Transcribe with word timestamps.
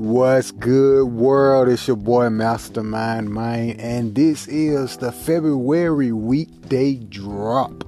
What's 0.00 0.50
good, 0.50 1.08
world? 1.08 1.68
It's 1.68 1.86
your 1.86 1.98
boy 1.98 2.30
Mastermind 2.30 3.28
Mind, 3.28 3.78
and 3.82 4.14
this 4.14 4.48
is 4.48 4.96
the 4.96 5.12
February 5.12 6.10
weekday 6.10 6.94
drop. 6.94 7.84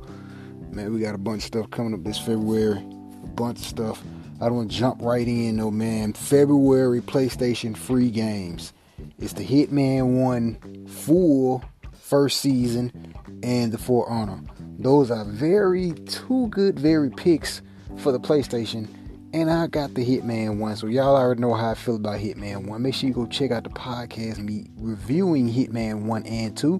Man, 0.71 0.93
we 0.93 1.01
got 1.01 1.15
a 1.15 1.19
bunch 1.19 1.39
of 1.39 1.47
stuff 1.47 1.71
coming 1.71 1.95
up 1.95 2.05
this 2.05 2.19
February. 2.19 2.85
A 3.25 3.27
bunch 3.29 3.61
of 3.61 3.65
stuff. 3.65 4.03
I 4.43 4.45
don't 4.45 4.57
want 4.57 4.71
to 4.71 4.77
jump 4.77 5.01
right 5.01 5.27
in, 5.27 5.57
though, 5.57 5.71
man. 5.71 6.13
February 6.13 7.01
PlayStation 7.01 7.75
free 7.75 8.11
games. 8.11 8.75
It's 9.19 9.33
the 9.33 9.47
Hitman 9.47 10.23
1 10.23 10.89
full 10.89 11.65
first 11.95 12.43
season 12.43 13.15
and 13.43 13.73
the 13.73 13.79
For 13.79 14.07
Honor. 14.11 14.43
Those 14.79 15.11
are 15.11 15.25
very, 15.25 15.93
two 15.93 16.49
good, 16.49 16.79
very 16.79 17.09
picks 17.09 17.63
for 17.97 18.13
the 18.13 18.21
PlayStation 18.21 19.02
and 19.33 19.51
I 19.51 19.67
got 19.67 19.95
the 19.95 20.05
Hitman 20.05 20.59
1. 20.59 20.77
So 20.77 20.87
y'all 20.87 21.17
already 21.17 21.41
know 21.41 21.55
how 21.55 21.71
I 21.71 21.75
feel 21.75 21.97
about 21.97 22.21
Hitman 22.21 22.67
1. 22.67 22.83
Make 22.83 22.95
sure 22.95 23.09
you 23.09 23.15
go 23.15 23.27
check 23.27 23.51
out 23.51 23.65
the 23.65 23.71
podcast, 23.71 24.39
me 24.39 24.67
reviewing 24.77 25.53
Hitman 25.53 26.03
1 26.03 26.27
and 26.27 26.57
2. 26.57 26.79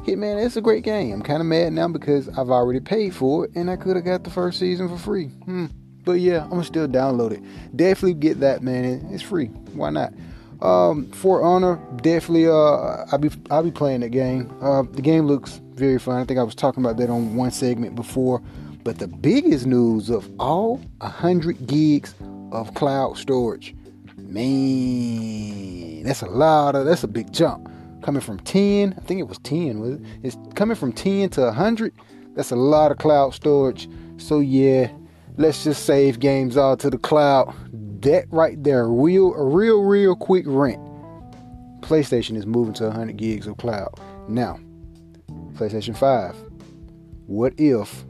Hitman, 0.00 0.44
it's 0.44 0.56
a 0.56 0.60
great 0.60 0.84
game. 0.84 1.12
I'm 1.12 1.22
kind 1.22 1.40
of 1.40 1.46
mad 1.46 1.72
now 1.72 1.88
because 1.88 2.28
I've 2.30 2.50
already 2.50 2.80
paid 2.80 3.14
for 3.14 3.44
it 3.44 3.50
and 3.54 3.70
I 3.70 3.76
could 3.76 3.96
have 3.96 4.04
got 4.04 4.24
the 4.24 4.30
first 4.30 4.58
season 4.58 4.88
for 4.88 4.96
free. 4.96 5.26
Hmm. 5.26 5.66
But 6.04 6.20
yeah, 6.20 6.48
I'm 6.50 6.62
still 6.64 6.88
download 6.88 7.32
it. 7.32 7.76
Definitely 7.76 8.14
get 8.14 8.40
that, 8.40 8.62
man. 8.62 9.08
It's 9.10 9.22
free. 9.22 9.46
Why 9.74 9.90
not? 9.90 10.14
Um, 10.62 11.10
For 11.12 11.42
Honor, 11.42 11.78
definitely. 11.96 12.48
Uh, 12.48 13.04
I'll 13.12 13.18
be 13.18 13.30
I'll 13.50 13.62
be 13.62 13.70
playing 13.70 14.00
that 14.00 14.08
game. 14.08 14.52
Uh, 14.60 14.82
the 14.82 15.02
game 15.02 15.26
looks 15.26 15.60
very 15.74 15.98
fun. 15.98 16.20
I 16.20 16.24
think 16.24 16.38
I 16.38 16.42
was 16.42 16.54
talking 16.54 16.82
about 16.82 16.96
that 16.96 17.10
on 17.10 17.36
one 17.36 17.50
segment 17.50 17.94
before. 17.94 18.42
But 18.88 19.00
the 19.00 19.06
biggest 19.06 19.66
news 19.66 20.08
of 20.08 20.26
all 20.40 20.78
100 21.02 21.66
gigs 21.66 22.14
of 22.52 22.72
cloud 22.72 23.18
storage. 23.18 23.76
Man, 24.16 26.04
that's 26.04 26.22
a 26.22 26.26
lot 26.26 26.74
of 26.74 26.86
that's 26.86 27.04
a 27.04 27.06
big 27.06 27.30
jump. 27.30 27.70
Coming 28.02 28.22
from 28.22 28.38
10, 28.38 28.94
I 28.96 29.00
think 29.02 29.20
it 29.20 29.28
was 29.28 29.36
10, 29.40 29.80
was 29.80 29.90
it? 29.96 30.00
It's 30.22 30.38
coming 30.54 30.74
from 30.74 30.94
10 30.94 31.28
to 31.28 31.42
100. 31.42 31.92
That's 32.34 32.50
a 32.50 32.56
lot 32.56 32.90
of 32.90 32.96
cloud 32.96 33.34
storage. 33.34 33.90
So 34.16 34.40
yeah, 34.40 34.90
let's 35.36 35.64
just 35.64 35.84
save 35.84 36.18
games 36.18 36.56
all 36.56 36.78
to 36.78 36.88
the 36.88 36.96
cloud. 36.96 37.54
That 38.00 38.24
right 38.30 38.64
there, 38.64 38.88
real 38.88 39.34
a 39.34 39.44
real 39.44 39.82
real 39.82 40.16
quick 40.16 40.44
rent. 40.46 40.80
PlayStation 41.82 42.38
is 42.38 42.46
moving 42.46 42.72
to 42.72 42.84
100 42.84 43.18
gigs 43.18 43.46
of 43.46 43.58
cloud. 43.58 44.00
Now, 44.30 44.58
PlayStation 45.56 45.94
5. 45.94 46.34
What 47.26 47.52
if 47.58 48.06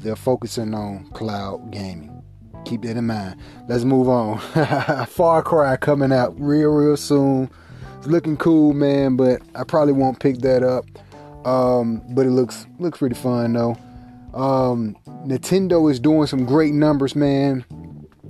they're 0.00 0.16
focusing 0.16 0.74
on 0.74 1.10
cloud 1.10 1.70
gaming. 1.70 2.22
Keep 2.64 2.82
that 2.82 2.96
in 2.96 3.06
mind. 3.06 3.40
Let's 3.68 3.84
move 3.84 4.08
on. 4.08 4.38
Far 5.06 5.42
Cry 5.42 5.76
coming 5.76 6.12
out 6.12 6.38
real, 6.38 6.70
real 6.70 6.96
soon. 6.96 7.50
It's 7.98 8.06
looking 8.06 8.36
cool, 8.36 8.72
man, 8.72 9.16
but 9.16 9.42
I 9.54 9.64
probably 9.64 9.92
won't 9.92 10.20
pick 10.20 10.38
that 10.38 10.62
up. 10.62 10.84
Um, 11.46 12.02
but 12.10 12.26
it 12.26 12.30
looks 12.30 12.66
looks 12.78 12.98
pretty 12.98 13.14
fun 13.14 13.54
though. 13.54 13.76
Um, 14.34 14.96
Nintendo 15.26 15.90
is 15.90 15.98
doing 15.98 16.26
some 16.26 16.44
great 16.44 16.74
numbers, 16.74 17.16
man. 17.16 17.64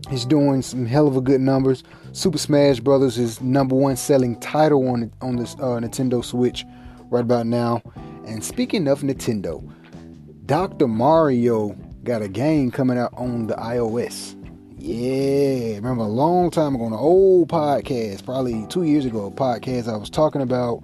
He's 0.09 0.25
doing 0.25 0.63
some 0.63 0.87
hell 0.87 1.07
of 1.07 1.17
a 1.17 1.21
good 1.21 1.41
numbers. 1.41 1.83
Super 2.13 2.39
Smash 2.39 2.81
Brothers 2.81 3.19
is 3.19 3.41
number 3.41 3.75
one 3.75 3.97
selling 3.97 4.39
title 4.41 4.89
on 4.89 5.13
on 5.21 5.37
this 5.37 5.55
uh, 5.55 5.79
Nintendo 5.79 6.25
Switch 6.25 6.65
right 7.11 7.23
about 7.23 7.47
now. 7.47 7.83
And 8.27 8.45
speaking 8.45 8.87
of 8.87 9.03
Nintendo, 9.03 9.63
Dr. 10.51 10.89
Mario 10.89 11.77
got 12.03 12.23
a 12.23 12.29
game 12.29 12.73
coming 12.73 12.99
out 12.99 13.15
on 13.15 13.47
the 13.47 13.55
iOS. 13.55 14.35
Yeah, 14.81 15.77
remember 15.77 16.03
a 16.03 16.09
long 16.09 16.51
time 16.51 16.75
ago 16.75 16.87
on 16.87 16.93
an 16.93 16.99
old 16.99 17.49
podcast, 17.49 18.25
probably 18.25 18.67
two 18.67 18.83
years 18.83 19.05
ago, 19.05 19.27
a 19.27 19.31
podcast 19.31 19.87
I 19.87 19.97
was 19.97 20.11
talking 20.11 20.43
about 20.43 20.83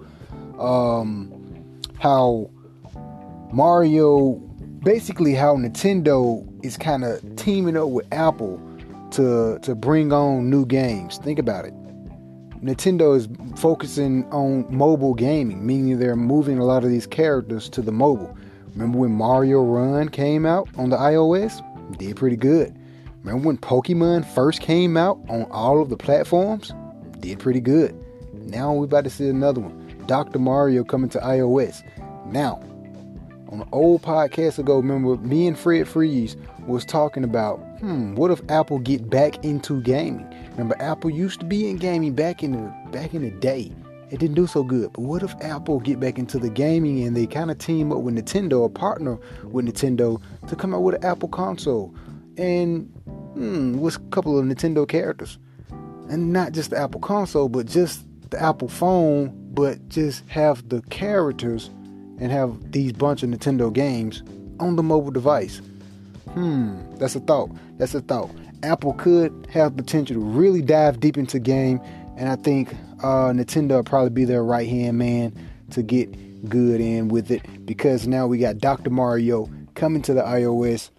um, 0.57 1.73
how 1.99 2.49
Mario, 3.51 4.35
basically 4.85 5.33
how 5.33 5.57
Nintendo 5.57 6.47
is 6.63 6.77
kind 6.77 7.03
of 7.03 7.35
teaming 7.35 7.75
up 7.75 7.89
with 7.89 8.07
Apple 8.13 8.61
to 9.11 9.59
to 9.63 9.75
bring 9.75 10.13
on 10.13 10.49
new 10.49 10.65
games. 10.65 11.17
Think 11.17 11.39
about 11.39 11.65
it. 11.65 11.73
Nintendo 12.63 13.17
is 13.17 13.27
focusing 13.59 14.23
on 14.31 14.65
mobile 14.73 15.13
gaming, 15.13 15.67
meaning 15.67 15.99
they're 15.99 16.15
moving 16.15 16.57
a 16.57 16.63
lot 16.63 16.85
of 16.85 16.89
these 16.89 17.05
characters 17.05 17.67
to 17.67 17.81
the 17.81 17.91
mobile. 17.91 18.33
Remember 18.77 18.99
when 18.99 19.11
Mario 19.11 19.63
Run 19.63 20.07
came 20.09 20.45
out 20.45 20.69
on 20.77 20.91
the 20.91 20.97
iOS? 20.97 21.63
Did 21.97 22.15
pretty 22.15 22.35
good. 22.35 22.77
Remember 23.23 23.47
when 23.47 23.57
Pokemon 23.57 24.23
first 24.35 24.61
came 24.61 24.95
out 24.95 25.19
on 25.29 25.47
all 25.49 25.81
of 25.81 25.89
the 25.89 25.97
platforms? 25.97 26.71
Did 27.19 27.39
pretty 27.39 27.59
good. 27.59 27.99
Now 28.33 28.71
we're 28.71 28.85
about 28.85 29.05
to 29.05 29.09
see 29.09 29.29
another 29.29 29.61
one. 29.61 30.05
Dr. 30.05 30.37
Mario 30.37 30.83
coming 30.83 31.09
to 31.09 31.17
iOS. 31.17 31.81
Now, 32.27 32.61
on 33.49 33.61
an 33.61 33.67
old 33.71 34.03
podcast 34.03 34.59
ago, 34.59 34.77
remember 34.77 35.17
me 35.25 35.47
and 35.47 35.57
Fred 35.57 35.87
Freeze 35.87 36.37
was 36.67 36.85
talking 36.85 37.23
about, 37.23 37.57
hmm, 37.79 38.13
what 38.13 38.29
if 38.29 38.41
Apple 38.47 38.77
get 38.77 39.09
back 39.09 39.43
into 39.43 39.81
gaming? 39.81 40.31
Remember 40.51 40.75
Apple 40.79 41.09
used 41.09 41.39
to 41.39 41.47
be 41.47 41.67
in 41.67 41.77
gaming 41.77 42.13
back 42.13 42.43
in 42.43 42.51
the 42.51 42.73
back 42.91 43.15
in 43.15 43.23
the 43.23 43.31
day 43.31 43.71
it 44.09 44.19
didn't 44.19 44.35
do 44.35 44.47
so 44.47 44.63
good. 44.63 44.93
But 44.93 45.01
what 45.01 45.23
if 45.23 45.35
Apple 45.41 45.79
get 45.79 45.99
back 45.99 46.17
into 46.17 46.39
the 46.39 46.49
gaming 46.49 47.03
and 47.03 47.15
they 47.15 47.27
kind 47.27 47.51
of 47.51 47.57
team 47.57 47.91
up 47.91 47.99
with 47.99 48.15
Nintendo 48.15 48.61
or 48.61 48.69
partner 48.69 49.17
with 49.43 49.65
Nintendo 49.65 50.21
to 50.47 50.55
come 50.55 50.73
out 50.73 50.81
with 50.81 50.95
an 50.95 51.05
Apple 51.05 51.29
console 51.29 51.93
and 52.37 52.85
hmm, 53.33 53.79
with 53.79 53.97
a 53.97 53.99
couple 54.09 54.37
of 54.37 54.45
Nintendo 54.45 54.87
characters, 54.87 55.37
and 56.09 56.31
not 56.31 56.53
just 56.53 56.69
the 56.69 56.77
Apple 56.77 57.01
console, 57.01 57.49
but 57.49 57.65
just 57.65 58.05
the 58.29 58.41
Apple 58.41 58.67
phone, 58.67 59.33
but 59.53 59.89
just 59.89 60.27
have 60.29 60.67
the 60.69 60.81
characters 60.83 61.69
and 62.19 62.31
have 62.31 62.71
these 62.71 62.93
bunch 62.93 63.23
of 63.23 63.29
Nintendo 63.29 63.71
games 63.71 64.23
on 64.59 64.75
the 64.75 64.83
mobile 64.83 65.11
device. 65.11 65.61
Hmm, 66.33 66.77
that's 66.95 67.15
a 67.15 67.19
thought. 67.19 67.49
That's 67.77 67.93
a 67.93 68.01
thought. 68.01 68.29
Apple 68.63 68.93
could 68.93 69.47
have 69.51 69.75
potential 69.75 70.15
to 70.15 70.19
really 70.19 70.61
dive 70.61 70.99
deep 70.99 71.17
into 71.17 71.39
game, 71.39 71.79
and 72.17 72.29
I 72.29 72.35
think 72.35 72.73
uh, 73.03 73.31
Nintendo 73.31 73.75
will 73.75 73.83
probably 73.83 74.09
be 74.09 74.25
their 74.25 74.43
right 74.43 74.67
hand 74.67 74.97
man 74.97 75.33
to 75.71 75.83
get 75.83 76.09
good 76.49 76.79
in 76.79 77.07
with 77.09 77.31
it 77.31 77.65
because 77.65 78.07
now 78.07 78.27
we 78.27 78.37
got 78.37 78.57
Dr. 78.59 78.89
Mario 78.89 79.49
coming 79.75 80.01
to 80.03 80.13
the 80.13 80.21
iOS. 80.21 80.89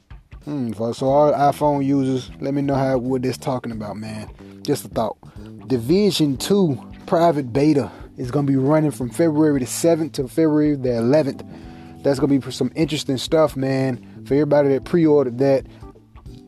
Hmm, 0.44 0.72
so 0.72 1.06
all 1.06 1.32
iPhone 1.32 1.84
users, 1.84 2.31
let 2.41 2.54
me 2.54 2.62
know 2.62 2.75
how 2.75 2.98
what 2.98 3.22
this 3.22 3.36
talking 3.36 3.72
about, 3.72 3.97
man. 3.97 4.31
Just 4.62 4.84
a 4.84 4.88
thought. 4.88 5.16
Division 5.69 6.36
2 6.36 6.88
private 7.06 7.53
beta 7.53 7.91
is 8.16 8.30
gonna 8.30 8.47
be 8.47 8.56
running 8.56 8.91
from 8.91 9.10
February 9.10 9.59
the 9.60 9.66
7th 9.66 10.12
to 10.12 10.28
February 10.28 10.75
the 10.75 10.91
11th. 10.91 11.44
That's 12.03 12.19
gonna 12.19 12.38
be 12.38 12.50
some 12.50 12.72
interesting 12.75 13.19
stuff, 13.19 13.56
man. 13.56 14.25
For 14.26 14.34
everybody 14.34 14.69
that 14.70 14.84
pre-ordered 14.84 15.38
that, 15.38 15.66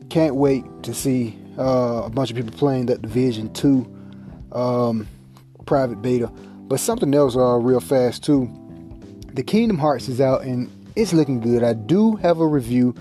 can't 0.09 0.35
wait 0.35 0.63
to 0.83 0.93
see 0.93 1.37
uh, 1.57 2.03
a 2.05 2.09
bunch 2.09 2.29
of 2.31 2.35
people 2.35 2.51
playing 2.51 2.87
that 2.87 3.01
Division 3.01 3.53
2. 3.53 3.97
Um, 4.51 5.07
private 5.65 6.01
beta. 6.01 6.27
But 6.27 6.79
something 6.79 7.13
else 7.13 7.35
uh, 7.35 7.57
real 7.57 7.79
fast 7.79 8.23
too. 8.23 8.49
The 9.33 9.43
Kingdom 9.43 9.77
Hearts 9.77 10.09
is 10.09 10.21
out 10.21 10.43
and 10.43 10.69
it's 10.95 11.13
looking 11.13 11.39
good. 11.39 11.63
I 11.63 11.73
do 11.73 12.15
have 12.17 12.39
a 12.39 12.47
review 12.47 12.95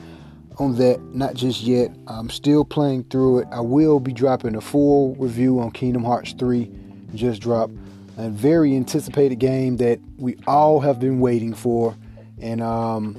on 0.59 0.77
that, 0.77 1.01
not 1.15 1.35
just 1.35 1.63
yet. 1.63 1.91
I'm 2.07 2.31
still 2.31 2.65
playing 2.65 3.05
through 3.05 3.41
it. 3.41 3.49
I 3.51 3.61
will 3.61 3.99
be 3.99 4.13
dropping 4.13 4.55
a 4.55 4.61
full 4.61 5.15
review 5.17 5.59
on 5.59 5.71
Kingdom 5.71 6.05
Hearts 6.05 6.33
3. 6.35 6.71
Just 7.15 7.41
dropped 7.41 7.73
a 8.17 8.29
very 8.29 8.77
anticipated 8.77 9.37
game 9.37 9.79
that 9.79 9.99
we 10.19 10.37
all 10.47 10.81
have 10.81 11.01
been 11.01 11.19
waiting 11.19 11.55
for, 11.55 11.97
and 12.41 12.61
um, 12.61 13.17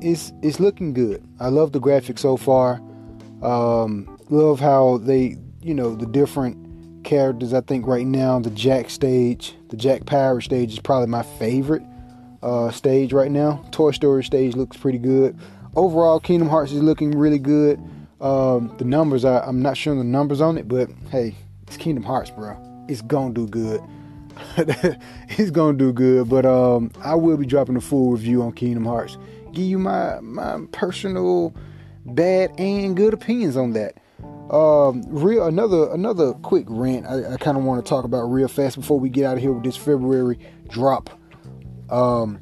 it's 0.00 0.32
it's 0.42 0.60
looking 0.60 0.92
good. 0.92 1.22
I 1.40 1.48
love 1.48 1.72
the 1.72 1.80
graphics 1.80 2.20
so 2.20 2.36
far. 2.36 2.80
Um, 3.42 4.18
love 4.28 4.60
how 4.60 4.98
they, 4.98 5.36
you 5.62 5.74
know, 5.74 5.94
the 5.94 6.06
different 6.06 6.56
characters. 7.04 7.52
I 7.54 7.60
think 7.60 7.86
right 7.86 8.06
now 8.06 8.38
the 8.38 8.50
Jack 8.50 8.90
stage, 8.90 9.54
the 9.68 9.76
Jack 9.76 10.06
Pirate 10.06 10.42
stage 10.42 10.72
is 10.72 10.80
probably 10.80 11.08
my 11.08 11.22
favorite 11.22 11.82
uh, 12.42 12.70
stage 12.70 13.12
right 13.12 13.30
now. 13.30 13.64
Toy 13.70 13.90
Story 13.90 14.24
stage 14.24 14.54
looks 14.54 14.76
pretty 14.76 14.98
good. 14.98 15.38
Overall, 15.76 16.20
Kingdom 16.20 16.48
Hearts 16.48 16.72
is 16.72 16.82
looking 16.82 17.12
really 17.12 17.38
good. 17.38 17.80
Um, 18.20 18.74
the 18.78 18.84
numbers, 18.84 19.24
I, 19.24 19.40
I'm 19.40 19.62
not 19.62 19.76
sure 19.76 19.94
the 19.94 20.04
numbers 20.04 20.40
on 20.40 20.58
it, 20.58 20.66
but 20.66 20.88
hey, 21.10 21.34
it's 21.66 21.76
Kingdom 21.76 22.04
Hearts, 22.04 22.30
bro. 22.30 22.56
It's 22.88 23.02
gonna 23.02 23.34
do 23.34 23.46
good. 23.46 23.80
it's 24.56 25.50
gonna 25.50 25.76
do 25.76 25.92
good. 25.92 26.28
But 26.28 26.46
um, 26.46 26.90
I 27.02 27.14
will 27.14 27.36
be 27.36 27.46
dropping 27.46 27.76
a 27.76 27.80
full 27.80 28.12
review 28.12 28.42
on 28.42 28.52
Kingdom 28.52 28.84
Hearts. 28.84 29.16
Give 29.52 29.64
you 29.64 29.78
my 29.78 30.20
my 30.20 30.60
personal 30.72 31.54
bad 32.04 32.52
and 32.58 32.96
good 32.96 33.14
opinions 33.14 33.56
on 33.56 33.72
that. 33.74 33.98
Um, 34.50 35.02
real 35.08 35.46
another 35.46 35.92
another 35.92 36.32
quick 36.32 36.64
rant. 36.68 37.06
I, 37.06 37.34
I 37.34 37.36
kind 37.36 37.58
of 37.58 37.64
want 37.64 37.84
to 37.84 37.88
talk 37.88 38.04
about 38.04 38.22
real 38.22 38.48
fast 38.48 38.76
before 38.76 38.98
we 38.98 39.10
get 39.10 39.24
out 39.24 39.36
of 39.36 39.42
here 39.42 39.52
with 39.52 39.64
this 39.64 39.76
February 39.76 40.38
drop. 40.68 41.10
Um, 41.90 42.40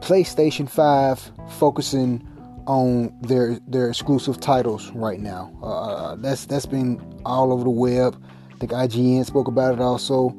PlayStation 0.00 0.68
Five 0.68 1.30
focusing 1.58 2.26
on 2.66 3.14
their 3.20 3.58
their 3.66 3.90
exclusive 3.90 4.40
titles 4.40 4.90
right 4.92 5.20
now. 5.20 5.52
Uh, 5.62 5.66
uh, 5.66 6.16
that's 6.16 6.46
that's 6.46 6.66
been 6.66 7.00
all 7.26 7.52
over 7.52 7.64
the 7.64 7.70
web. 7.70 8.22
I 8.54 8.58
think 8.58 8.72
IGN 8.72 9.26
spoke 9.26 9.48
about 9.48 9.74
it 9.74 9.80
also. 9.80 10.34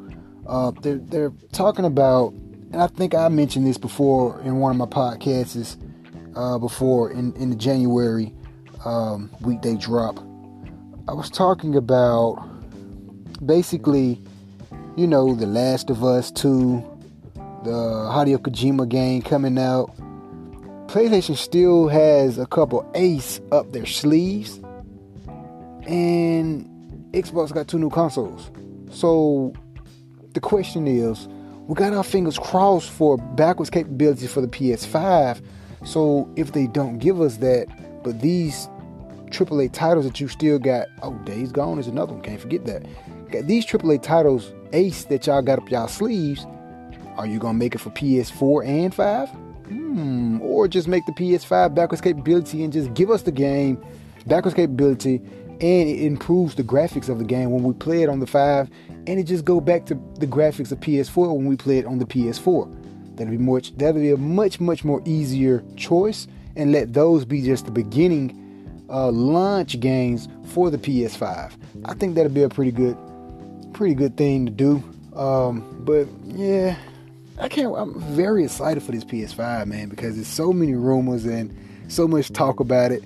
Uh, 0.47 0.71
they're 0.81 0.97
they're 0.97 1.33
talking 1.51 1.85
about, 1.85 2.33
and 2.33 2.81
I 2.81 2.87
think 2.87 3.13
I 3.13 3.27
mentioned 3.27 3.67
this 3.67 3.77
before 3.77 4.41
in 4.41 4.57
one 4.57 4.71
of 4.71 4.77
my 4.77 4.85
podcasts 4.85 5.77
uh, 6.35 6.57
before 6.57 7.11
in 7.11 7.35
in 7.35 7.51
the 7.51 7.55
January 7.55 8.33
um, 8.85 9.29
weekday 9.41 9.75
drop. 9.75 10.32
I 11.05 11.11
was 11.11 11.29
talking 11.29 11.75
about 11.75 12.41
basically, 13.45 14.21
you 14.95 15.05
know, 15.05 15.35
The 15.35 15.45
Last 15.45 15.89
of 15.89 16.01
Us 16.01 16.31
2, 16.31 16.81
the 17.65 17.71
Hideo 17.71 18.38
Kojima 18.38 18.88
game 18.88 19.21
coming 19.21 19.57
out. 19.59 19.94
PlayStation 20.88 21.35
still 21.35 21.89
has 21.89 22.38
a 22.38 22.45
couple 22.45 22.89
ace 22.95 23.41
up 23.51 23.73
their 23.73 23.85
sleeves, 23.85 24.61
and 25.85 26.69
Xbox 27.11 27.53
got 27.53 27.67
two 27.67 27.79
new 27.79 27.89
consoles. 27.89 28.49
So 28.89 29.51
the 30.33 30.39
question 30.39 30.88
is, 30.88 31.27
we 31.67 31.75
got 31.75 31.91
our 31.91 32.03
fingers 32.03 32.39
crossed 32.39 32.89
for 32.89 33.17
backwards 33.17 33.69
capability 33.69 34.27
for 34.27 34.39
the 34.39 34.47
PS5. 34.47 35.41
So 35.83 36.31
if 36.38 36.53
they 36.53 36.67
don't 36.67 36.99
give 36.99 37.19
us 37.19 37.38
that, 37.38 37.67
but 38.03 38.21
these 38.21 38.69
AAA 39.33 39.71
titles 39.74 40.06
that 40.06 40.19
you 40.19 40.27
still 40.27 40.59
got, 40.59 40.88
oh, 41.01 41.13
Days 41.25 41.51
Gone 41.51 41.80
is 41.80 41.88
another 41.88 42.13
one. 42.13 42.21
Can't 42.21 42.39
forget 42.39 42.65
that. 42.65 42.85
Got 43.31 43.47
these 43.47 43.65
AAA 43.65 44.01
titles, 44.01 44.53
Ace 44.74 45.06
that 45.06 45.27
y'all 45.27 45.41
got 45.41 45.59
up 45.59 45.69
y'all 45.69 45.88
sleeves. 45.88 46.45
Are 47.18 47.27
you 47.27 47.39
gonna 47.39 47.57
make 47.57 47.75
it 47.75 47.80
for 47.80 47.89
PS4 47.91 48.65
and 48.65 48.94
5? 48.94 49.30
Hmm. 49.30 50.41
Or 50.41 50.68
just 50.68 50.88
make 50.88 51.06
the 51.06 51.12
PS5 51.13 51.74
backwards 51.74 52.01
capability 52.01 52.63
and 52.63 52.74
just 52.74 52.94
give 52.94 53.09
us 53.09 53.21
the 53.21 53.31
game 53.31 53.83
backwards 54.25 54.56
capability 54.56 55.21
and 55.62 55.89
it 55.89 56.01
improves 56.03 56.56
the 56.56 56.63
graphics 56.63 57.09
of 57.09 57.19
the 57.19 57.25
game 57.25 57.51
when 57.51 57.63
we 57.63 57.74
play 57.74 58.03
it 58.03 58.09
on 58.09 58.19
the 58.19 58.27
5 58.27 58.69
and 59.07 59.19
it 59.19 59.24
just 59.24 59.45
go 59.45 59.62
back 59.62 59.85
to 59.85 59.95
the 60.19 60.27
graphics 60.27 60.71
of 60.71 60.80
PS4 60.80 61.35
when 61.35 61.45
we 61.45 61.56
play 61.56 61.77
it 61.77 61.85
on 61.85 62.00
the 62.00 62.06
PS4. 62.06 63.15
That'll 63.15 63.31
be 63.31 63.38
much 63.38 63.75
that'll 63.77 64.01
be 64.01 64.12
a 64.12 64.18
much 64.18 64.59
much 64.59 64.83
more 64.83 65.01
easier 65.06 65.63
choice 65.75 66.27
and 66.56 66.71
let 66.71 66.94
those 66.94 67.25
be 67.25 67.41
just 67.41 67.65
the 67.65 67.71
beginning 67.71 68.43
uh, 68.94 69.12
launch 69.12 69.80
games 69.80 70.30
for 70.45 70.69
the 70.69 70.78
PS5. 70.78 71.54
I 71.86 71.94
think 71.95 72.16
that'll 72.16 72.31
be 72.31 72.44
a 72.44 72.50
pretty 72.50 72.72
good 72.72 72.98
pretty 73.74 73.95
good 73.95 74.16
thing 74.16 74.45
to 74.45 74.51
do. 74.51 74.84
Um, 75.16 75.81
but 75.84 76.07
yeah, 76.25 76.78
I 77.40 77.50
can't. 77.50 77.74
I'm 77.75 78.00
very 78.00 78.44
excited 78.45 78.84
for 78.84 78.92
this 78.92 79.04
PS5, 79.04 79.66
man, 79.66 79.90
because 79.90 80.16
there's 80.16 80.28
so 80.28 80.54
many 80.54 80.74
rumors 80.74 81.25
and 81.25 81.57
so 81.88 82.07
much 82.07 82.31
talk 82.31 82.60
about 82.60 82.92
it, 82.92 83.04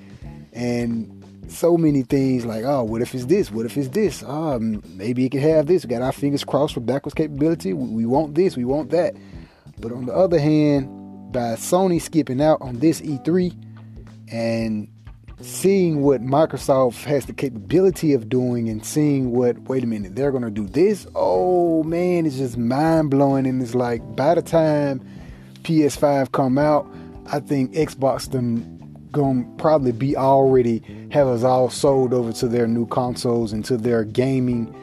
and 0.53 1.13
so 1.47 1.77
many 1.77 2.03
things 2.03 2.45
like, 2.45 2.65
oh, 2.65 2.83
what 2.83 3.01
if 3.01 3.15
it's 3.15 3.25
this? 3.25 3.49
What 3.49 3.65
if 3.65 3.77
it's 3.77 3.87
this? 3.87 4.21
Um, 4.23 4.83
maybe 4.85 5.25
it 5.25 5.31
can 5.31 5.39
have 5.39 5.67
this. 5.67 5.85
We 5.85 5.89
got 5.89 6.01
our 6.01 6.11
fingers 6.11 6.43
crossed 6.43 6.73
for 6.73 6.81
backwards 6.81 7.13
capability. 7.13 7.71
We, 7.71 7.87
we 7.87 8.05
want 8.05 8.35
this. 8.35 8.57
We 8.57 8.65
want 8.65 8.91
that. 8.91 9.15
But 9.79 9.93
on 9.93 10.05
the 10.05 10.13
other 10.13 10.39
hand, 10.39 11.31
by 11.31 11.55
Sony 11.55 12.01
skipping 12.01 12.41
out 12.41 12.61
on 12.61 12.79
this 12.79 12.99
E3 13.01 13.55
and 14.29 14.89
seeing 15.39 16.01
what 16.01 16.21
Microsoft 16.21 17.03
has 17.03 17.25
the 17.25 17.33
capability 17.33 18.13
of 18.13 18.27
doing 18.27 18.69
and 18.69 18.83
seeing 18.85 19.31
what, 19.31 19.57
wait 19.63 19.83
a 19.83 19.87
minute, 19.87 20.15
they're 20.15 20.31
going 20.31 20.43
to 20.43 20.49
do 20.49 20.67
this. 20.67 21.05
Oh 21.15 21.83
man, 21.83 22.25
it's 22.25 22.37
just 22.37 22.57
mind 22.57 23.11
blowing. 23.11 23.45
And 23.45 23.61
it's 23.61 23.75
like 23.75 24.15
by 24.15 24.35
the 24.35 24.41
time 24.41 25.05
PS5 25.61 26.31
come 26.31 26.57
out, 26.57 26.91
I 27.27 27.39
think 27.39 27.73
Xbox 27.73 28.31
them 28.31 28.77
gonna 29.11 29.45
probably 29.57 29.91
be 29.91 30.15
already 30.15 30.83
have 31.11 31.27
us 31.27 31.43
all 31.43 31.69
sold 31.69 32.13
over 32.13 32.31
to 32.33 32.47
their 32.47 32.67
new 32.67 32.85
consoles 32.87 33.53
and 33.53 33.63
to 33.65 33.77
their 33.77 34.03
gaming 34.03 34.73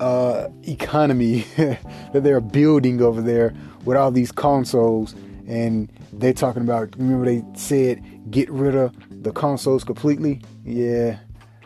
uh, 0.00 0.48
economy 0.64 1.40
that 1.56 2.22
they're 2.22 2.40
building 2.40 3.00
over 3.00 3.20
there 3.22 3.54
with 3.84 3.96
all 3.96 4.10
these 4.10 4.32
consoles 4.32 5.14
and 5.46 5.90
they're 6.14 6.32
talking 6.32 6.62
about 6.62 6.94
remember 6.96 7.26
they 7.26 7.44
said 7.54 8.02
get 8.30 8.50
rid 8.50 8.74
of 8.74 8.94
the 9.26 9.32
consoles 9.32 9.84
completely 9.84 10.40
yeah 10.64 11.18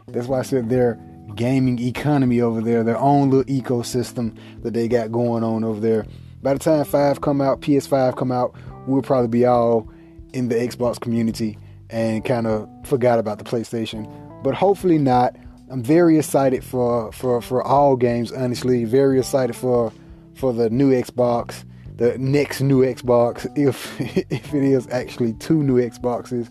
that's 0.09 0.27
why 0.27 0.39
i 0.39 0.43
said 0.43 0.69
their 0.69 0.99
gaming 1.37 1.79
economy 1.79 2.41
over 2.41 2.61
there 2.61 2.83
their 2.83 2.99
own 2.99 3.31
little 3.31 3.45
ecosystem 3.45 4.37
that 4.63 4.75
they 4.75 4.89
got 4.89 5.13
going 5.13 5.45
on 5.45 5.63
over 5.63 5.79
there 5.79 6.05
by 6.43 6.53
the 6.53 6.59
time 6.59 6.85
5 6.85 7.21
come 7.21 7.41
out 7.41 7.61
ps5 7.61 8.17
come 8.17 8.33
out 8.33 8.55
we'll 8.87 9.03
probably 9.03 9.29
be 9.29 9.47
all 9.47 9.89
in 10.33 10.49
the 10.49 10.57
xbox 10.57 11.01
community 11.01 11.57
and 11.91 12.25
kind 12.25 12.47
of 12.47 12.69
forgot 12.85 13.19
about 13.19 13.39
the 13.39 13.45
PlayStation. 13.45 14.11
But 14.43 14.55
hopefully 14.55 14.99
not. 14.99 15.37
I'm 15.71 15.83
very 15.83 16.19
excited 16.19 16.65
for, 16.65 17.13
for, 17.13 17.41
for 17.43 17.63
all 17.63 17.97
games, 17.97 18.33
honestly. 18.33 18.85
Very 18.85 19.19
excited 19.19 19.55
for 19.55 19.93
for 20.35 20.55
the 20.55 20.71
new 20.71 20.91
Xbox, 20.91 21.65
the 21.97 22.17
next 22.17 22.63
new 22.63 22.81
Xbox, 22.83 23.47
if 23.59 24.01
if 24.31 24.55
it 24.55 24.65
is 24.65 24.89
actually 24.89 25.35
two 25.35 25.63
new 25.63 25.77
Xboxes. 25.77 26.51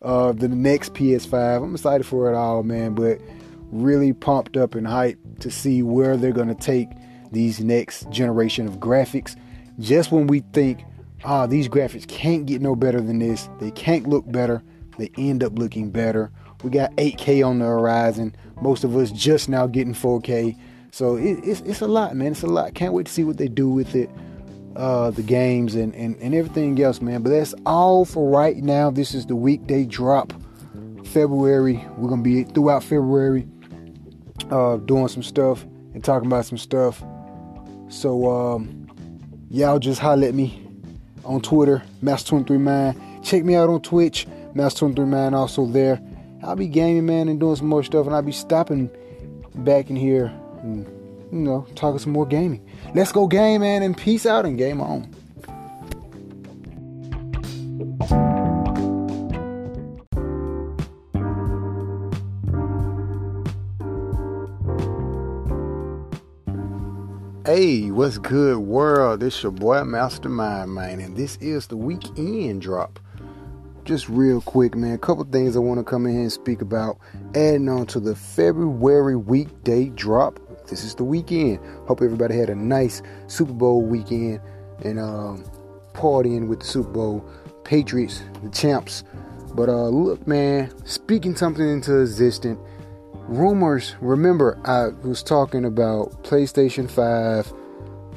Uh, 0.00 0.32
the 0.32 0.48
next 0.48 0.94
PS5. 0.94 1.62
I'm 1.62 1.74
excited 1.74 2.06
for 2.06 2.30
it 2.30 2.36
all, 2.36 2.62
man. 2.62 2.94
But 2.94 3.20
really 3.70 4.12
pumped 4.12 4.56
up 4.56 4.74
and 4.74 4.86
hyped 4.86 5.40
to 5.40 5.50
see 5.50 5.82
where 5.82 6.16
they're 6.16 6.32
gonna 6.32 6.54
take 6.54 6.88
these 7.32 7.60
next 7.60 8.10
generation 8.10 8.66
of 8.66 8.78
graphics. 8.78 9.36
Just 9.78 10.10
when 10.10 10.26
we 10.26 10.40
think, 10.52 10.84
ah, 11.24 11.46
these 11.46 11.68
graphics 11.68 12.06
can't 12.06 12.46
get 12.46 12.62
no 12.62 12.74
better 12.74 13.00
than 13.00 13.18
this, 13.18 13.48
they 13.60 13.70
can't 13.72 14.08
look 14.08 14.30
better 14.30 14.62
they 14.98 15.10
end 15.16 15.42
up 15.42 15.58
looking 15.58 15.90
better. 15.90 16.30
We 16.62 16.70
got 16.70 16.94
8K 16.96 17.46
on 17.46 17.60
the 17.60 17.64
horizon. 17.64 18.34
Most 18.60 18.84
of 18.84 18.96
us 18.96 19.10
just 19.12 19.48
now 19.48 19.66
getting 19.66 19.94
4K. 19.94 20.56
So 20.90 21.16
it, 21.16 21.38
it's, 21.44 21.60
it's 21.60 21.80
a 21.80 21.86
lot, 21.86 22.16
man. 22.16 22.32
It's 22.32 22.42
a 22.42 22.48
lot. 22.48 22.74
Can't 22.74 22.92
wait 22.92 23.06
to 23.06 23.12
see 23.12 23.24
what 23.24 23.38
they 23.38 23.48
do 23.48 23.68
with 23.68 23.94
it. 23.94 24.10
Uh, 24.78 25.10
the 25.10 25.22
games 25.22 25.74
and, 25.74 25.92
and, 25.96 26.16
and 26.20 26.36
everything 26.36 26.80
else, 26.80 27.00
man. 27.00 27.20
But 27.22 27.30
that's 27.30 27.52
all 27.66 28.04
for 28.04 28.30
right 28.30 28.56
now. 28.56 28.90
This 28.90 29.12
is 29.12 29.26
the 29.26 29.34
weekday 29.34 29.84
drop. 29.84 30.32
February. 31.04 31.84
We're 31.96 32.08
gonna 32.08 32.22
be 32.22 32.44
throughout 32.44 32.84
February 32.84 33.48
uh, 34.50 34.76
doing 34.76 35.08
some 35.08 35.22
stuff 35.22 35.64
and 35.94 36.04
talking 36.04 36.26
about 36.26 36.46
some 36.46 36.58
stuff. 36.58 37.02
So 37.88 38.30
um, 38.30 38.86
y'all 39.50 39.78
just 39.78 40.00
holler 40.00 40.28
at 40.28 40.34
me 40.34 40.62
on 41.24 41.40
Twitter, 41.40 41.82
Master23 42.02 43.24
Check 43.24 43.44
me 43.44 43.54
out 43.54 43.68
on 43.68 43.82
Twitch, 43.82 44.26
Master 44.54 44.80
23 44.80 45.04
Man 45.06 45.34
also 45.34 45.66
there. 45.66 46.00
I'll 46.42 46.56
be 46.56 46.68
gaming, 46.68 47.06
man, 47.06 47.28
and 47.28 47.40
doing 47.40 47.56
some 47.56 47.66
more 47.66 47.82
stuff, 47.82 48.06
and 48.06 48.14
I'll 48.14 48.22
be 48.22 48.32
stopping 48.32 48.90
back 49.56 49.90
in 49.90 49.96
here 49.96 50.26
and, 50.62 50.86
you 51.32 51.38
know, 51.38 51.66
talking 51.74 51.98
some 51.98 52.12
more 52.12 52.26
gaming. 52.26 52.64
Let's 52.94 53.12
go 53.12 53.26
game, 53.26 53.60
man, 53.60 53.82
and 53.82 53.96
peace 53.96 54.26
out 54.26 54.46
and 54.46 54.56
game 54.56 54.80
on. 54.80 55.14
Hey, 67.44 67.90
what's 67.90 68.18
good, 68.18 68.58
world? 68.58 69.20
This 69.20 69.42
your 69.42 69.52
boy 69.52 69.82
Mastermind, 69.84 70.74
man, 70.74 71.00
and 71.00 71.16
this 71.16 71.36
is 71.36 71.66
the 71.66 71.76
weekend 71.76 72.62
drop 72.62 73.00
just 73.88 74.06
real 74.10 74.42
quick, 74.42 74.76
man, 74.76 74.92
a 74.92 74.98
couple 74.98 75.24
things 75.24 75.56
I 75.56 75.60
want 75.60 75.80
to 75.80 75.84
come 75.84 76.04
in 76.04 76.12
here 76.12 76.20
and 76.20 76.30
speak 76.30 76.60
about. 76.60 76.98
Adding 77.34 77.70
on 77.70 77.86
to 77.86 78.00
the 78.00 78.14
February 78.14 79.16
weekday 79.16 79.88
drop. 79.88 80.38
This 80.68 80.84
is 80.84 80.94
the 80.94 81.04
weekend. 81.04 81.60
Hope 81.86 82.02
everybody 82.02 82.36
had 82.36 82.50
a 82.50 82.54
nice 82.54 83.02
Super 83.26 83.52
Bowl 83.52 83.82
weekend 83.82 84.40
and 84.84 84.98
um, 84.98 85.44
partying 85.92 86.48
with 86.48 86.60
the 86.60 86.66
Super 86.66 86.90
Bowl 86.90 87.24
Patriots, 87.64 88.22
the 88.42 88.50
champs. 88.50 89.04
But 89.54 89.68
uh, 89.68 89.88
look, 89.88 90.26
man, 90.26 90.72
speaking 90.86 91.34
something 91.34 91.66
into 91.68 92.00
existence. 92.00 92.58
Rumors. 93.26 93.94
Remember, 94.00 94.58
I 94.64 94.88
was 95.06 95.22
talking 95.22 95.66
about 95.66 96.22
PlayStation 96.22 96.90
5 96.90 97.52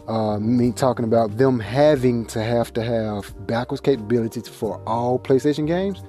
uh, 0.07 0.39
me 0.39 0.71
talking 0.71 1.05
about 1.05 1.37
them 1.37 1.59
having 1.59 2.25
to 2.25 2.43
have 2.43 2.73
to 2.73 2.83
have 2.83 3.33
backwards 3.47 3.81
capabilities 3.81 4.47
for 4.47 4.81
all 4.87 5.19
PlayStation 5.19 5.67
games. 5.67 6.03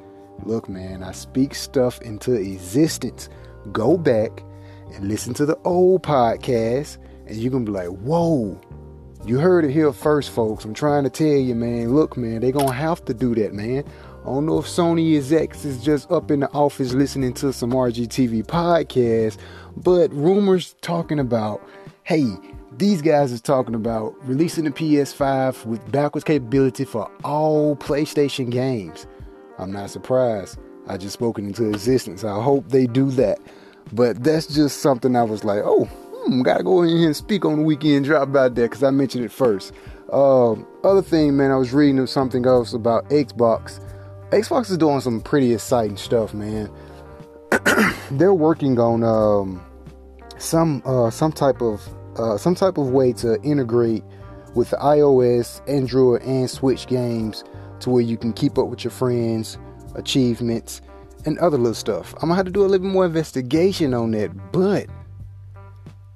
Look, 0.45 0.69
man, 0.69 1.03
I 1.03 1.13
speak 1.13 1.55
stuff 1.55 2.01
into 2.03 2.33
existence. 2.33 3.29
Go 3.71 3.97
back 3.97 4.43
and 4.95 5.09
listen 5.09 5.35
to 5.35 5.47
the 5.47 5.59
old 5.65 6.03
podcast, 6.03 6.99
and 7.27 7.37
you're 7.37 7.51
gonna 7.51 7.65
be 7.65 7.73
like, 7.73 7.89
whoa, 7.89 8.61
you 9.25 9.39
heard 9.39 9.65
it 9.65 9.71
here 9.71 9.93
first, 9.93 10.31
folks. 10.31 10.65
I'm 10.65 10.75
trying 10.75 11.05
to 11.05 11.11
tell 11.11 11.27
you, 11.27 11.55
man. 11.55 11.95
Look, 11.95 12.17
man, 12.17 12.41
they're 12.41 12.53
gonna 12.53 12.73
have 12.73 13.05
to 13.07 13.15
do 13.15 13.35
that, 13.37 13.53
man. 13.53 13.85
I 14.23 14.27
don't 14.27 14.47
know 14.47 14.59
if 14.59 14.67
Sony 14.67 15.17
execs 15.17 15.65
is 15.65 15.83
just 15.83 16.11
up 16.11 16.31
in 16.31 16.41
the 16.41 16.51
office 16.53 16.93
listening 16.93 17.35
to 17.35 17.53
some 17.53 17.73
RGTV 17.73 18.47
podcast, 18.47 19.37
but 19.77 20.13
rumors 20.13 20.77
talking 20.81 21.19
about, 21.19 21.61
hey, 22.05 22.27
these 22.79 23.03
guys 23.03 23.33
is 23.33 23.41
talking 23.41 23.75
about 23.75 24.15
releasing 24.27 24.65
the 24.65 24.71
PS5 24.71 25.67
with 25.67 25.91
backwards 25.91 26.25
capability 26.25 26.85
for 26.85 27.11
all 27.25 27.77
PlayStation 27.77 28.51
games. 28.51 29.07
I'm 29.59 29.73
not 29.73 29.91
surprised. 29.91 30.59
I 30.87 30.97
just 30.97 31.15
spoken 31.15 31.47
into 31.47 31.69
existence. 31.69 32.25
I 32.25 32.41
hope 32.43 32.69
they 32.69 32.87
do 32.87 33.11
that. 33.13 33.39
But 33.93 34.23
that's 34.23 34.47
just 34.47 34.81
something 34.81 35.17
I 35.17 35.23
was 35.23 35.45
like, 35.45 35.63
oh, 35.65 35.85
hmm, 35.85 36.43
gotta 36.43 36.63
go 36.63 36.83
in 36.83 36.97
here 36.97 37.07
and 37.07 37.17
speak 37.17 37.45
on 37.45 37.57
the 37.57 37.63
weekend 37.63 38.05
drop 38.05 38.25
about 38.25 38.55
that 38.55 38.63
because 38.63 38.83
I 38.83 38.91
mentioned 38.91 39.25
it 39.25 39.33
first. 39.33 39.73
Uh, 40.13 40.53
other 40.85 41.03
thing, 41.03 41.37
man, 41.37 41.51
I 41.51 41.57
was 41.57 41.73
reading 41.73 42.07
something 42.07 42.47
else 42.47 42.75
about 42.75 43.09
Xbox. 43.09 43.81
Xbox 44.31 44.71
is 44.71 44.79
doing 44.79 45.01
some 45.01 45.21
pretty 45.21 45.53
exciting 45.55 45.97
stuff, 45.97 46.35
man. 46.35 46.71
They're 48.11 48.35
working 48.35 48.79
on 48.79 49.03
um, 49.03 49.63
some 50.39 50.83
uh, 50.85 51.11
some 51.11 51.33
type 51.33 51.63
of 51.63 51.83
uh, 52.17 52.37
some 52.37 52.55
type 52.55 52.79
of 52.79 52.91
way 52.91 53.13
to 53.15 53.41
integrate 53.43 54.05
with 54.55 54.71
the 54.71 54.77
iOS, 54.77 55.67
Android, 55.69 56.23
and 56.23 56.49
Switch 56.49 56.87
games 56.87 57.45
to 57.81 57.91
where 57.91 58.03
you 58.03 58.17
can 58.17 58.33
keep 58.33 58.59
up 58.59 58.69
with 58.69 58.85
your 58.85 58.91
friends, 58.91 59.59
achievements, 59.95 60.83
and 61.25 61.39
other 61.39 61.59
little 61.59 61.75
stuff. 61.75 62.15
I'm 62.15 62.29
gonna 62.29 62.35
have 62.35 62.47
to 62.47 62.53
do 62.53 62.61
a 62.61 62.67
little 62.67 62.87
bit 62.87 62.93
more 62.93 63.07
investigation 63.07 63.95
on 63.95 64.11
that, 64.13 64.53
but 64.53 64.87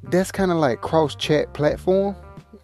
that's 0.05 0.31
kind 0.31 0.51
of 0.51 0.59
like 0.59 0.81
cross 0.81 1.15
chat 1.15 1.53
platform. 1.55 2.17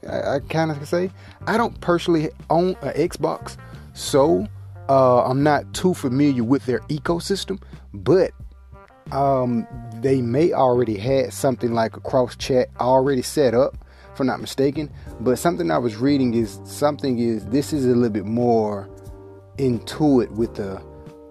I, 0.08 0.36
I 0.36 0.38
kind 0.40 0.70
of 0.70 0.88
say 0.88 1.10
I 1.46 1.56
don't 1.56 1.80
personally 1.80 2.30
own 2.50 2.76
an 2.82 2.94
Xbox, 2.94 3.56
so 3.94 4.46
uh, 4.88 5.24
I'm 5.24 5.42
not 5.42 5.72
too 5.74 5.94
familiar 5.94 6.44
with 6.44 6.66
their 6.66 6.80
ecosystem, 6.80 7.60
but 7.94 8.32
um, 9.10 9.66
they 10.00 10.22
may 10.22 10.52
already 10.52 10.96
had 10.96 11.32
something 11.32 11.72
like 11.72 11.96
a 11.96 12.00
cross 12.00 12.36
chat 12.36 12.68
already 12.80 13.22
set 13.22 13.54
up, 13.54 13.76
if 14.12 14.20
I'm 14.20 14.26
not 14.26 14.40
mistaken. 14.40 14.90
But 15.20 15.38
something 15.38 15.70
I 15.70 15.78
was 15.78 15.96
reading 15.96 16.34
is 16.34 16.60
something 16.64 17.18
is 17.18 17.46
this 17.46 17.72
is 17.72 17.84
a 17.84 17.88
little 17.88 18.10
bit 18.10 18.26
more 18.26 18.88
into 19.58 20.20
it 20.20 20.30
with 20.32 20.54
the 20.54 20.82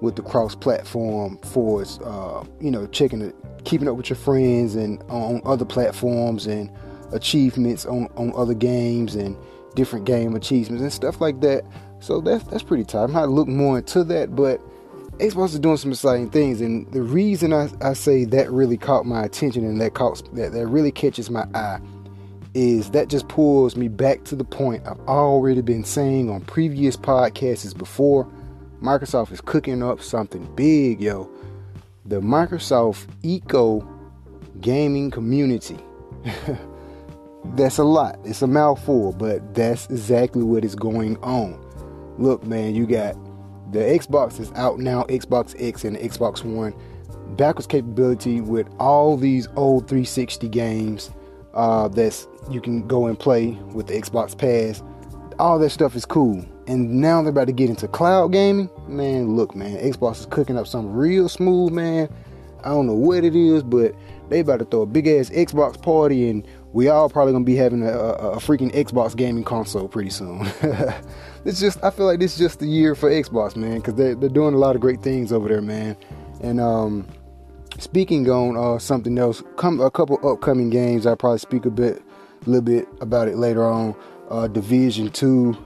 with 0.01 0.15
the 0.15 0.21
cross 0.21 0.55
platform 0.55 1.37
for 1.37 1.83
uh, 2.03 2.43
you 2.59 2.71
know 2.71 2.87
checking 2.87 3.21
it, 3.21 3.35
keeping 3.63 3.87
up 3.87 3.95
with 3.95 4.09
your 4.09 4.17
friends 4.17 4.75
and 4.75 5.01
on 5.09 5.41
other 5.45 5.65
platforms 5.65 6.47
and 6.47 6.69
achievements 7.13 7.85
on, 7.85 8.07
on 8.17 8.33
other 8.35 8.53
games 8.53 9.15
and 9.15 9.37
different 9.75 10.05
game 10.05 10.35
achievements 10.35 10.81
and 10.81 10.91
stuff 10.91 11.21
like 11.21 11.39
that. 11.41 11.63
So 11.99 12.19
that's 12.19 12.43
that's 12.45 12.63
pretty 12.63 12.83
tight. 12.83 13.03
I'm 13.03 13.13
to 13.13 13.25
look 13.27 13.47
more 13.47 13.77
into 13.77 14.03
that, 14.05 14.35
but 14.35 14.59
Xbox 15.19 15.53
is 15.53 15.59
doing 15.59 15.77
some 15.77 15.91
exciting 15.91 16.31
things, 16.31 16.61
and 16.61 16.91
the 16.91 17.01
reason 17.03 17.53
I, 17.53 17.69
I 17.81 17.93
say 17.93 18.25
that 18.25 18.51
really 18.51 18.77
caught 18.77 19.05
my 19.05 19.23
attention 19.23 19.63
and 19.65 19.79
that 19.79 19.93
caught 19.93 20.23
that, 20.35 20.51
that 20.53 20.67
really 20.67 20.91
catches 20.91 21.29
my 21.29 21.45
eye 21.53 21.79
is 22.53 22.91
that 22.91 23.07
just 23.07 23.27
pulls 23.29 23.77
me 23.77 23.87
back 23.87 24.23
to 24.25 24.35
the 24.35 24.43
point 24.43 24.85
I've 24.85 24.99
already 25.01 25.61
been 25.61 25.85
saying 25.85 26.29
on 26.29 26.41
previous 26.41 26.97
podcasts 26.97 27.77
before. 27.77 28.27
Microsoft 28.81 29.31
is 29.31 29.41
cooking 29.41 29.83
up 29.83 30.01
something 30.01 30.43
big, 30.55 31.01
yo. 31.01 31.29
The 32.05 32.19
Microsoft 32.19 33.07
Eco 33.21 33.87
Gaming 34.59 35.11
Community. 35.11 35.77
that's 37.53 37.77
a 37.77 37.83
lot. 37.83 38.19
It's 38.25 38.41
a 38.41 38.47
mouthful, 38.47 39.11
but 39.13 39.53
that's 39.53 39.85
exactly 39.91 40.41
what 40.41 40.65
is 40.65 40.73
going 40.73 41.17
on. 41.17 41.59
Look, 42.17 42.43
man, 42.43 42.73
you 42.73 42.87
got 42.87 43.15
the 43.71 43.79
Xbox 43.79 44.39
is 44.39 44.51
out 44.53 44.79
now, 44.79 45.03
Xbox 45.03 45.55
X 45.59 45.85
and 45.85 45.95
Xbox 45.97 46.43
One. 46.43 46.73
Backwards 47.37 47.67
capability 47.67 48.41
with 48.41 48.67
all 48.79 49.15
these 49.15 49.47
old 49.55 49.87
360 49.87 50.49
games 50.49 51.11
uh, 51.53 51.87
that's 51.87 52.27
you 52.49 52.59
can 52.59 52.85
go 52.87 53.05
and 53.05 53.17
play 53.17 53.51
with 53.73 53.87
the 53.87 53.93
Xbox 53.93 54.35
Pass. 54.35 54.81
All 55.37 55.59
that 55.59 55.69
stuff 55.69 55.95
is 55.95 56.05
cool. 56.05 56.43
And 56.67 57.01
now 57.01 57.21
they're 57.21 57.31
about 57.31 57.47
to 57.47 57.53
get 57.53 57.69
into 57.69 57.87
cloud 57.87 58.31
gaming. 58.31 58.69
Man, 58.87 59.35
look, 59.35 59.55
man, 59.55 59.77
Xbox 59.77 60.19
is 60.19 60.25
cooking 60.27 60.57
up 60.57 60.67
something 60.67 60.93
real 60.93 61.27
smooth, 61.27 61.73
man. 61.73 62.07
I 62.63 62.69
don't 62.69 62.87
know 62.87 62.93
what 62.93 63.23
it 63.23 63.35
is, 63.35 63.63
but 63.63 63.95
they 64.29 64.39
about 64.39 64.59
to 64.59 64.65
throw 64.65 64.81
a 64.81 64.85
big 64.85 65.07
ass 65.07 65.29
Xbox 65.29 65.81
party, 65.81 66.29
and 66.29 66.47
we 66.73 66.87
all 66.87 67.09
probably 67.09 67.33
gonna 67.33 67.43
be 67.43 67.55
having 67.55 67.83
a, 67.83 67.91
a, 67.91 68.31
a 68.31 68.37
freaking 68.37 68.71
Xbox 68.73 69.15
gaming 69.15 69.43
console 69.43 69.87
pretty 69.87 70.09
soon. 70.09 70.41
it's 71.45 71.59
just 71.59 71.83
I 71.83 71.89
feel 71.89 72.05
like 72.05 72.19
this 72.19 72.33
is 72.33 72.39
just 72.39 72.59
the 72.59 72.67
year 72.67 72.95
for 72.95 73.09
Xbox, 73.09 73.55
man, 73.55 73.77
because 73.77 73.95
they're 73.95 74.15
they're 74.15 74.29
doing 74.29 74.53
a 74.53 74.57
lot 74.57 74.75
of 74.75 74.81
great 74.81 75.01
things 75.01 75.33
over 75.33 75.49
there, 75.49 75.61
man. 75.61 75.97
And 76.41 76.61
um, 76.61 77.07
speaking 77.77 78.29
on 78.29 78.55
uh, 78.55 78.79
something 78.79 79.17
else, 79.17 79.43
come 79.57 79.81
a 79.81 79.91
couple 79.91 80.17
upcoming 80.27 80.69
games. 80.69 81.05
I'll 81.05 81.17
probably 81.17 81.39
speak 81.39 81.65
a 81.65 81.71
bit, 81.71 82.01
a 82.45 82.49
little 82.49 82.61
bit 82.61 82.87
about 83.01 83.27
it 83.27 83.37
later 83.37 83.65
on. 83.65 83.95
Uh, 84.29 84.47
Division 84.47 85.09
Two 85.09 85.57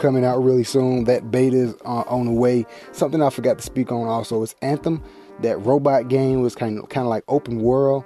coming 0.00 0.24
out 0.24 0.42
really 0.42 0.64
soon. 0.64 1.04
That 1.04 1.30
beta 1.30 1.56
is 1.56 1.74
uh, 1.84 2.04
on 2.06 2.26
the 2.26 2.32
way. 2.32 2.66
Something 2.92 3.22
I 3.22 3.30
forgot 3.30 3.58
to 3.58 3.64
speak 3.64 3.92
on 3.92 4.08
also 4.08 4.42
is 4.42 4.54
Anthem. 4.62 5.02
That 5.40 5.58
robot 5.58 6.08
game 6.08 6.42
was 6.42 6.54
kind 6.54 6.78
of 6.78 6.88
kind 6.88 7.06
of 7.06 7.10
like 7.10 7.24
open 7.28 7.60
world. 7.60 8.04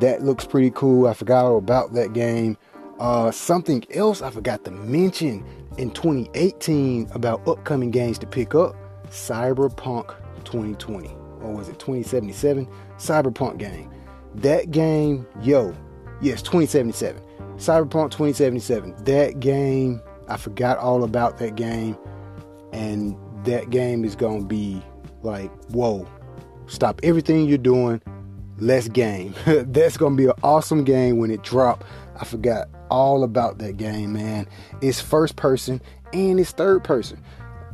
That 0.00 0.22
looks 0.22 0.46
pretty 0.46 0.70
cool. 0.70 1.06
I 1.06 1.14
forgot 1.14 1.44
all 1.44 1.58
about 1.58 1.92
that 1.94 2.12
game. 2.12 2.56
Uh, 2.98 3.30
something 3.30 3.84
else 3.92 4.22
I 4.22 4.30
forgot 4.30 4.64
to 4.66 4.70
mention 4.70 5.44
in 5.78 5.90
2018 5.90 7.10
about 7.12 7.46
upcoming 7.48 7.90
games 7.90 8.18
to 8.18 8.26
pick 8.26 8.54
up 8.54 8.76
Cyberpunk 9.08 10.14
2020 10.44 11.08
or 11.40 11.54
was 11.54 11.68
it 11.68 11.78
2077 11.78 12.68
Cyberpunk 13.00 13.58
game. 13.58 13.90
That 14.36 14.70
game, 14.70 15.26
yo, 15.42 15.74
yes, 16.20 16.42
2077. 16.42 17.22
Cyberpunk 17.56 18.10
2077. 18.10 19.04
That 19.04 19.40
game, 19.40 20.00
I 20.30 20.36
forgot 20.36 20.78
all 20.78 21.04
about 21.04 21.38
that 21.38 21.56
game 21.56 21.96
and 22.72 23.16
that 23.44 23.70
game 23.70 24.04
is 24.04 24.14
to 24.42 24.46
be 24.46 24.82
like, 25.22 25.50
whoa. 25.70 26.06
Stop 26.66 27.00
everything 27.02 27.46
you're 27.46 27.58
doing. 27.58 28.00
Let's 28.58 28.88
game. 28.88 29.34
That's 29.46 29.96
to 30.12 30.22
be 30.22 30.26
an 30.26 30.34
awesome 30.42 30.84
game 30.84 31.18
when 31.18 31.30
it 31.30 31.42
drop. 31.42 31.84
I 32.20 32.24
forgot 32.24 32.68
all 32.90 33.24
about 33.24 33.58
that 33.58 33.76
game, 33.76 34.12
man. 34.12 34.46
It's 34.82 35.00
first 35.00 35.36
person 35.36 35.80
and 36.12 36.38
it's 36.38 36.52
third 36.52 36.84
person. 36.84 37.22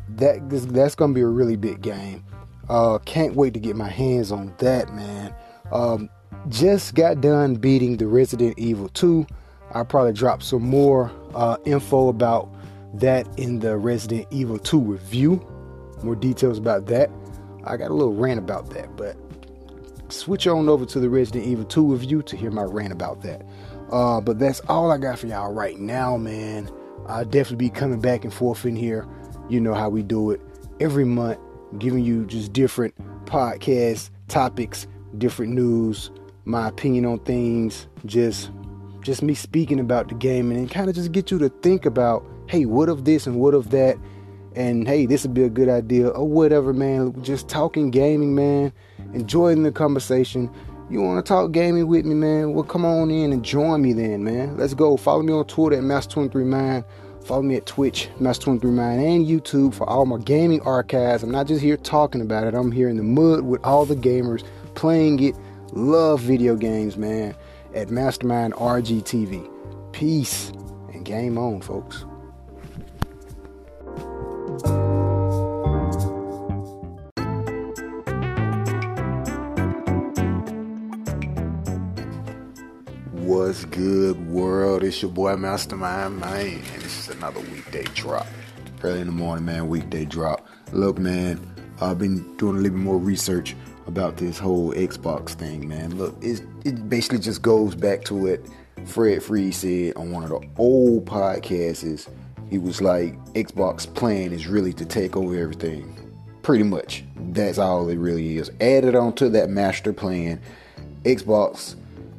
That 0.09 0.49
that's 0.73 0.95
gonna 0.95 1.13
be 1.13 1.23
a 1.23 1.27
really 1.27 1.57
big 1.57 1.83
game. 1.83 2.25
Uh, 2.69 2.99
can't 2.99 3.35
wait 3.35 3.55
to 3.55 3.61
get 3.61 3.75
my 3.75 3.89
hands 3.89 4.31
on 4.31 4.55
that, 4.59 4.95
man. 4.95 5.35
Um, 5.73 6.09
just 6.49 6.95
got 6.95 7.21
done 7.21 7.57
beating 7.57 7.97
the 7.97 8.07
Resident 8.07 8.57
Evil 8.57 8.89
2. 8.91 9.27
I'll 9.73 9.85
probably 9.85 10.13
drop 10.13 10.43
some 10.43 10.63
more 10.63 11.11
uh, 11.35 11.57
info 11.65 12.09
about 12.09 12.53
that 12.95 13.27
in 13.39 13.59
the 13.59 13.77
Resident 13.77 14.27
Evil 14.31 14.59
2 14.59 14.81
review. 14.81 15.45
More 16.03 16.17
details 16.17 16.59
about 16.59 16.87
that. 16.87 17.11
I 17.65 17.77
got 17.77 17.91
a 17.91 17.95
little 17.95 18.15
rant 18.15 18.39
about 18.39 18.71
that, 18.71 18.97
but 18.97 19.17
switch 20.09 20.47
on 20.47 20.69
over 20.69 20.87
to 20.87 21.01
the 21.01 21.11
Resident 21.11 21.47
Evil 21.47 21.65
2 21.65 21.93
review 21.93 22.23
to 22.23 22.37
hear 22.37 22.51
my 22.51 22.63
rant 22.63 22.93
about 22.93 23.23
that. 23.23 23.45
Uh, 23.91 24.21
but 24.21 24.39
that's 24.39 24.61
all 24.69 24.91
I 24.91 24.99
got 24.99 25.19
for 25.19 25.27
y'all 25.27 25.53
right 25.53 25.79
now, 25.79 26.17
man. 26.17 26.71
I'll 27.07 27.25
definitely 27.25 27.69
be 27.69 27.71
coming 27.71 28.01
back 28.01 28.25
and 28.25 28.33
forth 28.33 28.65
in 28.65 28.77
here. 28.77 29.07
You 29.49 29.61
know 29.61 29.75
how 29.75 29.89
we 29.89 30.03
do 30.03 30.31
it 30.31 30.41
every 30.81 31.05
month, 31.05 31.39
giving 31.79 32.05
you 32.05 32.25
just 32.27 32.53
different 32.53 32.95
podcast 33.27 34.11
topics, 34.29 34.87
different 35.19 35.53
news, 35.53 36.11
my 36.45 36.69
opinion 36.69 37.05
on 37.05 37.19
things, 37.21 37.87
just 38.05 38.51
just 39.07 39.23
me 39.23 39.35
speaking 39.35 39.81
about 39.81 40.09
the 40.09 40.15
game 40.15 40.51
and 40.51 40.71
kind 40.71 40.91
of 40.91 40.97
just 40.97 41.13
get 41.13 41.31
you 41.31 41.39
to 41.39 41.49
think 41.49 41.87
about, 41.87 42.27
hey, 42.49 42.67
what 42.67 42.89
of 42.89 43.05
this 43.05 43.27
and 43.27 43.37
what 43.37 43.55
of 43.55 43.71
that, 43.71 43.97
and 44.57 44.87
hey, 44.89 45.07
this 45.07 45.23
would 45.23 45.33
be 45.33 45.45
a 45.45 45.49
good 45.49 45.69
idea 45.69 46.09
or 46.09 46.27
whatever, 46.27 46.73
man. 46.73 47.23
Just 47.23 47.49
talking 47.49 47.91
gaming, 47.91 48.35
man, 48.35 48.73
enjoying 49.15 49.63
the 49.63 49.71
conversation 49.71 50.51
you 50.89 51.03
want 51.03 51.25
to 51.25 51.29
talk 51.29 51.51
gaming 51.51 51.89
with 51.89 52.05
me, 52.05 52.15
man? 52.15 52.53
Well, 52.53 52.63
come 52.63 52.85
on 52.85 53.11
in 53.11 53.33
and 53.33 53.45
join 53.45 53.83
me 53.83 53.93
then, 53.93 54.23
man. 54.23 54.57
Let's 54.57 54.73
go. 54.73 54.97
Follow 54.97 55.23
me 55.23 55.33
on 55.33 55.45
Twitter 55.47 55.77
at 55.77 55.83
mass 55.83 56.07
twenty 56.07 56.29
three 56.29 56.45
mind. 56.45 56.85
Follow 57.25 57.43
me 57.43 57.57
at 57.57 57.67
Twitch, 57.67 58.09
mass 58.21 58.39
twenty 58.39 58.61
three 58.61 58.71
mind 58.71 59.01
and 59.01 59.27
YouTube 59.27 59.75
for 59.75 59.89
all 59.89 60.07
my 60.07 60.19
gaming 60.19 60.61
archives. 60.63 61.25
I'm 61.25 61.33
not 61.33 61.49
just 61.49 61.61
here 61.61 61.77
talking 61.77 62.21
about 62.21 62.47
it, 62.47 62.55
I'm 62.55 62.71
here 62.71 62.89
in 62.89 62.97
the 62.97 63.03
mud 63.03 63.43
with 63.43 63.65
all 63.65 63.85
the 63.85 63.97
gamers 63.97 64.45
playing 64.75 65.23
it. 65.23 65.35
Love 65.73 66.21
video 66.21 66.55
games, 66.55 66.97
man. 66.97 67.35
At 67.77 67.91
Mastermind 67.91 68.55
RGTV. 68.55 69.93
Peace 69.93 70.49
and 70.95 71.05
game 71.05 71.37
on, 71.37 71.61
folks. 71.61 72.07
What's 83.13 83.67
good, 83.67 84.27
world? 84.27 84.83
It's 84.83 85.03
your 85.03 85.11
boy 85.11 85.37
Mastermind 85.37 86.19
Man, 86.19 86.55
and 86.73 86.83
this 86.83 86.99
is 86.99 87.15
another 87.15 87.41
weekday 87.41 87.85
drop. 87.93 88.27
Early 88.83 89.03
in 89.03 89.09
the 89.09 89.13
morning, 89.13 89.45
man, 89.45 89.69
weekday 89.69 90.07
drop. 90.07 90.47
Look, 90.73 90.97
man, 90.97 91.55
I've 91.83 91.99
been 91.99 92.39
doing 92.39 92.57
a 92.57 92.61
little 92.61 92.79
bit 92.79 92.83
more 92.83 92.97
research 92.97 93.55
about 93.87 94.17
this 94.17 94.39
whole 94.39 94.73
Xbox 94.73 95.31
thing, 95.31 95.69
man. 95.69 95.97
Look, 95.97 96.17
it 96.23 96.43
it 96.65 96.89
basically 96.89 97.19
just 97.19 97.43
goes 97.43 97.75
back 97.75 98.05
to 98.05 98.15
what 98.15 98.41
Fred 98.87 99.23
Free 99.23 99.51
said 99.51 99.97
on 99.97 100.11
one 100.11 100.25
of 100.25 100.31
the 100.31 100.41
old 100.59 101.07
podcasts. 101.07 102.09
he 102.51 102.59
was 102.59 102.81
like, 102.81 103.17
Xbox 103.35 103.93
plan 103.95 104.33
is 104.33 104.47
really 104.47 104.73
to 104.75 104.85
take 104.85 105.17
over 105.17 105.37
everything. 105.37 105.93
Pretty 106.43 106.65
much. 106.65 107.05
That's 107.17 107.59
all 107.59 107.89
it 107.89 107.97
really 107.97 108.39
is. 108.39 108.51
Added 108.61 108.95
on 108.95 109.15
to 109.15 109.29
that 109.31 109.51
master 109.51 109.93
plan, 109.93 110.41
Xbox 111.03 111.75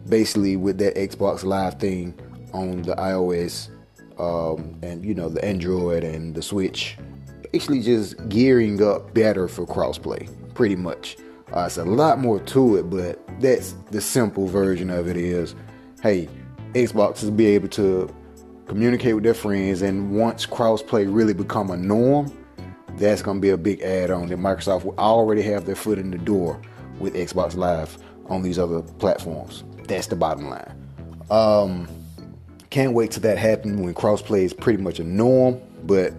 basically 0.09 0.55
with 0.55 0.77
that 0.79 0.95
Xbox 0.95 1.43
Live 1.43 1.79
thing 1.79 2.13
on 2.53 2.81
the 2.81 2.95
iOS 2.95 3.69
um, 4.19 4.77
and 4.81 5.05
you 5.05 5.13
know 5.13 5.29
the 5.29 5.43
Android 5.43 6.03
and 6.03 6.33
the 6.33 6.41
Switch, 6.41 6.97
basically 7.51 7.81
just 7.81 8.27
gearing 8.29 8.81
up 8.81 9.13
better 9.13 9.47
for 9.47 9.65
crossplay, 9.65 10.29
pretty 10.53 10.75
much. 10.75 11.17
Uh, 11.55 11.65
it's 11.65 11.77
a 11.77 11.85
lot 11.85 12.19
more 12.19 12.39
to 12.41 12.75
it, 12.75 12.89
but 12.89 13.19
that's 13.39 13.73
the 13.91 14.01
simple 14.01 14.47
version 14.47 14.89
of 14.89 15.07
it. 15.07 15.17
Is 15.17 15.55
hey, 16.01 16.27
Xbox 16.73 17.23
will 17.23 17.31
be 17.31 17.47
able 17.47 17.69
to 17.69 18.13
communicate 18.67 19.15
with 19.15 19.23
their 19.23 19.33
friends, 19.33 19.81
and 19.81 20.11
once 20.11 20.45
crossplay 20.45 21.07
really 21.09 21.33
become 21.33 21.71
a 21.71 21.77
norm, 21.77 22.31
that's 22.97 23.21
going 23.21 23.37
to 23.37 23.41
be 23.41 23.49
a 23.49 23.57
big 23.57 23.81
add-on 23.81 24.27
that 24.27 24.39
Microsoft 24.39 24.83
will 24.83 24.97
already 24.97 25.41
have 25.41 25.65
their 25.65 25.75
foot 25.75 25.97
in 25.97 26.11
the 26.11 26.17
door 26.17 26.59
with 26.99 27.13
Xbox 27.13 27.55
Live 27.55 27.97
on 28.27 28.41
these 28.41 28.59
other 28.59 28.81
platforms. 28.81 29.63
That's 29.85 30.07
the 30.07 30.15
bottom 30.15 30.49
line. 30.49 30.73
Um, 31.29 31.87
can't 32.69 32.93
wait 32.93 33.11
till 33.11 33.21
that 33.21 33.37
happens 33.37 33.79
when 33.79 33.93
crossplay 33.93 34.43
is 34.43 34.53
pretty 34.53 34.81
much 34.81 34.99
a 34.99 35.03
norm, 35.03 35.61
but 35.83 36.13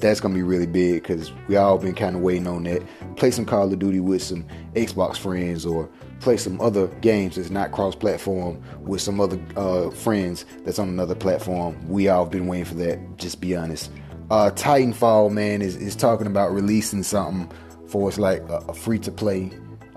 that's 0.00 0.20
gonna 0.20 0.34
be 0.34 0.42
really 0.42 0.66
big 0.66 1.02
because 1.02 1.32
we 1.48 1.56
all 1.56 1.78
been 1.78 1.94
kind 1.94 2.16
of 2.16 2.22
waiting 2.22 2.46
on 2.46 2.64
that. 2.64 2.82
Play 3.16 3.30
some 3.30 3.44
Call 3.44 3.72
of 3.72 3.78
Duty 3.78 4.00
with 4.00 4.22
some 4.22 4.44
Xbox 4.74 5.16
friends, 5.16 5.66
or 5.66 5.88
play 6.20 6.36
some 6.36 6.60
other 6.60 6.86
games 7.00 7.36
that's 7.36 7.50
not 7.50 7.72
cross-platform 7.72 8.62
with 8.82 9.00
some 9.00 9.20
other 9.20 9.40
uh, 9.56 9.90
friends 9.90 10.44
that's 10.64 10.78
on 10.78 10.88
another 10.88 11.14
platform. 11.14 11.76
We 11.88 12.08
all 12.08 12.26
been 12.26 12.46
waiting 12.46 12.66
for 12.66 12.74
that. 12.74 12.98
Just 13.16 13.40
be 13.40 13.56
honest. 13.56 13.90
Uh, 14.30 14.50
Titanfall, 14.50 15.32
man, 15.32 15.60
is, 15.62 15.76
is 15.76 15.96
talking 15.96 16.26
about 16.26 16.52
releasing 16.52 17.02
something 17.02 17.50
for 17.88 18.08
us 18.08 18.18
like 18.18 18.42
a, 18.48 18.58
a 18.68 18.74
free-to-play, 18.74 19.50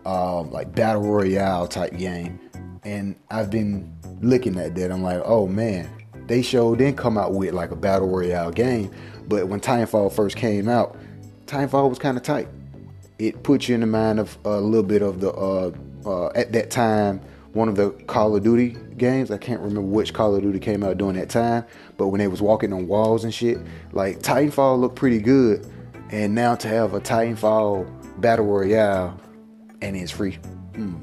um, 0.06 0.50
like 0.52 0.74
battle 0.74 1.04
royale 1.04 1.68
type 1.68 1.96
game. 1.98 2.40
And 2.84 3.16
I've 3.30 3.52
been 3.52 3.94
looking 4.22 4.58
at 4.58 4.76
that. 4.76 4.92
I'm 4.92 5.04
like, 5.04 5.22
oh 5.26 5.48
man, 5.48 5.90
they 6.28 6.42
showed 6.42 6.80
didn't 6.80 6.98
come 6.98 7.18
out 7.18 7.34
with 7.34 7.54
like 7.54 7.72
a 7.72 7.76
battle 7.76 8.10
royale 8.10 8.52
game 8.52 8.92
but 9.28 9.48
when 9.48 9.60
Titanfall 9.60 10.12
first 10.14 10.36
came 10.36 10.68
out, 10.68 10.98
Titanfall 11.46 11.90
was 11.90 12.00
kind 12.00 12.18
of 12.18 12.24
tight. 12.24 12.48
It 13.20 13.44
put 13.44 13.68
you 13.68 13.76
in 13.76 13.82
the 13.82 13.88
mind 13.88 14.20
of 14.20 14.38
a 14.46 14.60
little 14.60 14.84
bit 14.84 15.02
of 15.02 15.20
the 15.20 15.32
uh, 15.32 15.72
uh, 16.06 16.32
at 16.36 16.52
that 16.54 16.70
time 16.72 17.22
one 17.54 17.70
of 17.70 17.76
the 17.76 17.92
Call 18.08 18.36
of 18.36 18.44
Duty 18.44 18.76
games. 18.98 19.32
I 19.32 19.38
can't 19.38 19.62
remember 19.62 19.82
which 19.82 20.14
Call 20.14 20.36
of 20.36 20.42
Duty 20.42 20.60
came 20.60 20.84
out 20.84 20.98
during 20.98 21.16
that 21.16 21.30
time, 21.30 21.66
but 21.98 22.08
when 22.08 22.20
they 22.20 22.28
was 22.28 22.42
walking 22.42 22.74
on 22.74 22.88
walls 22.88 23.24
and 23.24 23.34
shit, 23.34 23.60
like 23.92 24.20
Titanfall 24.20 24.80
looked 24.80 24.96
pretty 24.96 25.20
good. 25.20 25.66
And 26.10 26.36
now 26.36 26.56
to 26.56 26.68
have 26.68 26.94
a 26.94 27.00
Titanfall 27.00 28.22
battle 28.22 28.46
royale 28.46 29.20
and 29.82 29.96
it's 29.96 30.12
free. 30.12 30.38
Hmm. 30.76 30.98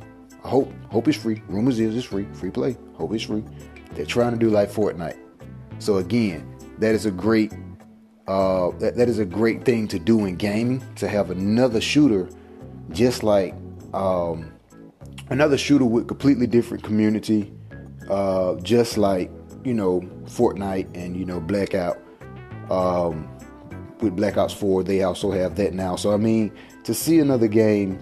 I 0.45 0.49
hope 0.49 0.73
hope 0.89 1.09
it's 1.09 1.19
free. 1.19 1.43
Rumors 1.49 1.81
is 1.81 1.97
it's 1.97 2.07
free. 2.07 2.27
Free 2.33 2.51
play. 2.51 2.77
Hope 2.95 3.13
it's 3.13 3.25
free. 3.25 3.45
They're 3.93 4.07
trying 4.07 4.33
to 4.33 4.39
do 4.39 4.51
like 4.51 4.71
Fortnite. 4.71 5.19
So 5.79 5.97
again, 5.97 6.57
that 6.79 6.95
is 6.95 7.07
a 7.07 7.11
great 7.11 7.53
uh, 8.31 8.71
that, 8.79 8.95
that 8.95 9.09
is 9.09 9.19
a 9.19 9.25
great 9.25 9.65
thing 9.65 9.89
to 9.89 9.99
do 9.99 10.25
in 10.25 10.37
gaming 10.37 10.81
to 10.95 11.09
have 11.09 11.33
another 11.33 11.81
shooter 11.81 12.29
just 12.93 13.25
like 13.25 13.53
um, 13.93 14.53
another 15.31 15.59
shooter 15.59 15.85
with 15.85 16.07
completely 16.07 16.47
different 16.47 16.85
community 16.85 17.53
uh, 18.09 18.55
just 18.61 18.97
like 18.97 19.33
you 19.65 19.75
know 19.75 20.01
Fortnite 20.27 20.89
and 20.95 21.17
you 21.17 21.25
know 21.25 21.41
Blackout 21.41 21.99
um, 22.71 23.29
with 23.99 24.15
Black 24.15 24.37
Ops 24.37 24.55
4 24.55 24.85
they 24.85 25.03
also 25.03 25.33
have 25.33 25.57
that 25.57 25.75
now. 25.75 25.97
So 25.97 26.15
I 26.15 26.17
mean 26.17 26.53
to 26.85 26.95
see 26.95 27.19
another 27.19 27.49
game 27.49 28.01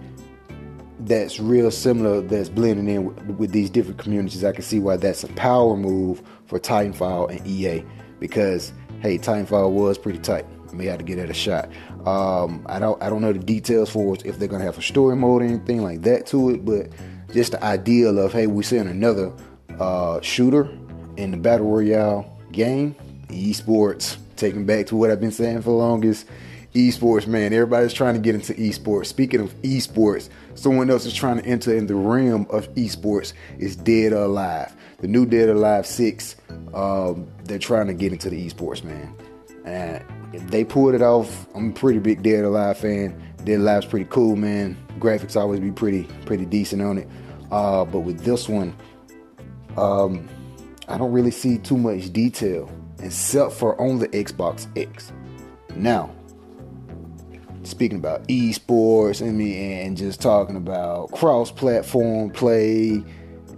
that's 1.01 1.41
real 1.41 1.71
similar 1.71 2.21
that's 2.21 2.51
blending 2.51 2.89
in 2.89 3.07
with, 3.07 3.39
with 3.39 3.53
these 3.53 3.71
different 3.71 3.99
communities 3.99 4.45
I 4.45 4.53
can 4.53 4.63
see 4.63 4.79
why 4.79 4.99
that's 4.99 5.25
a 5.25 5.29
power 5.29 5.75
move 5.75 6.21
for 6.45 6.61
Titanfall 6.61 7.31
and 7.31 7.47
EA 7.47 7.83
because 8.21 8.75
hey, 9.01 9.19
Titanfall 9.19 9.71
was 9.71 9.99
pretty 9.99 10.19
tight. 10.19 10.47
I 10.71 10.75
may 10.75 10.87
have 10.87 10.99
to 10.99 11.05
get 11.05 11.19
at 11.19 11.31
a 11.31 11.35
shot. 11.35 11.71
Um, 12.07 12.65
I 12.67 12.79
don't 12.79 13.03
I 13.03 13.11
don't 13.11 13.23
know 13.23 13.33
the 13.33 13.39
details 13.39 13.91
for 13.91 14.17
if 14.25 14.39
they're 14.39 14.49
gonna 14.49 14.65
have 14.65 14.79
a 14.79 14.83
story 14.83 15.17
mode 15.17 15.43
or 15.43 15.45
anything 15.45 15.83
like 15.83 16.03
that 16.03 16.27
to 16.29 16.51
it, 16.51 16.65
but 16.65 16.89
just 17.33 17.53
the 17.53 17.65
idea 17.65 18.09
of 18.09 18.33
hey, 18.33 18.47
we're 18.47 18.63
seeing 18.63 18.89
another 18.89 19.33
uh, 19.79 20.21
shooter 20.21 20.69
in 21.17 21.31
the 21.31 21.37
battle 21.37 21.71
royale 21.71 22.39
game, 22.53 22.95
esports. 23.29 24.17
Taking 24.37 24.67
back 24.67 24.87
to 24.87 24.97
what 24.97 25.11
I've 25.11 25.21
been 25.21 25.33
saying 25.33 25.59
for 25.63 25.71
the 25.71 25.77
longest, 25.77 26.27
esports, 26.73 27.27
man. 27.27 27.53
Everybody's 27.53 27.93
trying 27.93 28.15
to 28.15 28.21
get 28.21 28.37
into 28.37 28.55
esports. 28.55 29.07
Speaking 29.07 29.41
of 29.41 29.53
esports, 29.63 30.29
someone 30.55 30.91
else 30.91 31.07
is 31.07 31.15
trying 31.15 31.39
to 31.39 31.45
enter 31.45 31.77
in 31.77 31.87
the 31.89 31.97
realm 31.97 32.47
of 32.51 32.73
esports. 32.75 33.33
Is 33.59 33.75
Dead 33.75 34.13
or 34.13 34.23
Alive. 34.23 34.73
The 34.99 35.09
new 35.09 35.27
Dead 35.27 35.49
Alive 35.49 35.87
Six 35.87 36.37
um, 36.75 37.29
they're 37.45 37.59
trying 37.59 37.87
to 37.87 37.95
get 37.95 38.13
into 38.13 38.31
the 38.31 38.49
esports, 38.49 38.83
man. 38.83 39.15
And 39.65 40.05
if 40.33 40.47
they 40.51 40.65
pulled 40.65 40.95
it 40.95 41.03
off, 41.03 41.47
I'm 41.55 41.71
a 41.71 41.73
pretty 41.73 41.99
big 41.99 42.23
Dead 42.23 42.45
Alive 42.45 42.79
fan. 42.79 43.21
Dead 43.45 43.61
Alive's 43.61 43.87
pretty 43.87 44.07
cool, 44.11 44.37
man. 44.37 44.77
Graphics 44.99 45.37
always 45.37 45.61
be 45.61 45.71
pretty 45.71 46.05
pretty 46.27 46.45
decent 46.45 46.83
on 46.83 46.99
it. 46.99 47.09
Uh, 47.51 47.85
but 47.85 48.01
with 48.01 48.21
this 48.21 48.49
one, 48.49 48.77
um, 49.77 50.29
I 50.89 50.99
don't 50.99 51.13
really 51.13 51.31
see 51.31 51.59
too 51.59 51.79
much 51.79 52.13
detail 52.13 52.71
except 53.01 53.53
for 53.53 53.81
on 53.81 53.99
the 53.99 54.09
Xbox 54.09 54.67
X. 54.77 55.13
Now, 55.77 56.11
speaking 57.63 57.99
about 57.99 58.27
esports 58.29 59.21
and 59.21 59.39
me 59.39 59.83
and 59.83 59.97
just 59.97 60.21
talking 60.21 60.57
about 60.57 61.13
cross-platform 61.13 62.31
play 62.31 63.05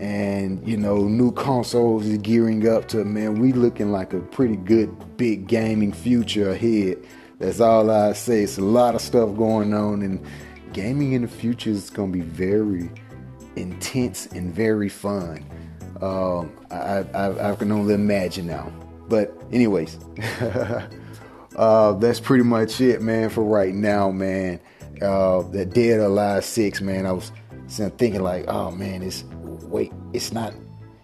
and 0.01 0.67
you 0.67 0.79
know 0.79 1.07
new 1.07 1.31
consoles 1.31 2.07
is 2.07 2.17
gearing 2.19 2.67
up 2.67 2.89
to 2.89 3.05
man 3.05 3.39
we 3.39 3.53
looking 3.53 3.93
like 3.93 4.15
a 4.15 4.19
pretty 4.19 4.57
good 4.57 4.91
big 5.17 5.47
gaming 5.47 5.93
future 5.93 6.51
ahead. 6.51 6.97
That's 7.39 7.61
all 7.61 7.91
i 7.91 8.13
say. 8.15 8.43
It's 8.43 8.59
a 8.59 8.63
lot 8.63 8.95
of 8.95 9.03
stuff 9.03 9.37
going 9.37 9.75
on 9.75 10.03
and 10.03 10.25
gaming 10.73 11.13
in 11.13 11.23
the 11.23 11.29
future 11.29 11.71
is 11.71 11.91
going 11.91 12.13
to 12.13 12.19
be 12.19 12.25
very 12.25 12.91
intense 13.57 14.27
and 14.27 14.55
very 14.55 14.89
fun. 14.89 15.45
Um, 16.01 16.51
I, 16.71 17.05
I, 17.15 17.53
I, 17.53 17.57
can 17.57 17.71
only 17.71 17.93
imagine 17.93 18.47
now. 18.47 18.73
But 19.09 19.39
anyways 19.53 19.99
uh, 21.57 21.93
that's 21.95 22.21
pretty 22.21 22.45
much 22.45 22.81
it 22.81 23.03
man 23.03 23.29
for 23.29 23.45
right 23.45 23.75
now 23.75 24.11
man. 24.11 24.61
Uh, 25.03 25.43
that 25.51 25.73
dead 25.73 25.99
alive 25.99 26.45
six 26.45 26.83
man 26.83 27.07
i 27.07 27.13
was 27.13 27.33
thinking 27.97 28.23
like 28.23 28.45
oh 28.49 28.71
man 28.71 29.03
it's 29.03 29.25
wait, 29.71 29.93
it's 30.13 30.33
not 30.33 30.55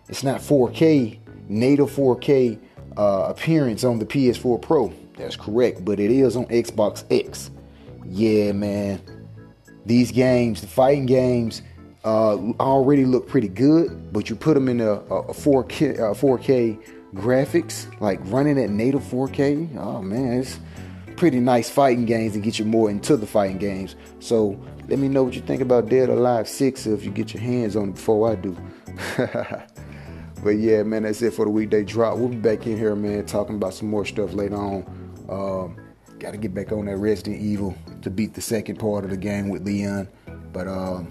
it's 0.08 0.22
not 0.22 0.40
4K 0.40 1.18
native 1.48 1.90
4K 1.90 2.58
uh, 2.96 3.26
appearance 3.28 3.84
on 3.84 3.98
the 3.98 4.06
PS4 4.06 4.60
Pro. 4.60 4.92
That's 5.16 5.36
correct, 5.36 5.84
but 5.84 5.98
it 5.98 6.10
is 6.10 6.36
on 6.36 6.46
Xbox 6.46 7.04
X. 7.10 7.50
Yeah, 8.04 8.52
man. 8.52 9.00
These 9.84 10.12
games, 10.12 10.60
the 10.60 10.66
fighting 10.66 11.06
games, 11.06 11.62
uh, 12.04 12.36
already 12.60 13.04
look 13.04 13.28
pretty 13.28 13.48
good, 13.48 14.12
but 14.12 14.28
you 14.30 14.36
put 14.36 14.54
them 14.54 14.68
in 14.68 14.80
a, 14.80 14.92
a 14.92 15.32
4K, 15.32 15.96
4K 15.96 16.82
graphics, 17.14 18.00
like 18.00 18.20
running 18.24 18.58
at 18.62 18.70
native 18.70 19.02
4K. 19.02 19.76
Oh 19.76 20.02
man, 20.02 20.40
it's 20.40 20.58
pretty 21.16 21.40
nice 21.40 21.70
fighting 21.70 22.04
games 22.04 22.34
and 22.34 22.44
get 22.44 22.58
you 22.58 22.64
more 22.64 22.90
into 22.90 23.16
the 23.16 23.26
fighting 23.26 23.58
games. 23.58 23.96
So 24.20 24.58
let 24.88 24.98
me 24.98 25.08
know 25.08 25.24
what 25.24 25.34
you 25.34 25.42
think 25.42 25.62
about 25.62 25.88
Dead 25.88 26.08
or 26.08 26.12
Alive 26.12 26.48
6 26.48 26.86
if 26.86 27.04
you 27.04 27.10
get 27.10 27.34
your 27.34 27.42
hands 27.42 27.76
on 27.76 27.90
it 27.90 27.94
before 27.94 28.30
I 28.30 28.34
do. 28.34 28.56
but 30.44 30.50
yeah, 30.50 30.82
man, 30.82 31.02
that's 31.02 31.22
it 31.22 31.32
for 31.32 31.44
the 31.44 31.50
weekday 31.50 31.84
drop. 31.84 32.18
We'll 32.18 32.28
be 32.28 32.36
back 32.36 32.66
in 32.66 32.76
here, 32.76 32.94
man, 32.94 33.26
talking 33.26 33.56
about 33.56 33.74
some 33.74 33.88
more 33.88 34.04
stuff 34.04 34.32
later 34.32 34.56
on. 34.56 34.84
Um, 35.28 35.86
Got 36.18 36.30
to 36.30 36.38
get 36.38 36.54
back 36.54 36.72
on 36.72 36.86
that 36.86 36.96
Resident 36.96 37.42
Evil 37.42 37.76
to 38.00 38.10
beat 38.10 38.32
the 38.32 38.40
second 38.40 38.78
part 38.78 39.04
of 39.04 39.10
the 39.10 39.18
game 39.18 39.50
with 39.50 39.66
Leon. 39.66 40.08
But 40.52 40.66
um, 40.66 41.08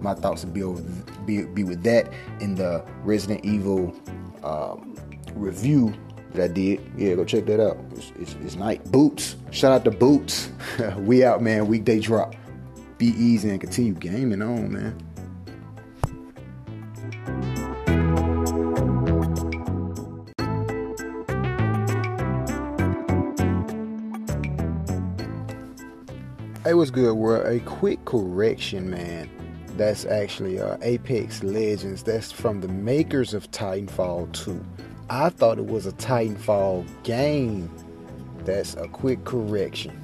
my 0.00 0.14
thoughts 0.14 0.44
would 0.44 0.54
be, 0.54 0.62
over, 0.62 0.82
be, 1.26 1.44
be 1.44 1.62
with 1.62 1.82
that 1.82 2.10
in 2.40 2.54
the 2.54 2.82
Resident 3.02 3.44
Evil 3.44 3.94
um, 4.42 4.96
review 5.34 5.94
that 6.34 6.44
I 6.44 6.48
did. 6.48 6.80
Yeah, 6.96 7.14
go 7.14 7.24
check 7.24 7.46
that 7.46 7.60
out. 7.60 7.78
It's, 7.92 8.12
it's, 8.18 8.36
it's 8.42 8.56
night. 8.56 8.84
Boots. 8.90 9.36
Shout 9.50 9.72
out 9.72 9.84
to 9.84 9.90
Boots. 9.90 10.50
we 10.98 11.24
out, 11.24 11.42
man. 11.42 11.66
Weekday 11.66 12.00
drop 12.00 12.34
be 12.98 13.08
easy 13.08 13.50
and 13.50 13.60
continue 13.60 13.92
gaming 13.92 14.42
on, 14.42 14.72
man. 14.72 15.02
It 26.64 26.74
was 26.74 26.90
good, 26.90 27.14
world. 27.14 27.46
A 27.46 27.60
quick 27.60 28.04
correction, 28.04 28.90
man. 28.90 29.30
That's 29.76 30.04
actually 30.06 30.58
uh, 30.58 30.78
Apex 30.82 31.42
Legends. 31.44 32.02
That's 32.02 32.32
from 32.32 32.60
the 32.60 32.68
makers 32.68 33.34
of 33.34 33.48
Titanfall 33.50 34.32
2. 34.32 34.64
I 35.08 35.28
thought 35.28 35.58
it 35.58 35.66
was 35.66 35.86
a 35.86 35.92
Titanfall 35.92 36.84
game. 37.04 37.70
That's 38.44 38.74
a 38.74 38.88
quick 38.88 39.24
correction. 39.24 40.02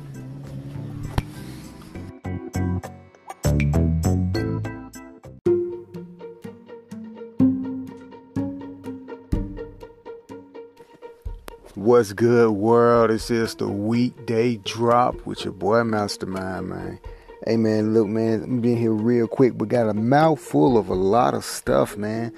What's 11.75 12.13
good, 12.13 12.51
world? 12.53 13.11
It's 13.11 13.27
just 13.27 13.59
the 13.59 13.67
weekday 13.67 14.59
drop 14.59 15.27
with 15.27 15.45
your 15.45 15.53
boy 15.53 15.83
Mastermind, 15.83 16.69
man. 16.69 17.01
Hey, 17.45 17.57
man, 17.57 17.93
look, 17.93 18.07
man, 18.07 18.45
I'm 18.45 18.61
being 18.61 18.79
here 18.79 18.93
real 18.93 19.27
quick, 19.27 19.59
but 19.59 19.67
got 19.67 19.89
a 19.89 19.95
mouthful 19.95 20.79
of 20.79 20.89
a 20.89 20.95
lot 20.95 21.35
of 21.35 21.45
stuff, 21.45 21.97
man. 21.97 22.33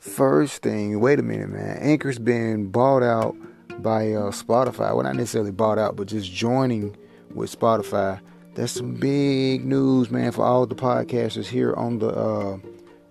First 0.00 0.62
thing, 0.62 0.98
wait 0.98 1.18
a 1.18 1.22
minute, 1.22 1.50
man. 1.50 1.76
Anchor's 1.76 2.18
been 2.18 2.70
bought 2.70 3.02
out 3.02 3.36
by 3.82 4.12
uh, 4.12 4.30
Spotify. 4.30 4.94
Well, 4.94 5.02
not 5.02 5.14
necessarily 5.14 5.50
bought 5.50 5.78
out, 5.78 5.94
but 5.94 6.08
just 6.08 6.32
joining 6.32 6.96
with 7.34 7.56
Spotify. 7.56 8.18
That's 8.54 8.72
some 8.72 8.94
big 8.94 9.62
news, 9.66 10.10
man, 10.10 10.32
for 10.32 10.42
all 10.42 10.66
the 10.66 10.74
podcasters 10.74 11.46
here 11.46 11.74
on 11.74 11.98
the 11.98 12.08
uh, 12.08 12.56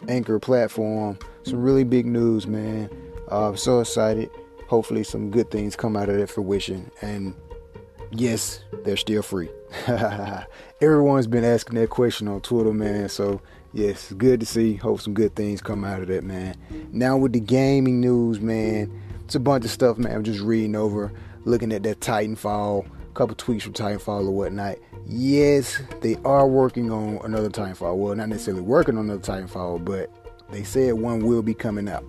Anchor 0.07 0.39
platform. 0.39 1.19
Some 1.43 1.61
really 1.61 1.83
big 1.83 2.07
news, 2.07 2.47
man. 2.47 2.89
Uh, 3.31 3.49
I'm 3.49 3.57
so 3.57 3.81
excited. 3.81 4.31
Hopefully, 4.67 5.03
some 5.03 5.29
good 5.29 5.51
things 5.51 5.75
come 5.75 5.95
out 5.95 6.09
of 6.09 6.17
that 6.17 6.31
fruition. 6.31 6.89
And 7.03 7.35
yes, 8.11 8.63
they're 8.83 8.97
still 8.97 9.21
free. 9.21 9.49
Everyone's 10.81 11.27
been 11.27 11.43
asking 11.43 11.75
that 11.75 11.91
question 11.91 12.27
on 12.27 12.41
Twitter, 12.41 12.73
man. 12.73 13.09
So, 13.09 13.41
yes, 13.73 14.13
good 14.13 14.39
to 14.39 14.45
see. 14.45 14.75
Hope 14.75 15.01
some 15.01 15.13
good 15.13 15.35
things 15.35 15.61
come 15.61 15.83
out 15.83 16.01
of 16.01 16.07
that, 16.07 16.23
man. 16.23 16.55
Now, 16.91 17.17
with 17.17 17.33
the 17.33 17.39
gaming 17.39 18.01
news, 18.01 18.39
man, 18.39 18.91
it's 19.25 19.35
a 19.35 19.39
bunch 19.39 19.65
of 19.65 19.71
stuff, 19.71 19.97
man. 19.97 20.15
I'm 20.15 20.23
just 20.23 20.39
reading 20.39 20.75
over, 20.75 21.11
looking 21.45 21.71
at 21.71 21.83
that 21.83 21.99
Titanfall, 21.99 22.85
a 22.85 23.13
couple 23.13 23.35
tweets 23.35 23.63
from 23.63 23.73
Titanfall 23.73 24.27
or 24.27 24.31
whatnot. 24.31 24.77
Yes, 25.05 25.81
they 26.01 26.15
are 26.25 26.47
working 26.47 26.91
on 26.91 27.19
another 27.23 27.49
Titanfall. 27.49 27.97
Well, 27.97 28.15
not 28.15 28.29
necessarily 28.29 28.61
working 28.61 28.97
on 28.97 29.09
another 29.09 29.21
Titanfall, 29.21 29.85
but 29.85 30.09
they 30.51 30.63
said 30.63 30.93
one 30.93 31.25
will 31.25 31.41
be 31.41 31.53
coming 31.53 31.87
out. 31.87 32.03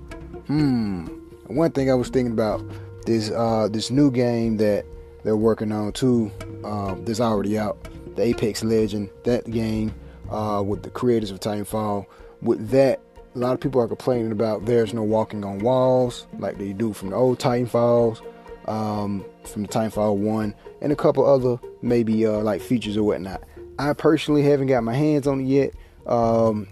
Hmm. 0.47 1.07
One 1.47 1.73
thing 1.73 1.91
I 1.91 1.95
was 1.95 2.09
thinking 2.09 2.33
about 2.33 2.63
this 3.07 3.31
uh, 3.31 3.69
this 3.71 3.91
new 3.91 4.11
game 4.11 4.57
that 4.59 4.85
they're 5.25 5.37
working 5.37 5.73
on 5.73 5.93
too. 5.93 6.31
Uh, 6.65 6.95
that's 7.01 7.21
already 7.21 7.59
out. 7.59 7.89
The 8.17 8.23
Apex 8.23 8.63
Legend. 8.65 9.11
That 9.25 9.51
game 9.51 9.95
uh, 10.31 10.63
with 10.63 10.83
the 10.83 10.91
creators 10.91 11.31
of 11.31 11.41
Titanfall. 11.41 12.07
With 12.43 12.71
that, 12.71 13.01
a 13.35 13.39
lot 13.39 13.53
of 13.53 13.61
people 13.61 13.81
are 13.81 13.89
complaining 13.89 14.33
about 14.33 14.67
there's 14.67 14.93
no 14.93 15.03
walking 15.03 15.45
on 15.45 15.59
walls 15.61 16.27
like 16.39 16.59
they 16.59 16.73
do 16.73 16.93
from 16.93 17.11
the 17.11 17.17
old 17.17 17.39
Titanfalls, 17.39 18.21
um, 18.67 19.25
from 19.45 19.63
the 19.63 19.69
Titanfall 19.69 20.17
one, 20.17 20.55
and 20.81 20.93
a 20.93 20.97
couple 20.97 21.25
other 21.25 21.61
maybe 21.83 22.27
uh, 22.27 22.39
like 22.39 22.61
features 22.61 22.97
or 22.97 23.05
whatnot. 23.05 23.43
I 23.79 23.93
personally 23.93 24.43
haven't 24.43 24.67
got 24.67 24.85
my 24.85 24.95
hands 24.95 25.27
on 25.27 25.41
it 25.41 25.45
yet 25.45 25.75
um, 26.07 26.69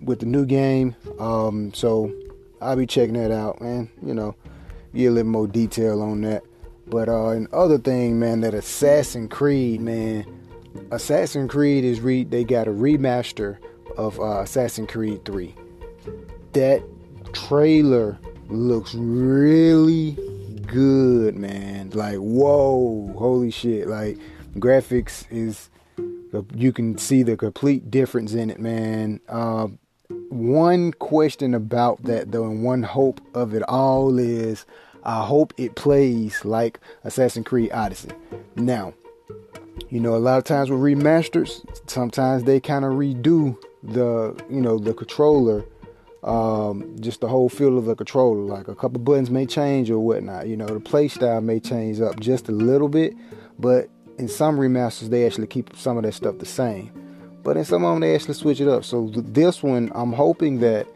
with 0.00 0.20
the 0.20 0.26
new 0.26 0.44
game, 0.44 0.94
um, 1.18 1.72
so 1.74 2.12
I'll 2.60 2.76
be 2.76 2.86
checking 2.86 3.14
that 3.14 3.30
out, 3.30 3.60
and 3.60 3.88
You 4.04 4.14
know, 4.14 4.34
get 4.94 5.06
a 5.06 5.10
little 5.10 5.30
more 5.30 5.46
detail 5.46 6.02
on 6.02 6.20
that. 6.22 6.42
But 6.86 7.08
uh, 7.08 7.30
and 7.30 7.52
other 7.52 7.78
thing, 7.78 8.18
man, 8.18 8.42
that 8.42 8.54
Assassin 8.54 9.28
Creed, 9.28 9.80
man, 9.80 10.24
Assassin 10.90 11.48
Creed 11.48 11.84
is 11.84 12.00
re 12.00 12.24
they 12.24 12.44
got 12.44 12.68
a 12.68 12.70
remaster 12.70 13.58
of 13.96 14.20
uh, 14.20 14.40
Assassin 14.40 14.86
Creed 14.86 15.24
3. 15.24 15.54
That 16.52 16.82
trailer 17.32 18.18
looks 18.48 18.94
really 18.94 20.16
good, 20.66 21.36
man. 21.36 21.90
Like, 21.90 22.16
whoa, 22.16 23.12
holy 23.16 23.50
shit. 23.50 23.88
Like, 23.88 24.18
graphics 24.54 25.26
is, 25.30 25.70
you 26.54 26.72
can 26.72 26.98
see 26.98 27.22
the 27.22 27.36
complete 27.36 27.90
difference 27.90 28.34
in 28.34 28.50
it, 28.50 28.58
man. 28.58 29.20
Uh, 29.28 29.68
one 30.28 30.92
question 30.92 31.54
about 31.54 32.02
that, 32.04 32.32
though, 32.32 32.44
and 32.44 32.62
one 32.62 32.82
hope 32.82 33.20
of 33.34 33.54
it 33.54 33.62
all 33.64 34.18
is 34.18 34.66
I 35.04 35.24
hope 35.24 35.54
it 35.56 35.76
plays 35.76 36.44
like 36.44 36.80
Assassin's 37.04 37.46
Creed 37.46 37.70
Odyssey. 37.72 38.10
Now, 38.56 38.94
you 39.90 40.00
know, 40.00 40.16
a 40.16 40.18
lot 40.18 40.38
of 40.38 40.44
times 40.44 40.70
with 40.70 40.80
remasters, 40.80 41.64
sometimes 41.88 42.44
they 42.44 42.60
kind 42.60 42.84
of 42.84 42.92
redo 42.92 43.56
the, 43.82 44.36
you 44.50 44.60
know, 44.60 44.78
the 44.78 44.94
controller 44.94 45.64
um, 46.26 46.96
just 47.00 47.20
the 47.20 47.28
whole 47.28 47.48
feel 47.48 47.78
of 47.78 47.84
the 47.84 47.94
controller. 47.94 48.40
Like 48.40 48.68
a 48.68 48.74
couple 48.74 49.00
buttons 49.00 49.30
may 49.30 49.46
change 49.46 49.90
or 49.90 49.98
whatnot. 50.00 50.48
You 50.48 50.56
know, 50.56 50.66
the 50.66 50.80
play 50.80 51.08
style 51.08 51.40
may 51.40 51.60
change 51.60 52.00
up 52.00 52.20
just 52.20 52.48
a 52.48 52.52
little 52.52 52.88
bit, 52.88 53.14
but 53.58 53.88
in 54.18 54.28
some 54.28 54.58
remasters 54.58 55.08
they 55.08 55.24
actually 55.24 55.46
keep 55.46 55.76
some 55.76 55.96
of 55.96 56.02
that 56.02 56.12
stuff 56.12 56.38
the 56.38 56.46
same. 56.46 56.90
But 57.42 57.56
in 57.56 57.64
some 57.64 57.84
of 57.84 57.94
them 57.94 58.00
they 58.00 58.14
actually 58.14 58.34
switch 58.34 58.60
it 58.60 58.68
up. 58.68 58.84
So 58.84 59.08
this 59.14 59.62
one, 59.62 59.92
I'm 59.94 60.12
hoping 60.12 60.58
that 60.60 60.88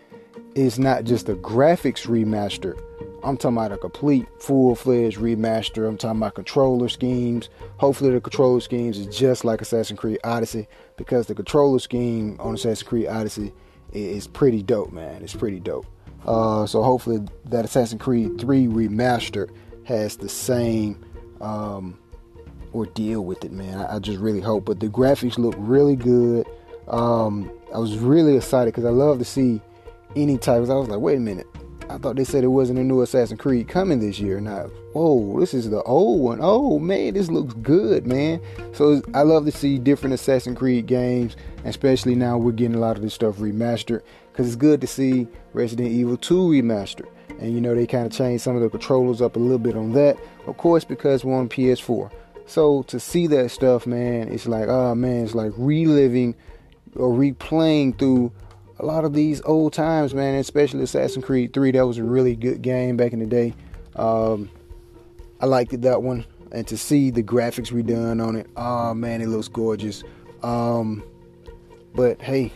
it's 0.56 0.78
not 0.78 1.04
just 1.04 1.28
a 1.28 1.34
graphics 1.34 2.06
remaster. 2.06 2.78
I'm 3.22 3.36
talking 3.36 3.56
about 3.56 3.72
a 3.72 3.76
complete, 3.76 4.26
full-fledged 4.38 5.18
remaster. 5.18 5.86
I'm 5.86 5.96
talking 5.96 6.18
about 6.18 6.34
controller 6.34 6.88
schemes. 6.88 7.48
Hopefully, 7.78 8.10
the 8.10 8.20
controller 8.20 8.60
schemes 8.60 8.98
is 8.98 9.14
just 9.14 9.44
like 9.44 9.60
Assassin's 9.60 9.98
Creed 9.98 10.18
Odyssey, 10.24 10.66
because 10.96 11.26
the 11.26 11.34
controller 11.34 11.78
scheme 11.78 12.36
on 12.40 12.54
Assassin's 12.54 12.82
Creed 12.82 13.06
Odyssey 13.08 13.52
is 13.92 14.26
pretty 14.26 14.62
dope, 14.62 14.92
man. 14.92 15.22
It's 15.22 15.34
pretty 15.34 15.60
dope. 15.60 15.86
Uh, 16.26 16.66
so 16.66 16.82
hopefully 16.82 17.20
that 17.46 17.64
Assassin's 17.64 18.02
Creed 18.02 18.40
3 18.40 18.66
remaster 18.66 19.50
has 19.84 20.16
the 20.16 20.28
same 20.28 21.02
um, 21.40 21.98
ordeal 22.74 23.24
with 23.24 23.44
it, 23.44 23.52
man. 23.52 23.78
I, 23.78 23.96
I, 23.96 23.98
just 23.98 24.18
really 24.18 24.40
hope. 24.40 24.64
But 24.64 24.80
the 24.80 24.88
graphics 24.88 25.38
look 25.38 25.54
really 25.56 25.96
good. 25.96 26.46
Um, 26.88 27.50
I 27.74 27.78
was 27.78 27.96
really 27.96 28.36
excited 28.36 28.74
because 28.74 28.84
I 28.84 28.90
love 28.90 29.18
to 29.18 29.24
see 29.24 29.60
any 30.16 30.36
types. 30.36 30.68
I 30.68 30.74
was 30.74 30.88
like, 30.88 31.00
wait 31.00 31.16
a 31.16 31.20
minute, 31.20 31.46
I 31.90 31.98
thought 31.98 32.14
they 32.14 32.24
said 32.24 32.44
it 32.44 32.48
wasn't 32.48 32.78
a 32.78 32.84
new 32.84 33.02
Assassin's 33.02 33.40
Creed 33.40 33.66
coming 33.66 33.98
this 33.98 34.20
year. 34.20 34.40
Now, 34.40 34.68
whoa, 34.92 35.40
this 35.40 35.52
is 35.52 35.68
the 35.70 35.82
old 35.82 36.20
one. 36.20 36.38
Oh 36.40 36.78
man, 36.78 37.14
this 37.14 37.28
looks 37.28 37.52
good, 37.54 38.06
man. 38.06 38.40
So 38.72 39.02
I 39.12 39.22
love 39.22 39.44
to 39.46 39.52
see 39.52 39.76
different 39.76 40.14
Assassin's 40.14 40.56
Creed 40.56 40.86
games, 40.86 41.36
especially 41.64 42.14
now 42.14 42.38
we're 42.38 42.52
getting 42.52 42.76
a 42.76 42.80
lot 42.80 42.96
of 42.96 43.02
this 43.02 43.14
stuff 43.14 43.36
remastered. 43.36 44.02
Because 44.30 44.46
it's 44.46 44.56
good 44.56 44.80
to 44.82 44.86
see 44.86 45.26
Resident 45.52 45.88
Evil 45.88 46.16
2 46.16 46.34
remastered. 46.48 47.08
And 47.40 47.52
you 47.52 47.60
know, 47.60 47.74
they 47.74 47.86
kind 47.86 48.06
of 48.06 48.12
changed 48.12 48.44
some 48.44 48.54
of 48.54 48.62
the 48.62 48.70
controllers 48.70 49.20
up 49.20 49.34
a 49.34 49.40
little 49.40 49.58
bit 49.58 49.76
on 49.76 49.92
that. 49.94 50.16
Of 50.46 50.56
course, 50.58 50.84
because 50.84 51.24
we're 51.24 51.36
on 51.36 51.48
PS4. 51.48 52.12
So 52.46 52.82
to 52.84 53.00
see 53.00 53.26
that 53.28 53.50
stuff, 53.50 53.86
man, 53.86 54.28
it's 54.28 54.46
like, 54.46 54.68
oh 54.68 54.94
man, 54.94 55.24
it's 55.24 55.34
like 55.34 55.52
reliving 55.56 56.36
or 56.94 57.12
replaying 57.12 57.98
through 57.98 58.32
a 58.80 58.86
lot 58.86 59.04
of 59.04 59.12
these 59.12 59.42
old 59.42 59.74
times, 59.74 60.14
man, 60.14 60.36
especially 60.36 60.82
Assassin's 60.82 61.24
Creed 61.24 61.52
3. 61.52 61.72
That 61.72 61.86
was 61.86 61.98
a 61.98 62.04
really 62.04 62.34
good 62.34 62.62
game 62.62 62.96
back 62.96 63.12
in 63.12 63.18
the 63.18 63.26
day. 63.26 63.54
Um, 63.94 64.50
I 65.38 65.46
liked 65.46 65.74
it, 65.74 65.82
that 65.82 66.02
one. 66.02 66.24
And 66.50 66.66
to 66.66 66.78
see 66.78 67.10
the 67.10 67.22
graphics 67.22 67.70
redone 67.70 68.26
on 68.26 68.36
it, 68.36 68.48
oh 68.56 68.94
man, 68.94 69.20
it 69.20 69.28
looks 69.28 69.48
gorgeous. 69.48 70.02
Um, 70.42 71.04
but 71.94 72.20
hey, 72.22 72.52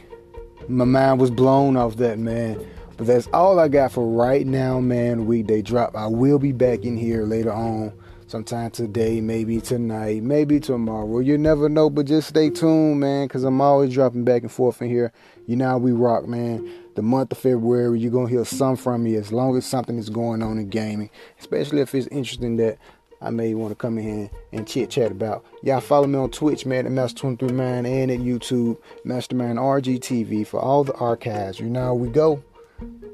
my 0.66 0.87
mind 0.87 1.20
was 1.20 1.30
blown 1.30 1.76
off 1.76 1.96
that, 1.96 2.18
man. 2.18 2.66
But 2.96 3.06
that's 3.06 3.28
all 3.34 3.58
I 3.58 3.68
got 3.68 3.92
for 3.92 4.06
right 4.06 4.46
now, 4.46 4.80
man. 4.80 5.26
Weekday 5.26 5.60
drop. 5.60 5.94
I 5.94 6.06
will 6.06 6.38
be 6.38 6.52
back 6.52 6.84
in 6.84 6.96
here 6.96 7.24
later 7.24 7.52
on 7.52 7.92
sometime 8.26 8.70
today, 8.70 9.20
maybe 9.20 9.60
tonight, 9.60 10.22
maybe 10.22 10.58
tomorrow. 10.58 11.18
You 11.18 11.37
never 11.37 11.68
know, 11.68 11.90
but 11.90 12.06
just 12.06 12.28
stay 12.28 12.50
tuned, 12.50 13.00
man, 13.00 13.26
because 13.26 13.44
I'm 13.44 13.60
always 13.60 13.92
dropping 13.92 14.24
back 14.24 14.42
and 14.42 14.50
forth 14.50 14.80
in 14.80 14.88
here. 14.88 15.12
You 15.46 15.57
know 15.57 15.68
how 15.68 15.78
we 15.78 15.92
rock, 15.92 16.26
man. 16.26 16.68
The 16.94 17.02
month 17.02 17.33
of 17.33 17.38
February, 17.38 17.98
you're 17.98 18.11
to 18.11 18.26
hear 18.26 18.44
some 18.44 18.76
from 18.76 19.02
me 19.02 19.16
as 19.16 19.33
long 19.33 19.57
as 19.57 19.66
something 19.66 19.98
is 19.98 20.09
going 20.09 20.42
on 20.42 20.59
in 20.59 20.68
gaming, 20.68 21.11
especially 21.40 21.80
if 21.80 21.94
it's 21.94 22.07
interesting 22.09 22.57
that 22.57 22.78
I 23.20 23.30
may 23.30 23.54
want 23.54 23.70
to 23.70 23.74
come 23.74 23.98
in 23.98 24.04
here 24.04 24.30
and 24.52 24.66
chit 24.66 24.90
chat 24.90 25.11
about. 25.11 25.44
Y'all 25.62 25.80
follow 25.80 26.07
me 26.07 26.18
on 26.18 26.30
Twitch, 26.30 26.66
man, 26.66 26.87
at 26.87 26.92
Master23 26.92 27.50
Man, 27.50 27.87
and 27.87 28.11
at 28.11 28.20
YouTube, 28.20 28.78
Mastermind 29.04 29.59
RGTV 29.59 30.46
for 30.46 30.61
all 30.61 30.85
the 30.85 30.94
archives. 30.94 31.59
You 31.59 31.66
know 31.66 31.94
we 31.94 32.09
go. 32.09 32.42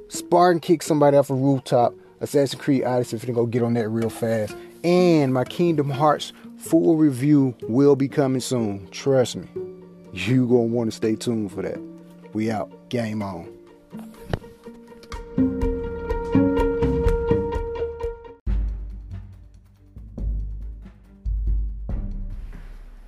Spartan 0.09 0.61
kick 0.61 0.83
somebody 0.83 1.16
off 1.16 1.31
a 1.31 1.35
rooftop. 1.35 1.95
Assassin's 2.21 2.61
Creed 2.61 2.85
Odyssey, 2.85 3.16
if 3.16 3.27
you 3.27 3.33
go 3.33 3.47
get 3.47 3.62
on 3.62 3.75
that 3.75 3.88
real 3.88 4.11
fast 4.11 4.55
and 4.85 5.33
my 5.33 5.45
Kingdom 5.45 5.90
Hearts 5.90 6.33
full 6.57 6.97
review 6.97 7.55
will 7.62 7.97
be 7.97 8.09
coming 8.09 8.40
soon. 8.40 8.88
Trust 8.90 9.37
me. 9.37 9.49
You 10.12 10.47
gonna 10.47 10.62
want 10.62 10.90
to 10.90 10.97
stay 10.97 11.16
tuned 11.16 11.53
for 11.53 11.62
that. 11.62 11.89
We 12.33 12.51
out. 12.51 12.73
Game 12.88 13.23
on. 13.23 13.57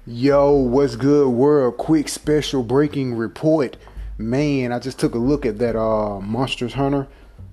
Yo, 0.05 0.53
what's 0.53 0.97
good, 0.97 1.29
world? 1.29 1.77
Quick 1.79 2.09
special 2.09 2.63
breaking 2.63 3.15
report. 3.15 3.77
Man, 4.19 4.73
I 4.73 4.79
just 4.79 4.99
took 4.99 5.15
a 5.15 5.19
look 5.19 5.47
at 5.47 5.59
that 5.59 5.77
uh 5.77 6.21
Monsters 6.21 6.75
Hunter. 6.75 7.07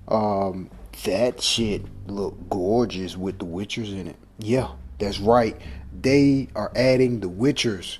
Um, 0.08 0.70
that 1.04 1.40
shit 1.40 1.82
look 2.08 2.36
gorgeous 2.50 3.16
with 3.16 3.38
the 3.38 3.46
Witchers 3.46 3.92
in 3.92 4.08
it. 4.08 4.16
Yeah, 4.38 4.72
that's 4.98 5.20
right. 5.20 5.56
They 6.00 6.48
are 6.56 6.72
adding 6.74 7.20
the 7.20 7.30
Witchers 7.30 7.98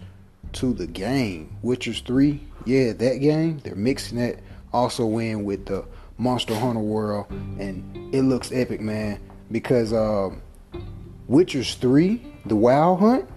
to 0.54 0.72
the 0.72 0.87
game. 0.87 1.56
Witchers 1.62 2.04
3, 2.04 2.40
yeah, 2.64 2.92
that 2.92 3.20
game. 3.20 3.59
They're 3.59 3.75
mixing 3.75 4.18
that 4.18 4.40
also 4.73 5.18
in 5.18 5.44
with 5.44 5.66
the 5.66 5.85
Monster 6.18 6.55
Hunter 6.55 6.81
world, 6.81 7.27
and 7.31 8.14
it 8.14 8.23
looks 8.23 8.53
epic, 8.53 8.81
man. 8.81 9.20
Because 9.51 9.92
uh, 9.92 10.31
Witcher's 11.27 11.75
3, 11.75 12.20
The 12.46 12.57
Wild 12.57 13.01
Hunt, 13.01 13.29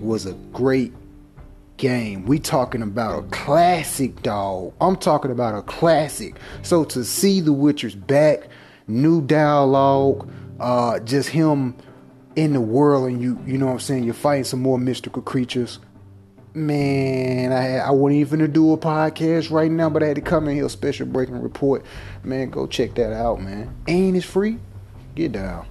was 0.00 0.26
a 0.26 0.32
great 0.52 0.92
game. 1.76 2.26
We 2.26 2.38
talking 2.38 2.82
about 2.82 3.18
a 3.18 3.22
classic, 3.28 4.22
dog. 4.22 4.74
I'm 4.80 4.96
talking 4.96 5.30
about 5.30 5.54
a 5.54 5.62
classic. 5.62 6.36
So 6.62 6.84
to 6.84 7.04
see 7.04 7.40
The 7.40 7.52
Witcher's 7.52 7.94
back, 7.94 8.48
new 8.86 9.22
dialogue, 9.22 10.28
uh, 10.58 10.98
just 11.00 11.30
him 11.30 11.74
in 12.36 12.52
the 12.52 12.60
world, 12.60 13.08
and 13.08 13.22
you, 13.22 13.38
you 13.46 13.58
know 13.58 13.66
what 13.66 13.72
I'm 13.72 13.80
saying. 13.80 14.04
You're 14.04 14.14
fighting 14.14 14.44
some 14.44 14.60
more 14.60 14.78
mystical 14.78 15.22
creatures. 15.22 15.78
Man, 16.52 17.52
I 17.52 17.76
I 17.78 17.90
wasn't 17.92 18.20
even 18.20 18.40
to 18.40 18.48
do 18.48 18.72
a 18.72 18.76
podcast 18.76 19.52
right 19.52 19.70
now, 19.70 19.88
but 19.88 20.02
I 20.02 20.06
had 20.06 20.16
to 20.16 20.20
come 20.20 20.48
in 20.48 20.56
here 20.56 20.68
special 20.68 21.06
breaking 21.06 21.40
report. 21.40 21.84
Man, 22.24 22.50
go 22.50 22.66
check 22.66 22.94
that 22.96 23.12
out, 23.12 23.40
man. 23.40 23.72
Ain't 23.86 24.16
it's 24.16 24.26
free? 24.26 24.58
Get 25.14 25.30
down. 25.30 25.64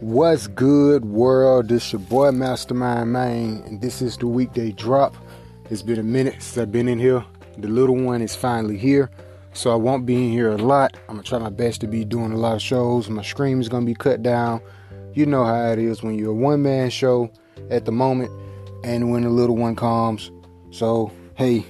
What's 0.00 0.48
good, 0.48 1.06
world? 1.06 1.68
This 1.68 1.94
your 1.94 2.00
boy 2.00 2.32
Mastermind 2.32 3.10
Man, 3.10 3.62
and 3.64 3.80
this 3.80 4.02
is 4.02 4.18
the 4.18 4.26
weekday 4.26 4.72
drop. 4.72 5.16
It's 5.70 5.80
been 5.80 5.98
a 5.98 6.02
minute 6.02 6.42
since 6.42 6.58
I've 6.58 6.72
been 6.72 6.88
in 6.88 6.98
here. 6.98 7.24
The 7.56 7.68
little 7.68 7.96
one 7.96 8.20
is 8.20 8.36
finally 8.36 8.76
here, 8.76 9.10
so 9.52 9.70
I 9.70 9.74
won't 9.74 10.06
be 10.06 10.14
in 10.14 10.30
here 10.30 10.50
a 10.50 10.56
lot. 10.56 10.96
I'm 11.08 11.16
gonna 11.16 11.22
try 11.22 11.38
my 11.38 11.50
best 11.50 11.80
to 11.82 11.86
be 11.86 12.04
doing 12.04 12.32
a 12.32 12.36
lot 12.36 12.54
of 12.54 12.62
shows. 12.62 13.08
My 13.08 13.22
stream 13.22 13.60
is 13.60 13.68
gonna 13.68 13.86
be 13.86 13.94
cut 13.94 14.22
down. 14.22 14.60
You 15.14 15.26
know 15.26 15.44
how 15.44 15.70
it 15.70 15.78
is 15.78 16.02
when 16.02 16.18
you're 16.18 16.30
a 16.30 16.34
one 16.34 16.62
man 16.62 16.90
show 16.90 17.30
at 17.70 17.84
the 17.84 17.92
moment, 17.92 18.30
and 18.84 19.10
when 19.10 19.22
the 19.22 19.30
little 19.30 19.56
one 19.56 19.76
comes. 19.76 20.30
So, 20.70 21.12
hey, 21.34 21.64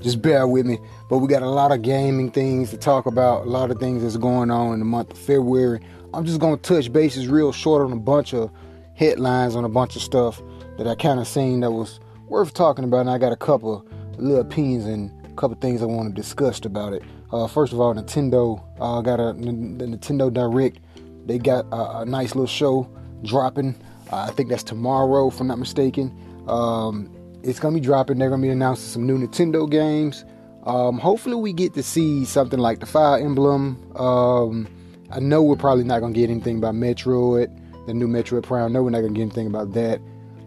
just 0.00 0.22
bear 0.22 0.46
with 0.46 0.64
me. 0.64 0.78
But 1.10 1.18
we 1.18 1.28
got 1.28 1.42
a 1.42 1.50
lot 1.50 1.72
of 1.72 1.82
gaming 1.82 2.30
things 2.30 2.70
to 2.70 2.76
talk 2.76 3.06
about, 3.06 3.46
a 3.46 3.50
lot 3.50 3.70
of 3.70 3.78
things 3.78 4.02
that's 4.02 4.16
going 4.16 4.50
on 4.50 4.74
in 4.74 4.78
the 4.78 4.84
month 4.84 5.10
of 5.10 5.18
February. 5.18 5.80
I'm 6.12 6.24
just 6.24 6.38
gonna 6.38 6.56
touch 6.56 6.92
bases 6.92 7.26
real 7.26 7.52
short 7.52 7.84
on 7.84 7.92
a 7.92 7.96
bunch 7.96 8.32
of 8.32 8.50
headlines 8.94 9.56
on 9.56 9.64
a 9.64 9.68
bunch 9.68 9.96
of 9.96 10.02
stuff 10.02 10.40
that 10.78 10.86
I 10.86 10.94
kind 10.94 11.18
of 11.18 11.26
seen 11.26 11.60
that 11.60 11.72
was 11.72 11.98
worth 12.28 12.54
talking 12.54 12.84
about, 12.84 13.00
and 13.00 13.10
I 13.10 13.18
got 13.18 13.32
a 13.32 13.36
couple 13.36 13.86
little 14.16 14.40
opinions 14.40 14.86
and 14.86 15.10
a 15.26 15.34
couple 15.34 15.56
things 15.56 15.82
I 15.82 15.86
want 15.86 16.14
to 16.14 16.20
discuss 16.20 16.64
about 16.64 16.92
it. 16.92 17.02
Uh, 17.34 17.48
first 17.48 17.72
of 17.72 17.80
all, 17.80 17.92
Nintendo 17.92 18.62
uh, 18.78 19.00
got 19.00 19.18
a 19.18 19.32
the 19.32 19.86
Nintendo 19.86 20.32
Direct. 20.32 20.78
They 21.26 21.36
got 21.38 21.66
a, 21.72 22.02
a 22.02 22.04
nice 22.04 22.36
little 22.36 22.46
show 22.46 22.88
dropping. 23.24 23.74
Uh, 24.12 24.28
I 24.28 24.30
think 24.30 24.50
that's 24.50 24.62
tomorrow, 24.62 25.26
if 25.26 25.40
I'm 25.40 25.48
not 25.48 25.58
mistaken. 25.58 26.16
Um, 26.46 27.10
it's 27.42 27.58
gonna 27.58 27.74
be 27.74 27.80
dropping. 27.80 28.18
They're 28.18 28.30
gonna 28.30 28.40
be 28.40 28.50
announcing 28.50 28.86
some 28.86 29.04
new 29.04 29.18
Nintendo 29.18 29.68
games. 29.68 30.24
Um, 30.62 30.96
hopefully, 30.96 31.34
we 31.34 31.52
get 31.52 31.74
to 31.74 31.82
see 31.82 32.24
something 32.24 32.60
like 32.60 32.78
the 32.78 32.86
Fire 32.86 33.18
Emblem. 33.18 33.84
Um, 33.96 34.68
I 35.10 35.18
know 35.18 35.42
we're 35.42 35.56
probably 35.56 35.82
not 35.82 35.98
gonna 35.98 36.14
get 36.14 36.30
anything 36.30 36.58
about 36.58 36.76
Metroid, 36.76 37.50
the 37.88 37.94
new 37.94 38.06
Metroid 38.06 38.44
Prime. 38.44 38.72
No, 38.72 38.84
we're 38.84 38.90
not 38.90 39.00
gonna 39.00 39.12
get 39.12 39.22
anything 39.22 39.48
about 39.48 39.72
that. 39.72 40.00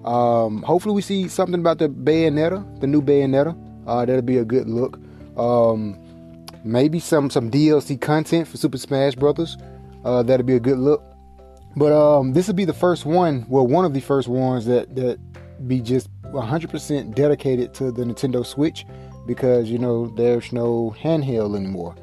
Um, 0.09 0.61
hopefully, 0.61 0.95
we 0.95 1.01
see 1.01 1.27
something 1.27 1.59
about 1.59 1.79
the 1.79 1.89
Bayonetta, 1.89 2.79
the 2.79 2.87
new 2.87 3.01
Bayonetta. 3.01 3.57
Uh, 3.85 4.05
that'll 4.05 4.21
be 4.21 4.37
a 4.37 4.45
good 4.45 4.69
look. 4.69 4.97
Um, 5.35 5.99
maybe 6.67 6.99
some 6.99 7.29
some 7.29 7.49
DLC 7.49 7.99
content 7.99 8.47
for 8.47 8.57
Super 8.57 8.77
Smash 8.77 9.15
Brothers. 9.15 9.57
Uh, 10.03 10.23
that'll 10.23 10.45
be 10.45 10.55
a 10.55 10.59
good 10.59 10.77
look. 10.77 11.03
But 11.75 11.91
um, 11.91 12.33
this 12.33 12.47
will 12.47 12.55
be 12.55 12.65
the 12.65 12.73
first 12.73 13.05
one, 13.05 13.45
well, 13.49 13.67
one 13.67 13.85
of 13.85 13.93
the 13.93 13.99
first 13.99 14.27
ones 14.27 14.65
that 14.65 14.95
that 14.95 15.19
be 15.67 15.79
just 15.79 16.09
100% 16.23 17.15
dedicated 17.15 17.73
to 17.75 17.91
the 17.91 18.03
Nintendo 18.03 18.45
Switch 18.45 18.85
because 19.25 19.69
you 19.69 19.77
know 19.77 20.07
there's 20.15 20.51
no 20.51 20.95
handheld 20.99 21.55
anymore. 21.55 21.95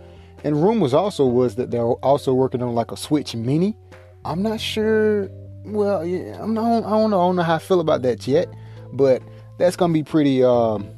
And 0.45 0.63
rumors 0.63 0.93
also 0.93 1.27
was 1.27 1.55
that 1.57 1.71
they're 1.71 1.83
also 1.83 2.35
working 2.35 2.63
on 2.63 2.75
like 2.75 2.93
a 2.93 2.97
Switch 2.97 3.35
Mini. 3.35 3.77
I'm 4.25 4.43
not 4.43 4.61
sure. 4.61 5.29
Well, 5.65 6.05
yeah, 6.05 6.41
I'm 6.41 6.55
not. 6.55 6.85
I 6.85 6.91
don't 6.91 7.11
know. 7.11 7.21
I 7.21 7.27
don't 7.27 7.37
know 7.37 7.43
how 7.43 7.55
I 7.57 7.59
feel 7.59 7.81
about 7.81 8.03
that 8.03 8.27
yet. 8.29 8.49
But 8.93 9.23
that's 9.59 9.75
gonna 9.77 9.93
be 9.93 10.03
pretty, 10.03 10.45
um, 10.45 10.89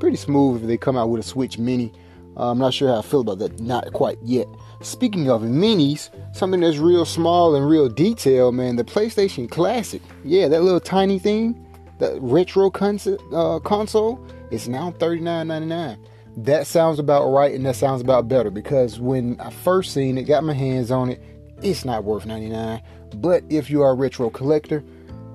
pretty 0.00 0.16
smooth 0.16 0.62
if 0.62 0.66
they 0.66 0.76
come 0.76 0.96
out 0.96 1.08
with 1.10 1.20
a 1.24 1.26
Switch 1.26 1.58
Mini. 1.58 1.92
Uh, 2.38 2.50
I'm 2.50 2.58
not 2.58 2.74
sure 2.74 2.88
how 2.88 2.98
I 2.98 3.02
feel 3.02 3.20
about 3.20 3.38
that. 3.38 3.60
Not 3.60 3.92
quite 3.92 4.18
yet. 4.22 4.46
Speaking 4.80 5.28
of 5.30 5.42
minis, 5.42 6.10
something 6.34 6.60
that's 6.60 6.78
real 6.78 7.04
small 7.04 7.54
and 7.54 7.68
real 7.68 7.88
detailed, 7.88 8.54
man. 8.54 8.76
The 8.76 8.84
PlayStation 8.84 9.50
Classic. 9.50 10.02
Yeah, 10.24 10.48
that 10.48 10.62
little 10.62 10.80
tiny 10.80 11.18
thing, 11.18 11.66
that 11.98 12.16
retro 12.20 12.70
console, 12.70 13.18
uh, 13.34 13.58
console, 13.60 14.24
is 14.50 14.68
now 14.68 14.92
$39.99 14.92 15.98
that 16.44 16.68
sounds 16.68 17.00
about 17.00 17.28
right 17.30 17.52
and 17.52 17.66
that 17.66 17.74
sounds 17.74 18.00
about 18.00 18.28
better 18.28 18.50
because 18.50 19.00
when 19.00 19.40
I 19.40 19.50
first 19.50 19.92
seen 19.92 20.16
it, 20.18 20.22
got 20.24 20.44
my 20.44 20.54
hands 20.54 20.90
on 20.90 21.10
it, 21.10 21.20
it's 21.62 21.84
not 21.84 22.04
worth 22.04 22.26
99. 22.26 22.80
But 23.16 23.42
if 23.48 23.70
you 23.70 23.82
are 23.82 23.90
a 23.90 23.94
retro 23.94 24.30
collector, 24.30 24.84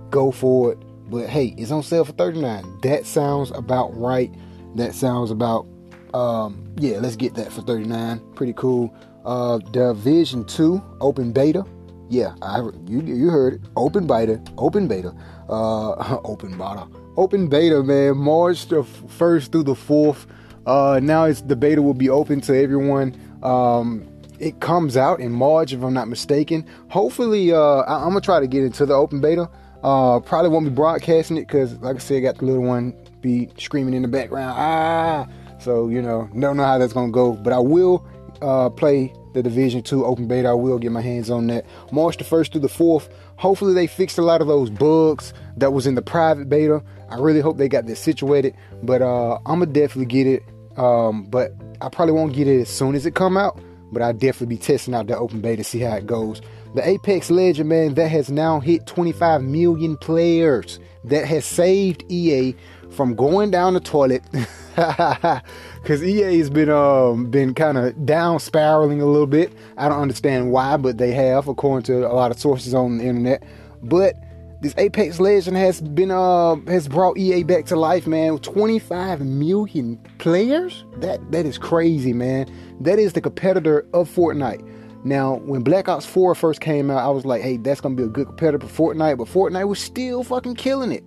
go 0.09 0.31
for 0.31 0.71
it. 0.71 0.77
But 1.09 1.27
hey, 1.27 1.53
it's 1.57 1.71
on 1.71 1.83
sale 1.83 2.05
for 2.05 2.13
39. 2.13 2.79
That 2.83 3.05
sounds 3.05 3.51
about 3.51 3.95
right. 3.97 4.33
That 4.75 4.95
sounds 4.95 5.31
about 5.31 5.67
um 6.13 6.73
yeah, 6.78 6.99
let's 6.99 7.15
get 7.15 7.34
that 7.36 7.52
for 7.52 7.62
39. 7.62 8.19
Pretty 8.36 8.54
cool. 8.54 8.93
Uh 9.26 9.58
Division 9.71 10.45
2 10.45 10.82
open 11.02 11.32
beta. 11.32 11.65
Yeah, 12.10 12.36
I 12.41 12.60
you 12.88 13.02
you 13.02 13.30
heard 13.30 13.56
it. 13.56 13.62
Open 13.76 14.06
beta, 14.08 14.41
open 14.58 14.88
beta. 14.88 15.13
Uh 15.49 16.19
open 16.23 16.52
beta. 16.58 16.88
Open 17.15 17.47
beta, 17.47 17.84
man. 17.84 18.17
March 18.17 18.67
the 18.67 18.82
1st 18.84 19.52
through 19.52 19.63
the 19.63 19.76
4th. 19.76 20.26
Uh, 20.65 20.99
now 21.04 21.26
it's 21.26 21.41
the 21.41 21.56
beta 21.56 21.82
will 21.82 21.93
be 21.93 22.10
open 22.10 22.41
to 22.41 22.58
everyone. 22.58 23.15
Um, 23.43 24.08
it 24.39 24.60
comes 24.62 24.97
out 24.97 25.19
in 25.19 25.32
March, 25.32 25.73
if 25.73 25.84
I'm 25.84 25.93
not 25.93 26.08
mistaken. 26.08 26.65
Hopefully, 26.89 27.52
uh, 27.54 27.82
I- 27.82 28.02
am 28.04 28.10
gonna 28.10 28.21
try 28.21 28.39
to 28.39 28.47
get 28.47 28.63
into 28.63 28.86
the 28.86 28.93
open 28.93 29.21
beta. 29.21 29.49
Uh, 29.84 30.19
probably 30.21 30.49
won't 30.49 30.65
be 30.65 30.71
broadcasting 30.71 31.38
it 31.38 31.41
because, 31.47 31.73
like 31.82 31.97
I 31.97 31.99
said, 31.99 32.17
I 32.17 32.19
got 32.21 32.38
the 32.38 32.45
little 32.45 32.63
one 32.63 32.93
be 33.21 33.49
screaming 33.58 33.93
in 33.93 34.02
the 34.02 34.08
background. 34.08 34.56
Ah, 34.58 35.28
so 35.63 35.88
you 35.88 36.02
know, 36.02 36.30
don't 36.38 36.58
know 36.58 36.63
how 36.63 36.78
that's 36.78 36.93
gonna 36.93 37.12
go, 37.12 37.34
but 37.34 37.54
I 37.54 37.60
will 37.60 38.06
uh, 38.41 38.69
play 38.69 39.13
the 39.34 39.41
Division 39.41 39.82
2 39.82 40.06
open 40.06 40.28
beta. 40.28 40.49
I 40.49 40.54
will 40.54 40.78
get 40.78 40.91
my 40.91 41.02
hands 41.02 41.30
on 41.30 41.47
that. 41.47 41.65
March 41.91 42.17
the 42.17 42.23
1st 42.23 42.52
through 42.52 42.62
the 42.62 42.67
4th. 42.67 43.10
Hopefully, 43.38 43.73
they 43.73 43.88
fixed 43.88 44.17
a 44.17 44.21
lot 44.21 44.41
of 44.41 44.47
those 44.47 44.69
bugs 44.69 45.34
that 45.58 45.73
was 45.73 45.88
in 45.88 45.95
the 45.95 46.02
private 46.02 46.49
beta. 46.49 46.84
I 47.10 47.17
really 47.17 47.41
hope 47.41 47.58
they 47.58 47.69
got 47.69 47.86
this 47.86 47.99
situated, 47.99 48.56
but 48.82 49.02
uh, 49.02 49.36
I'm 49.45 49.60
gonna 49.60 49.67
definitely 49.67 50.06
get 50.06 50.28
it. 50.28 50.43
Um, 50.78 51.26
but 51.26 51.52
I 51.82 51.89
probably 51.89 52.13
won't 52.13 52.34
get 52.34 52.47
it 52.47 52.62
as 52.62 52.69
soon 52.69 52.95
as 52.95 53.06
it 53.06 53.15
come 53.15 53.38
out. 53.38 53.60
But 53.91 54.02
I'll 54.02 54.13
definitely 54.13 54.56
be 54.56 54.58
testing 54.58 54.95
out 54.95 55.06
the 55.06 55.15
open 55.15 55.39
beta, 55.39 55.58
to 55.58 55.63
see 55.63 55.80
how 55.80 55.95
it 55.95 56.08
goes. 56.08 56.41
The 56.73 56.88
Apex 56.88 57.30
Legend, 57.30 57.69
man, 57.69 57.93
that 57.93 58.08
has 58.08 58.32
now 58.32 58.60
hit 58.60 58.88
25 58.88 59.43
million 59.43 59.97
players. 59.97 60.80
That 61.04 61.28
has 61.28 61.45
saved 61.45 62.04
EA 62.10 62.56
from 62.89 63.13
going 63.13 63.52
down 63.52 63.76
the 63.76 63.80
toilet. 63.80 64.23
Cause 65.86 66.01
EA 66.03 66.39
has 66.39 66.49
been 66.49 66.69
um 66.69 67.29
been 67.29 67.53
kind 67.53 67.77
of 67.77 68.05
down 68.05 68.39
spiraling 68.39 69.01
a 69.01 69.05
little 69.05 69.27
bit. 69.27 69.53
I 69.77 69.88
don't 69.88 69.99
understand 69.99 70.51
why, 70.51 70.77
but 70.77 70.97
they 70.97 71.12
have, 71.12 71.47
according 71.47 71.83
to 71.86 72.07
a 72.07 72.13
lot 72.13 72.31
of 72.31 72.39
sources 72.39 72.73
on 72.73 72.97
the 72.97 73.05
internet. 73.05 73.43
But 73.83 74.15
this 74.62 74.73
Apex 74.77 75.19
Legend 75.19 75.57
has 75.57 75.81
been 75.81 76.09
uh 76.09 76.55
has 76.67 76.88
brought 76.88 77.17
EA 77.19 77.43
back 77.43 77.65
to 77.65 77.75
life, 77.75 78.07
man. 78.07 78.39
25 78.39 79.21
million 79.21 79.99
players. 80.17 80.86
That 80.97 81.31
that 81.31 81.45
is 81.45 81.59
crazy, 81.59 82.13
man. 82.13 82.51
That 82.79 82.97
is 82.97 83.13
the 83.13 83.21
competitor 83.21 83.86
of 83.93 84.09
Fortnite. 84.09 84.67
Now, 85.05 85.36
when 85.39 85.63
Black 85.63 85.89
Ops 85.89 86.05
4 86.05 86.33
first 86.33 86.62
came 86.62 86.89
out, 86.89 86.99
I 87.05 87.09
was 87.09 87.25
like, 87.25 87.41
hey, 87.41 87.57
that's 87.57 87.81
gonna 87.81 87.95
be 87.95 88.03
a 88.03 88.07
good 88.07 88.27
competitor 88.27 88.65
for 88.65 88.93
Fortnite, 88.93 89.17
but 89.17 89.27
Fortnite 89.27 89.67
was 89.67 89.79
still 89.79 90.23
fucking 90.23 90.55
killing 90.55 90.91
it. 90.91 91.03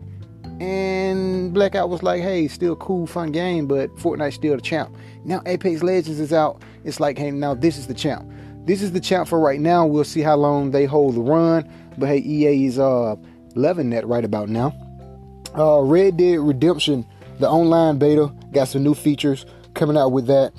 And 0.61 1.53
Blackout 1.53 1.90
was 1.90 2.03
like, 2.03 2.23
hey, 2.23 2.49
still 2.49 2.77
cool, 2.77 3.07
fun 3.07 3.33
game, 3.33 3.66
but 3.66 3.95
Fortnite's 3.97 4.37
still 4.37 4.57
the 4.57 4.62
champ. 4.62 4.95
Now 5.25 5.42
Apex 5.47 5.83
Legends 5.83 6.21
is 6.21 6.33
out. 6.33 6.62
It's 6.85 7.01
like, 7.01 7.19
hey, 7.19 7.31
now 7.31 7.55
this 7.55 7.77
is 7.77 7.87
the 7.87 7.95
champ. 7.95 8.31
This 8.64 8.83
is 8.83 8.92
the 8.92 9.01
champ 9.01 9.29
for 9.29 9.38
right 9.38 9.61
now. 9.61 9.87
We'll 9.87 10.05
see 10.05 10.23
how 10.23 10.37
long 10.37 10.71
they 10.71 10.87
hold 10.87 11.14
the 11.14 11.21
run. 11.21 11.71
But 11.99 12.09
hey, 12.09 12.19
EA 12.19 12.66
is 12.66 12.79
uh 12.79 13.16
loving 13.55 13.90
that 13.90 14.07
right 14.07 14.25
about 14.25 14.49
now. 14.49 14.75
Uh, 15.57 15.81
Red 15.81 16.16
Dead 16.16 16.38
Redemption, 16.38 17.07
the 17.38 17.49
online 17.49 17.99
beta, 17.99 18.33
got 18.53 18.69
some 18.69 18.83
new 18.83 18.95
features 18.95 19.47
coming 19.75 19.97
out 19.97 20.12
with 20.12 20.27
that. 20.27 20.53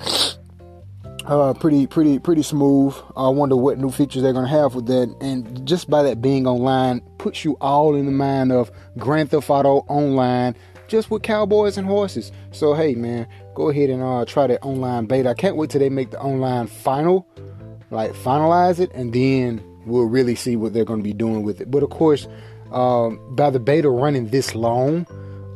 Uh, 1.28 1.52
pretty, 1.52 1.86
pretty, 1.86 2.18
pretty 2.18 2.42
smooth. 2.42 2.96
I 3.14 3.28
wonder 3.28 3.54
what 3.54 3.76
new 3.76 3.90
features 3.90 4.22
they're 4.22 4.32
gonna 4.32 4.48
have 4.48 4.74
with 4.74 4.86
that. 4.86 5.14
And 5.20 5.66
just 5.66 5.90
by 5.90 6.02
that 6.04 6.22
being 6.22 6.46
online, 6.46 7.02
puts 7.18 7.44
you 7.44 7.58
all 7.60 7.94
in 7.96 8.06
the 8.06 8.12
mind 8.12 8.50
of 8.50 8.72
Grand 8.96 9.30
Theft 9.30 9.50
Auto 9.50 9.84
Online, 9.88 10.56
just 10.86 11.10
with 11.10 11.22
cowboys 11.22 11.76
and 11.76 11.86
horses. 11.86 12.32
So 12.50 12.72
hey, 12.72 12.94
man, 12.94 13.28
go 13.54 13.68
ahead 13.68 13.90
and 13.90 14.02
uh, 14.02 14.24
try 14.24 14.46
that 14.46 14.62
online 14.62 15.04
beta. 15.04 15.28
I 15.28 15.34
can't 15.34 15.56
wait 15.56 15.68
till 15.68 15.80
they 15.80 15.90
make 15.90 16.12
the 16.12 16.18
online 16.18 16.66
final, 16.66 17.28
like 17.90 18.12
finalize 18.12 18.80
it, 18.80 18.90
and 18.94 19.12
then 19.12 19.62
we'll 19.84 20.06
really 20.06 20.34
see 20.34 20.56
what 20.56 20.72
they're 20.72 20.86
gonna 20.86 21.02
be 21.02 21.12
doing 21.12 21.42
with 21.42 21.60
it. 21.60 21.70
But 21.70 21.82
of 21.82 21.90
course, 21.90 22.26
um, 22.72 23.20
by 23.36 23.50
the 23.50 23.60
beta 23.60 23.90
running 23.90 24.28
this 24.28 24.54
long, 24.54 25.06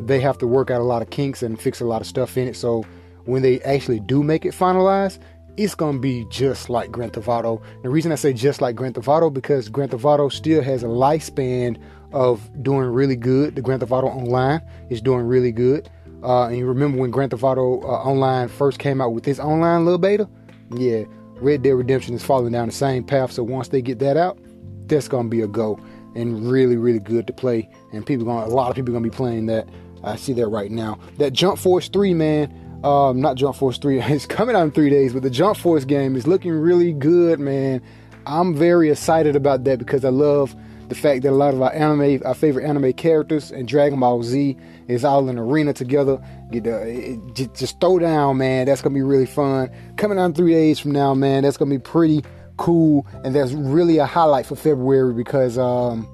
they 0.01 0.21
have 0.21 0.37
to 0.37 0.47
work 0.47 0.71
out 0.71 0.83
a 0.83 0.85
lot 0.85 1.01
of 1.01 1.09
kinks 1.09 1.43
and 1.43 1.59
fix 1.59 1.81
a 1.81 1.87
lot 1.87 2.03
of 2.03 2.07
stuff 2.07 2.37
in 2.37 2.47
it. 2.47 2.57
So 2.57 2.85
when 3.25 3.41
they 3.43 3.61
actually 3.63 4.01
do 4.01 4.23
make 4.23 4.45
it 4.45 4.53
finalized, 4.53 5.19
it's 5.57 5.75
gonna 5.75 5.99
be 5.99 6.25
just 6.31 6.71
like 6.71 6.91
Grand 6.91 7.13
Theft 7.13 7.29
Auto. 7.29 7.61
The 7.83 7.91
reason 7.91 8.13
I 8.13 8.15
say 8.15 8.33
just 8.33 8.61
like 8.61 8.75
Grand 8.77 8.95
Theft 8.95 9.09
Auto 9.09 9.31
because 9.31 9.69
Grand 9.69 9.91
Theft 9.91 10.05
Auto 10.05 10.29
still 10.29 10.63
has 10.63 10.83
a 10.83 10.87
lifespan 10.87 11.81
of 12.13 12.41
doing 12.63 12.87
really 12.87 13.17
good. 13.17 13.55
The 13.55 13.63
Grand 13.63 13.81
Theft 13.81 13.93
Auto 13.93 14.09
Online 14.09 14.63
is 14.91 15.01
doing 15.01 15.23
really 15.23 15.53
good. 15.53 15.91
Uh, 16.23 16.47
and 16.47 16.57
you 16.57 16.67
remember 16.67 16.99
when 16.99 17.11
Grand 17.11 17.33
Theft 17.33 17.43
Auto 17.43 17.83
uh, 17.83 18.03
Online 18.03 18.49
first 18.49 18.79
came 18.79 19.01
out 19.01 19.13
with 19.13 19.25
this 19.25 19.39
online 19.39 19.85
little 19.85 19.99
beta? 19.99 20.29
Yeah, 20.71 21.05
Red 21.35 21.63
Dead 21.63 21.73
Redemption 21.73 22.15
is 22.15 22.25
following 22.25 22.53
down 22.53 22.69
the 22.69 22.75
same 22.75 23.05
path. 23.05 23.33
So 23.33 23.43
once 23.43 23.69
they 23.69 23.83
get 23.83 23.99
that 23.99 24.17
out, 24.17 24.39
that's 24.87 25.09
gonna 25.09 25.29
be 25.29 25.43
a 25.43 25.49
go 25.49 25.79
and 26.15 26.51
really, 26.51 26.77
really 26.77 27.01
good 27.01 27.27
to 27.27 27.33
play. 27.33 27.69
And 27.93 28.07
people 28.07 28.25
gonna 28.25 28.47
a 28.47 28.55
lot 28.55 28.71
of 28.71 28.77
people 28.77 28.93
gonna 28.93 29.03
be 29.03 29.11
playing 29.11 29.47
that. 29.47 29.69
I 30.05 30.17
see 30.17 30.33
that 30.35 30.49
right 30.49 30.71
now. 30.71 30.99
That 31.19 31.33
Jump 31.33 31.59
Force 31.59 31.89
3, 31.89 32.15
man. 32.15 32.62
Um, 32.85 33.21
not 33.21 33.37
Jump 33.37 33.57
Force 33.57 33.79
3. 33.79 34.01
It's 34.03 34.27
coming 34.27 34.57
out 34.57 34.63
in 34.63 34.71
three 34.73 34.91
days, 34.91 35.13
but 35.13 35.23
the 35.23 35.31
Jump 35.31 35.57
Force 35.57 35.85
game 35.85 36.17
is 36.17 36.27
looking 36.27 36.53
really 36.53 36.93
good, 36.93 37.41
man. 37.41 37.83
I'm 38.27 38.55
very 38.55 38.91
excited 38.91 39.37
about 39.37 39.65
that 39.65 39.79
because 39.79 40.05
I 40.05 40.11
love 40.11 40.55
the 40.89 40.95
fact 40.95 41.23
that 41.23 41.31
a 41.31 41.33
lot 41.33 41.55
of 41.55 41.63
our 41.63 41.73
anime, 41.73 42.21
our 42.25 42.35
favorite 42.35 42.67
anime 42.67 42.93
characters, 42.93 43.51
and 43.51 43.67
Dragon 43.67 43.99
Ball 43.99 44.23
Z 44.23 44.57
is 44.89 45.05
all 45.05 45.29
in 45.29 45.39
arena 45.39 45.73
together. 45.73 46.21
Get 46.51 46.67
uh, 46.67 46.81
it, 46.81 47.35
just, 47.35 47.55
just 47.55 47.81
throw 47.81 47.99
down, 47.99 48.37
man. 48.37 48.67
That's 48.67 48.83
gonna 48.83 48.95
be 48.95 49.03
really 49.03 49.27
fun. 49.27 49.71
Coming 49.97 50.19
out 50.19 50.27
in 50.27 50.35
three 50.35 50.53
days 50.53 50.79
from 50.79 50.93
now, 50.93 51.15
man. 51.15 51.45
That's 51.45 51.57
gonna 51.57 51.71
be 51.71 51.79
pretty 51.79 52.23
cool, 52.59 53.07
and 53.25 53.35
that's 53.35 53.53
really 53.53 53.99
a 53.99 54.07
highlight 54.07 54.45
for 54.45 54.55
February 54.57 55.15
because 55.15 55.57
um, 55.57 56.07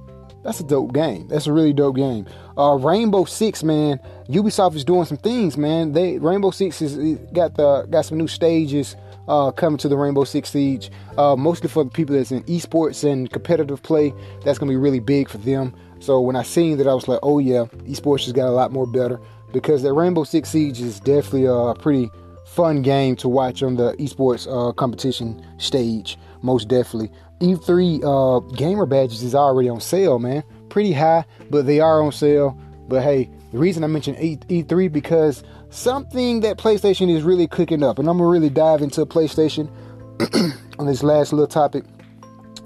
that's 0.44 0.61
a 0.61 0.64
dope 0.64 0.92
game. 0.92 1.26
That's 1.28 1.46
a 1.46 1.52
really 1.52 1.72
dope 1.72 1.96
game. 1.96 2.26
Uh, 2.59 2.75
Rainbow 2.75 3.25
Six, 3.25 3.62
man. 3.62 4.01
Ubisoft 4.29 4.75
is 4.75 4.85
doing 4.85 5.05
some 5.05 5.16
things, 5.16 5.57
man. 5.57 5.92
They 5.92 6.18
Rainbow 6.18 6.51
Six 6.51 6.83
is 6.83 7.18
got 7.33 7.55
the 7.55 7.87
got 7.88 8.05
some 8.05 8.18
new 8.18 8.27
stages 8.29 8.97
uh, 9.29 9.53
coming 9.53 9.79
to 9.79 9.88
the 9.88 9.97
Rainbow 9.97 10.25
Six 10.25 10.51
Siege. 10.51 10.90
Uh, 11.16 11.37
mostly 11.37 11.68
for 11.68 11.85
the 11.85 11.90
people 11.90 12.16
that's 12.16 12.33
in 12.33 12.42
esports 12.44 13.09
and 13.09 13.31
competitive 13.31 13.83
play. 13.83 14.12
That's 14.44 14.59
gonna 14.59 14.71
be 14.71 14.77
really 14.77 15.01
big 15.01 15.29
for 15.29 15.38
them. 15.38 15.75
So 16.01 16.21
when 16.21 16.37
I 16.37 16.42
seen 16.42 16.79
that, 16.79 16.88
I 16.88 16.94
was 16.94 17.07
like, 17.07 17.21
oh 17.23 17.38
yeah, 17.38 17.66
esports 17.87 18.25
has 18.25 18.33
got 18.33 18.49
a 18.49 18.53
lot 18.53 18.73
more 18.73 18.87
better 18.87 19.21
because 19.53 19.83
that 19.83 19.92
Rainbow 19.92 20.25
Six 20.25 20.51
Siege 20.51 20.81
is 20.81 20.99
definitely 21.01 21.47
a 21.47 21.75
pretty 21.75 22.11
fun 22.44 22.83
game 22.83 23.14
to 23.16 23.29
watch 23.29 23.62
on 23.62 23.77
the 23.77 23.92
esports 23.94 24.49
uh, 24.51 24.73
competition 24.73 25.44
stage. 25.59 26.18
Most 26.42 26.68
definitely. 26.68 27.11
E3 27.40 28.03
uh, 28.03 28.40
gamer 28.57 28.87
badges 28.87 29.23
is 29.23 29.35
already 29.35 29.68
on 29.68 29.81
sale, 29.81 30.18
man. 30.18 30.42
Pretty 30.68 30.92
high, 30.92 31.24
but 31.50 31.66
they 31.66 31.81
are 31.81 32.02
on 32.02 32.12
sale. 32.12 32.59
But 32.88 33.02
hey, 33.02 33.31
the 33.52 33.59
reason 33.59 33.85
I 33.85 33.87
mentioned 33.87 34.18
e- 34.20 34.62
E3 34.62 34.92
because 34.92 35.42
something 35.70 36.40
that 36.40 36.59
PlayStation 36.59 37.14
is 37.14 37.22
really 37.22 37.46
cooking 37.46 37.83
up, 37.83 37.98
and 37.98 38.09
I'm 38.09 38.18
gonna 38.18 38.31
really 38.31 38.50
dive 38.50 38.83
into 38.83 39.04
PlayStation 39.07 39.70
on 40.78 40.87
this 40.87 41.02
last 41.02 41.33
little 41.33 41.46
topic 41.46 41.85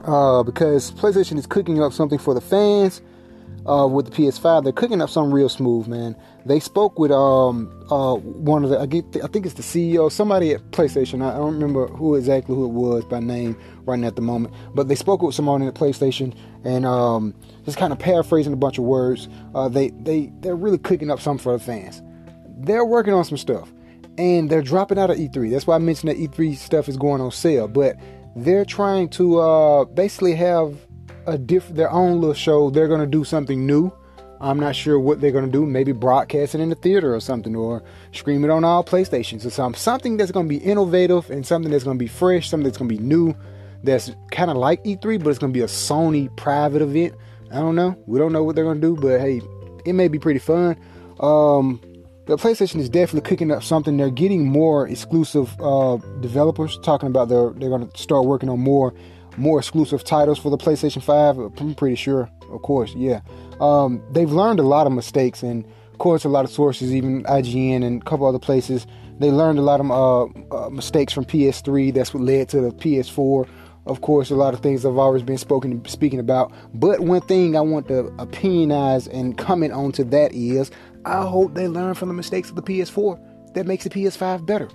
uh, 0.04 0.42
because 0.42 0.92
PlayStation 0.92 1.38
is 1.38 1.46
cooking 1.46 1.82
up 1.82 1.92
something 1.92 2.18
for 2.18 2.34
the 2.34 2.40
fans 2.40 3.02
uh, 3.66 3.86
with 3.86 4.06
the 4.06 4.12
PS5. 4.12 4.64
They're 4.64 4.72
cooking 4.72 5.00
up 5.00 5.10
something 5.10 5.32
real 5.32 5.48
smooth, 5.48 5.86
man. 5.86 6.16
They 6.44 6.58
spoke 6.58 6.98
with 6.98 7.12
um 7.12 7.70
uh 7.90 8.14
one 8.16 8.64
of 8.64 8.70
the 8.70 8.80
I 8.80 8.86
get 8.86 9.04
I 9.22 9.28
think 9.28 9.46
it's 9.46 9.54
the 9.54 9.62
CEO, 9.62 10.10
somebody 10.10 10.52
at 10.52 10.70
PlayStation. 10.72 11.24
I 11.24 11.36
don't 11.36 11.54
remember 11.54 11.86
who 11.86 12.16
exactly 12.16 12.54
who 12.54 12.64
it 12.64 12.72
was 12.72 13.04
by 13.04 13.20
name 13.20 13.56
right 13.84 13.98
now 13.98 14.08
at 14.08 14.16
the 14.16 14.22
moment, 14.22 14.54
but 14.74 14.88
they 14.88 14.96
spoke 14.96 15.22
with 15.22 15.34
someone 15.34 15.62
at 15.62 15.74
PlayStation 15.74 16.34
and 16.64 16.84
um 16.84 17.34
just 17.64 17.78
kind 17.78 17.92
of 17.92 17.98
paraphrasing 17.98 18.52
a 18.52 18.56
bunch 18.56 18.78
of 18.78 18.84
words. 18.84 19.28
Uh, 19.54 19.68
they 19.68 19.90
they 19.90 20.32
they're 20.40 20.56
really 20.56 20.78
cooking 20.78 21.10
up 21.10 21.20
something 21.20 21.42
for 21.42 21.56
the 21.56 21.62
fans. 21.62 22.02
They're 22.58 22.84
working 22.84 23.12
on 23.12 23.24
some 23.24 23.38
stuff, 23.38 23.72
and 24.18 24.50
they're 24.50 24.62
dropping 24.62 24.98
out 24.98 25.10
of 25.10 25.16
E3. 25.16 25.50
That's 25.50 25.66
why 25.66 25.76
I 25.76 25.78
mentioned 25.78 26.10
that 26.10 26.18
E3 26.18 26.56
stuff 26.56 26.88
is 26.88 26.96
going 26.96 27.20
on 27.20 27.30
sale, 27.30 27.68
but 27.68 27.96
they're 28.34 28.64
trying 28.64 29.08
to 29.10 29.38
uh 29.38 29.84
basically 29.84 30.34
have 30.34 30.76
a 31.26 31.38
diff 31.38 31.68
their 31.68 31.90
own 31.90 32.20
little 32.20 32.34
show. 32.34 32.70
They're 32.70 32.88
gonna 32.88 33.06
do 33.06 33.24
something 33.24 33.66
new. 33.66 33.92
I'm 34.40 34.58
not 34.58 34.74
sure 34.74 34.98
what 34.98 35.20
they're 35.20 35.30
gonna 35.30 35.46
do. 35.46 35.64
Maybe 35.64 35.92
broadcast 35.92 36.54
it 36.54 36.60
in 36.60 36.68
the 36.68 36.74
theater 36.74 37.14
or 37.14 37.20
something, 37.20 37.54
or 37.54 37.82
stream 38.12 38.44
it 38.44 38.50
on 38.50 38.64
all 38.64 38.82
PlayStations 38.82 39.46
or 39.46 39.50
something. 39.50 39.78
Something 39.78 40.16
that's 40.16 40.32
gonna 40.32 40.48
be 40.48 40.56
innovative 40.56 41.30
and 41.30 41.46
something 41.46 41.70
that's 41.70 41.84
gonna 41.84 41.98
be 41.98 42.08
fresh, 42.08 42.48
something 42.48 42.64
that's 42.64 42.78
gonna 42.78 42.88
be 42.88 42.98
new. 42.98 43.34
That's 43.84 44.12
kind 44.30 44.50
of 44.50 44.56
like 44.56 44.82
E3, 44.84 45.22
but 45.22 45.30
it's 45.30 45.38
gonna 45.38 45.52
be 45.52 45.60
a 45.60 45.66
Sony 45.66 46.34
private 46.36 46.82
event. 46.82 47.14
I 47.52 47.56
don't 47.56 47.76
know. 47.76 47.96
We 48.06 48.18
don't 48.18 48.32
know 48.32 48.42
what 48.42 48.56
they're 48.56 48.64
gonna 48.64 48.80
do, 48.80 48.96
but 48.96 49.20
hey, 49.20 49.40
it 49.84 49.92
may 49.92 50.08
be 50.08 50.18
pretty 50.18 50.40
fun. 50.40 50.76
Um, 51.20 51.80
the 52.26 52.36
PlayStation 52.36 52.80
is 52.80 52.88
definitely 52.88 53.28
cooking 53.28 53.50
up 53.50 53.62
something. 53.62 53.96
They're 53.96 54.10
getting 54.10 54.46
more 54.46 54.88
exclusive 54.88 55.54
uh, 55.60 55.96
developers. 56.20 56.78
Talking 56.82 57.08
about 57.08 57.28
they're 57.28 57.50
they're 57.50 57.70
gonna 57.70 57.90
start 57.94 58.26
working 58.26 58.48
on 58.48 58.60
more 58.60 58.94
more 59.36 59.58
exclusive 59.58 60.04
titles 60.04 60.38
for 60.38 60.50
the 60.50 60.58
PlayStation 60.58 61.02
5. 61.02 61.38
I'm 61.38 61.74
pretty 61.74 61.96
sure, 61.96 62.30
of 62.50 62.62
course, 62.62 62.94
yeah. 62.94 63.20
Um, 63.60 64.02
they've 64.10 64.30
learned 64.30 64.60
a 64.60 64.64
lot 64.64 64.86
of 64.86 64.92
mistakes, 64.92 65.42
and 65.42 65.64
of 65.92 65.98
course, 65.98 66.24
a 66.24 66.28
lot 66.28 66.44
of 66.44 66.50
sources, 66.50 66.94
even 66.94 67.22
IGN 67.24 67.84
and 67.84 68.02
a 68.02 68.04
couple 68.04 68.26
other 68.26 68.38
places, 68.38 68.86
they 69.18 69.30
learned 69.30 69.58
a 69.58 69.62
lot 69.62 69.80
of 69.80 69.90
uh, 69.90 70.24
uh, 70.56 70.70
mistakes 70.70 71.12
from 71.12 71.24
PS3. 71.24 71.94
That's 71.94 72.12
what 72.12 72.22
led 72.22 72.48
to 72.50 72.60
the 72.60 72.70
PS4. 72.70 73.48
Of 73.86 74.00
course, 74.00 74.30
a 74.30 74.36
lot 74.36 74.54
of 74.54 74.60
things 74.60 74.84
have 74.84 74.96
always 74.96 75.22
been 75.22 75.38
spoken 75.38 75.84
speaking 75.86 76.20
about. 76.20 76.52
But 76.74 77.00
one 77.00 77.20
thing 77.22 77.56
I 77.56 77.60
want 77.60 77.88
to 77.88 78.04
opinionize 78.18 79.12
and 79.12 79.36
comment 79.36 79.72
on 79.72 79.92
to 79.92 80.04
that 80.04 80.32
is, 80.32 80.70
I 81.04 81.22
hope 81.26 81.54
they 81.54 81.68
learn 81.68 81.94
from 81.94 82.08
the 82.08 82.14
mistakes 82.14 82.48
of 82.48 82.56
the 82.56 82.62
PS4. 82.62 83.54
That 83.54 83.66
makes 83.66 83.84
the 83.84 83.90
PS5 83.90 84.46
better. 84.46 84.68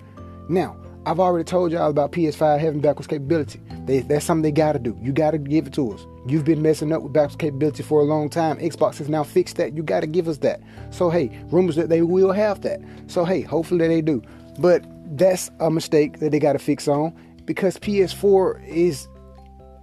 Now, 0.48 0.76
I've 1.08 1.20
already 1.20 1.44
told 1.44 1.72
y'all 1.72 1.88
about 1.88 2.12
PS5 2.12 2.60
having 2.60 2.80
backwards 2.82 3.06
capability. 3.06 3.62
They, 3.86 4.00
that's 4.00 4.26
something 4.26 4.42
they 4.42 4.52
gotta 4.52 4.78
do. 4.78 4.94
You 5.00 5.10
gotta 5.10 5.38
give 5.38 5.66
it 5.66 5.72
to 5.72 5.94
us. 5.94 6.06
You've 6.26 6.44
been 6.44 6.60
messing 6.60 6.92
up 6.92 7.00
with 7.00 7.14
backwards 7.14 7.36
capability 7.36 7.82
for 7.82 8.02
a 8.02 8.04
long 8.04 8.28
time. 8.28 8.58
Xbox 8.58 8.98
has 8.98 9.08
now 9.08 9.22
fixed 9.24 9.56
that. 9.56 9.74
You 9.74 9.82
gotta 9.82 10.06
give 10.06 10.28
us 10.28 10.36
that. 10.38 10.60
So 10.90 11.08
hey, 11.08 11.30
rumors 11.50 11.76
that 11.76 11.88
they 11.88 12.02
will 12.02 12.30
have 12.30 12.60
that. 12.60 12.82
So 13.06 13.24
hey, 13.24 13.40
hopefully 13.40 13.88
they 13.88 14.02
do. 14.02 14.22
But 14.58 14.84
that's 15.16 15.50
a 15.60 15.70
mistake 15.70 16.18
that 16.18 16.30
they 16.30 16.38
gotta 16.38 16.58
fix 16.58 16.86
on 16.86 17.16
because 17.46 17.78
PS4 17.78 18.68
is 18.68 19.08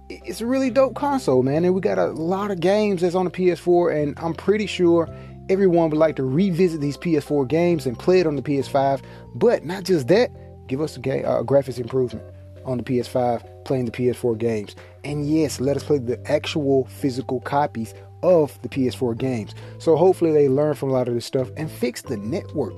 it's 0.08 0.40
a 0.40 0.46
really 0.46 0.70
dope 0.70 0.94
console, 0.94 1.42
man. 1.42 1.64
And 1.64 1.74
we 1.74 1.80
got 1.80 1.98
a 1.98 2.06
lot 2.06 2.52
of 2.52 2.60
games 2.60 3.00
that's 3.00 3.16
on 3.16 3.24
the 3.24 3.32
PS4, 3.32 4.00
and 4.00 4.16
I'm 4.20 4.32
pretty 4.32 4.66
sure 4.66 5.12
everyone 5.48 5.90
would 5.90 5.98
like 5.98 6.14
to 6.16 6.22
revisit 6.22 6.80
these 6.80 6.96
PS4 6.96 7.48
games 7.48 7.84
and 7.84 7.98
play 7.98 8.20
it 8.20 8.28
on 8.28 8.36
the 8.36 8.42
PS5. 8.42 9.02
But 9.34 9.64
not 9.64 9.82
just 9.82 10.06
that 10.06 10.30
Give 10.66 10.80
us 10.80 10.96
a, 10.96 11.00
ga- 11.00 11.24
uh, 11.24 11.42
graphics 11.42 11.78
improvement 11.78 12.24
on 12.64 12.78
the 12.78 12.82
PS5 12.84 13.64
playing 13.64 13.84
the 13.84 13.92
PS4 13.92 14.36
games. 14.38 14.74
And 15.04 15.28
yes, 15.28 15.60
let 15.60 15.76
us 15.76 15.84
play 15.84 15.98
the 15.98 16.20
actual 16.30 16.86
physical 16.86 17.40
copies 17.40 17.94
of 18.22 18.60
the 18.62 18.68
PS4 18.68 19.16
games. 19.16 19.54
So 19.78 19.96
hopefully 19.96 20.32
they 20.32 20.48
learn 20.48 20.74
from 20.74 20.90
a 20.90 20.92
lot 20.92 21.08
of 21.08 21.14
this 21.14 21.26
stuff 21.26 21.48
and 21.56 21.70
fix 21.70 22.02
the 22.02 22.16
network. 22.16 22.74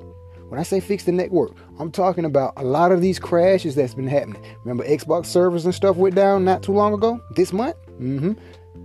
When 0.48 0.58
I 0.58 0.62
say 0.62 0.80
fix 0.80 1.04
the 1.04 1.12
network, 1.12 1.52
I'm 1.78 1.90
talking 1.90 2.24
about 2.24 2.54
a 2.56 2.64
lot 2.64 2.90
of 2.90 3.02
these 3.02 3.18
crashes 3.18 3.74
that's 3.74 3.94
been 3.94 4.06
happening. 4.06 4.42
Remember 4.64 4.84
Xbox 4.84 5.26
servers 5.26 5.64
and 5.66 5.74
stuff 5.74 5.96
went 5.96 6.14
down 6.14 6.44
not 6.44 6.62
too 6.62 6.72
long 6.72 6.94
ago? 6.94 7.20
This 7.36 7.52
month? 7.52 7.76
Mm-hmm. 8.00 8.32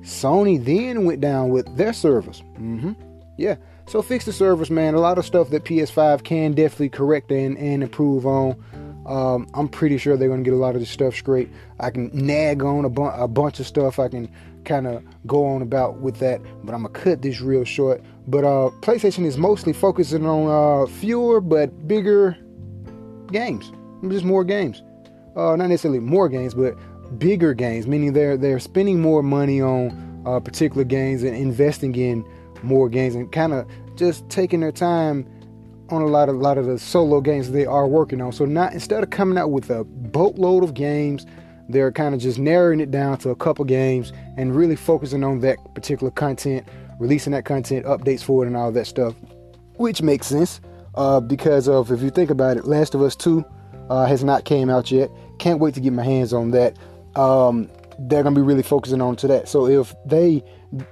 Sony 0.01 0.63
then 0.63 1.05
went 1.05 1.21
down 1.21 1.49
with 1.49 1.77
their 1.77 1.93
servers. 1.93 2.41
Mm-hmm. 2.59 2.93
Yeah. 3.37 3.55
So 3.87 4.01
fix 4.01 4.25
the 4.25 4.33
servers, 4.33 4.69
man. 4.69 4.93
A 4.93 4.99
lot 4.99 5.17
of 5.17 5.25
stuff 5.25 5.49
that 5.49 5.63
PS5 5.63 6.23
can 6.23 6.53
definitely 6.53 6.89
correct 6.89 7.31
and, 7.31 7.57
and 7.57 7.83
improve 7.83 8.25
on. 8.25 8.61
Um, 9.05 9.47
I'm 9.53 9.67
pretty 9.67 9.97
sure 9.97 10.15
they're 10.15 10.29
to 10.29 10.43
get 10.43 10.53
a 10.53 10.57
lot 10.57 10.75
of 10.75 10.81
this 10.81 10.89
stuff 10.89 11.15
straight. 11.15 11.49
I 11.79 11.89
can 11.89 12.09
nag 12.13 12.63
on 12.63 12.85
a, 12.85 12.89
bu- 12.89 13.03
a 13.03 13.27
bunch 13.27 13.59
of 13.59 13.67
stuff. 13.67 13.99
I 13.99 14.07
can 14.07 14.31
kind 14.63 14.87
of 14.87 15.03
go 15.27 15.45
on 15.45 15.61
about 15.61 15.97
with 15.97 16.19
that, 16.19 16.41
but 16.63 16.73
I'm 16.73 16.83
gonna 16.83 16.93
cut 16.93 17.21
this 17.21 17.41
real 17.41 17.65
short. 17.65 18.01
But 18.27 18.45
uh, 18.45 18.69
PlayStation 18.81 19.25
is 19.25 19.37
mostly 19.37 19.73
focusing 19.73 20.25
on 20.25 20.83
uh, 20.83 20.85
fewer 20.87 21.41
but 21.41 21.87
bigger 21.87 22.37
games, 23.31 23.71
just 24.07 24.23
more 24.23 24.43
games. 24.43 24.81
Uh, 25.35 25.55
not 25.55 25.67
necessarily 25.67 25.99
more 25.99 26.29
games, 26.29 26.53
but 26.53 26.75
bigger 27.19 27.53
games. 27.53 27.87
Meaning 27.87 28.13
they're 28.13 28.37
they're 28.37 28.59
spending 28.59 29.01
more 29.01 29.21
money 29.21 29.61
on 29.61 30.23
uh, 30.25 30.39
particular 30.39 30.85
games 30.85 31.23
and 31.23 31.35
investing 31.35 31.95
in 31.95 32.25
more 32.61 32.87
games, 32.87 33.15
and 33.15 33.29
kind 33.33 33.51
of 33.51 33.67
just 33.95 34.29
taking 34.29 34.61
their 34.61 34.71
time 34.71 35.27
on 35.89 36.01
a 36.01 36.07
lot 36.07 36.29
of 36.29 36.35
a 36.35 36.39
lot 36.39 36.57
of 36.57 36.65
the 36.65 36.79
solo 36.79 37.21
games 37.21 37.51
they 37.51 37.65
are 37.65 37.87
working 37.87 38.21
on. 38.21 38.31
So 38.31 38.45
not 38.45 38.73
instead 38.73 39.03
of 39.03 39.09
coming 39.09 39.37
out 39.37 39.51
with 39.51 39.69
a 39.69 39.83
boatload 39.83 40.63
of 40.63 40.73
games, 40.73 41.25
they're 41.69 41.91
kind 41.91 42.13
of 42.13 42.21
just 42.21 42.39
narrowing 42.39 42.79
it 42.79 42.91
down 42.91 43.17
to 43.19 43.29
a 43.29 43.35
couple 43.35 43.65
games 43.65 44.11
and 44.37 44.55
really 44.55 44.75
focusing 44.75 45.23
on 45.23 45.39
that 45.39 45.57
particular 45.75 46.11
content, 46.11 46.67
releasing 46.99 47.31
that 47.33 47.45
content, 47.45 47.85
updates 47.85 48.23
for 48.23 48.43
it, 48.43 48.47
and 48.47 48.57
all 48.57 48.71
that 48.71 48.85
stuff, 48.85 49.15
which 49.75 50.01
makes 50.01 50.27
sense 50.27 50.61
uh, 50.95 51.19
because 51.19 51.67
of 51.67 51.91
if 51.91 52.01
you 52.01 52.09
think 52.09 52.29
about 52.29 52.57
it, 52.57 52.65
Last 52.65 52.95
of 52.95 53.01
Us 53.01 53.15
Two 53.15 53.43
uh, 53.89 54.05
has 54.05 54.23
not 54.23 54.45
came 54.45 54.69
out 54.69 54.91
yet. 54.91 55.09
Can't 55.39 55.59
wait 55.59 55.73
to 55.75 55.81
get 55.81 55.93
my 55.93 56.03
hands 56.03 56.33
on 56.33 56.51
that. 56.51 56.77
Um, 57.15 57.69
they're 57.99 58.23
gonna 58.23 58.35
be 58.35 58.41
really 58.41 58.63
focusing 58.63 59.01
on 59.01 59.15
to 59.17 59.27
that. 59.27 59.47
So 59.47 59.67
if 59.67 59.93
they 60.05 60.43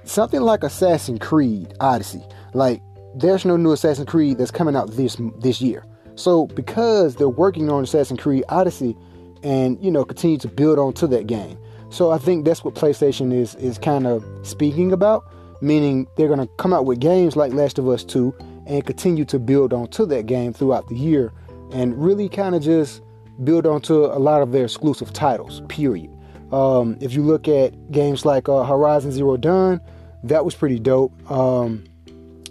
something 0.04 0.40
like 0.40 0.62
Assassin's 0.62 1.18
Creed 1.18 1.74
Odyssey, 1.80 2.22
like 2.54 2.80
there's 3.14 3.44
no 3.44 3.56
new 3.56 3.72
Assassin's 3.72 4.08
Creed 4.08 4.38
that's 4.38 4.50
coming 4.50 4.76
out 4.76 4.90
this 4.92 5.16
this 5.38 5.60
year. 5.60 5.84
So 6.14 6.46
because 6.48 7.16
they're 7.16 7.28
working 7.28 7.70
on 7.70 7.84
Assassin's 7.84 8.20
Creed 8.20 8.44
Odyssey 8.48 8.96
and 9.42 9.82
you 9.82 9.90
know 9.90 10.04
continue 10.04 10.38
to 10.38 10.48
build 10.48 10.78
on 10.78 10.92
to 10.94 11.06
that 11.08 11.26
game. 11.26 11.58
So 11.90 12.10
I 12.10 12.18
think 12.18 12.44
that's 12.44 12.64
what 12.64 12.74
PlayStation 12.74 13.32
is 13.32 13.54
is 13.56 13.78
kind 13.78 14.06
of 14.06 14.24
speaking 14.42 14.92
about, 14.92 15.24
meaning 15.60 16.06
they're 16.16 16.28
going 16.28 16.40
to 16.40 16.48
come 16.58 16.72
out 16.72 16.86
with 16.86 17.00
games 17.00 17.36
like 17.36 17.52
Last 17.52 17.78
of 17.78 17.88
Us 17.88 18.04
2 18.04 18.34
and 18.66 18.86
continue 18.86 19.24
to 19.26 19.38
build 19.38 19.72
on 19.72 19.88
to 19.88 20.06
that 20.06 20.26
game 20.26 20.52
throughout 20.52 20.88
the 20.88 20.94
year 20.94 21.32
and 21.72 22.02
really 22.02 22.28
kind 22.28 22.54
of 22.54 22.62
just 22.62 23.02
build 23.44 23.66
onto 23.66 24.04
a 24.04 24.18
lot 24.18 24.42
of 24.42 24.52
their 24.52 24.64
exclusive 24.64 25.12
titles, 25.12 25.62
period. 25.68 26.10
Um, 26.52 26.98
if 27.00 27.14
you 27.14 27.22
look 27.22 27.48
at 27.48 27.90
games 27.90 28.24
like 28.24 28.48
uh, 28.48 28.62
Horizon 28.62 29.10
Zero 29.10 29.36
Dawn, 29.36 29.80
that 30.24 30.44
was 30.44 30.54
pretty 30.54 30.78
dope. 30.78 31.12
Um, 31.30 31.84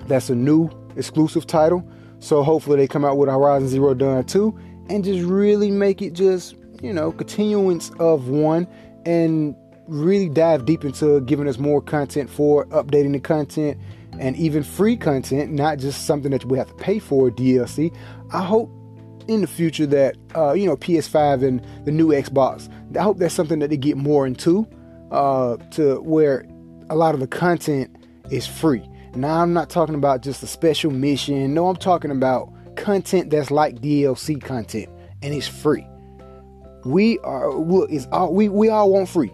that's 0.08 0.30
a 0.30 0.36
new 0.36 0.70
exclusive 0.96 1.48
title. 1.48 1.88
So 2.20 2.44
hopefully 2.44 2.78
they 2.78 2.88
come 2.88 3.04
out 3.04 3.18
with 3.18 3.30
Horizon 3.30 3.68
Zero 3.68 3.94
Dawn 3.94 4.24
2 4.24 4.58
and 4.90 5.04
just 5.04 5.24
really 5.28 5.72
make 5.72 6.02
it 6.02 6.14
just, 6.14 6.56
you 6.82 6.94
know, 6.94 7.12
continuance 7.12 7.92
of 8.00 8.28
one 8.28 8.68
and 9.06 9.56
really 9.88 10.30
dive 10.30 10.66
deep 10.66 10.86
into 10.86 11.22
giving 11.22 11.48
us 11.48 11.58
more 11.58 11.82
content 11.82 12.30
for 12.30 12.66
updating 12.68 13.14
the 13.14 13.20
content 13.20 13.78
and 14.20 14.36
even 14.36 14.64
free 14.64 14.96
content, 14.96 15.52
not 15.52 15.80
just 15.80 16.06
something 16.06 16.32
that 16.32 16.46
we 16.46 16.58
have 16.58 16.68
to 16.68 16.74
pay 16.76 17.00
for 17.00 17.32
DLC. 17.32 17.96
I 18.32 18.44
hope 18.44 18.70
in 19.28 19.42
the 19.42 19.48
future 19.48 19.86
that 19.86 20.16
uh, 20.36 20.54
you 20.54 20.66
know 20.66 20.76
PS5 20.76 21.48
and 21.48 21.66
the 21.86 21.92
new 21.92 22.10
Xbox. 22.10 22.70
I 22.98 23.02
hope 23.02 23.18
that's 23.18 23.34
something 23.34 23.60
that 23.60 23.70
they 23.70 23.78
get 23.78 23.98
more 23.98 24.28
into 24.28 24.68
uh, 25.12 25.58
to 25.72 26.02
where 26.02 26.46
a 26.90 26.96
lot 26.96 27.14
of 27.14 27.20
the 27.20 27.28
content 27.28 27.96
is 28.30 28.46
free. 28.46 28.88
Now 29.16 29.42
I'm 29.42 29.54
not 29.54 29.70
talking 29.70 29.96
about 29.96 30.22
just 30.22 30.42
a 30.44 30.48
special 30.48 30.92
mission. 30.92 31.54
No, 31.54 31.68
I'm 31.68 31.76
talking 31.76 32.12
about 32.12 32.52
content 32.78 33.30
that's 33.30 33.52
like 33.52 33.76
DLC 33.76 34.42
content 34.42 34.90
and 35.22 35.34
it's 35.34 35.48
free. 35.48 35.88
We 36.86 37.20
are 37.20 37.52
is 37.90 38.08
all 38.12 38.34
we 38.34 38.50
we 38.50 38.70
all 38.70 38.92
want 38.92 39.10
free, 39.10 39.32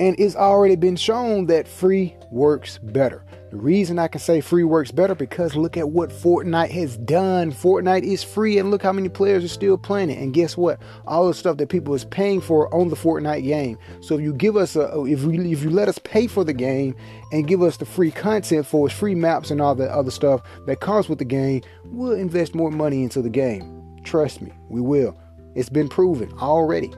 and 0.00 0.18
it's 0.18 0.36
already 0.36 0.76
been 0.76 0.96
shown 0.96 1.46
that 1.46 1.68
free 1.68 2.16
works 2.30 2.78
better. 2.78 3.24
The 3.50 3.56
reason 3.56 3.98
I 3.98 4.08
can 4.08 4.20
say 4.20 4.42
free 4.42 4.64
works 4.64 4.90
better 4.90 5.14
because 5.14 5.56
look 5.56 5.78
at 5.78 5.88
what 5.88 6.10
Fortnite 6.10 6.70
has 6.72 6.98
done. 6.98 7.50
Fortnite 7.50 8.02
is 8.02 8.22
free 8.22 8.58
and 8.58 8.70
look 8.70 8.82
how 8.82 8.92
many 8.92 9.08
players 9.08 9.42
are 9.42 9.48
still 9.48 9.78
playing 9.78 10.10
it. 10.10 10.18
And 10.18 10.34
guess 10.34 10.54
what? 10.54 10.78
All 11.06 11.26
the 11.26 11.32
stuff 11.32 11.56
that 11.56 11.70
people 11.70 11.94
is 11.94 12.04
paying 12.04 12.42
for 12.42 12.72
on 12.74 12.90
the 12.90 12.96
Fortnite 12.96 13.44
game. 13.44 13.78
So 14.02 14.16
if 14.16 14.20
you 14.20 14.34
give 14.34 14.56
us 14.56 14.76
a 14.76 14.92
oh, 14.92 15.06
if 15.06 15.22
we 15.22 15.38
if 15.50 15.62
you 15.62 15.70
let 15.70 15.88
us 15.88 15.98
pay 15.98 16.26
for 16.26 16.44
the 16.44 16.52
game 16.52 16.94
and 17.32 17.48
give 17.48 17.62
us 17.62 17.78
the 17.78 17.86
free 17.86 18.10
content 18.10 18.66
for 18.66 18.86
its 18.86 18.98
free 18.98 19.14
maps 19.14 19.50
and 19.50 19.62
all 19.62 19.74
the 19.74 19.90
other 19.90 20.10
stuff 20.10 20.42
that 20.66 20.80
comes 20.80 21.08
with 21.08 21.18
the 21.18 21.24
game, 21.24 21.62
we'll 21.86 22.12
invest 22.12 22.54
more 22.54 22.70
money 22.70 23.02
into 23.02 23.22
the 23.22 23.30
game. 23.30 23.96
Trust 24.04 24.42
me, 24.42 24.52
we 24.68 24.82
will. 24.82 25.18
It's 25.54 25.70
been 25.70 25.88
proven 25.88 26.30
already. 26.38 26.92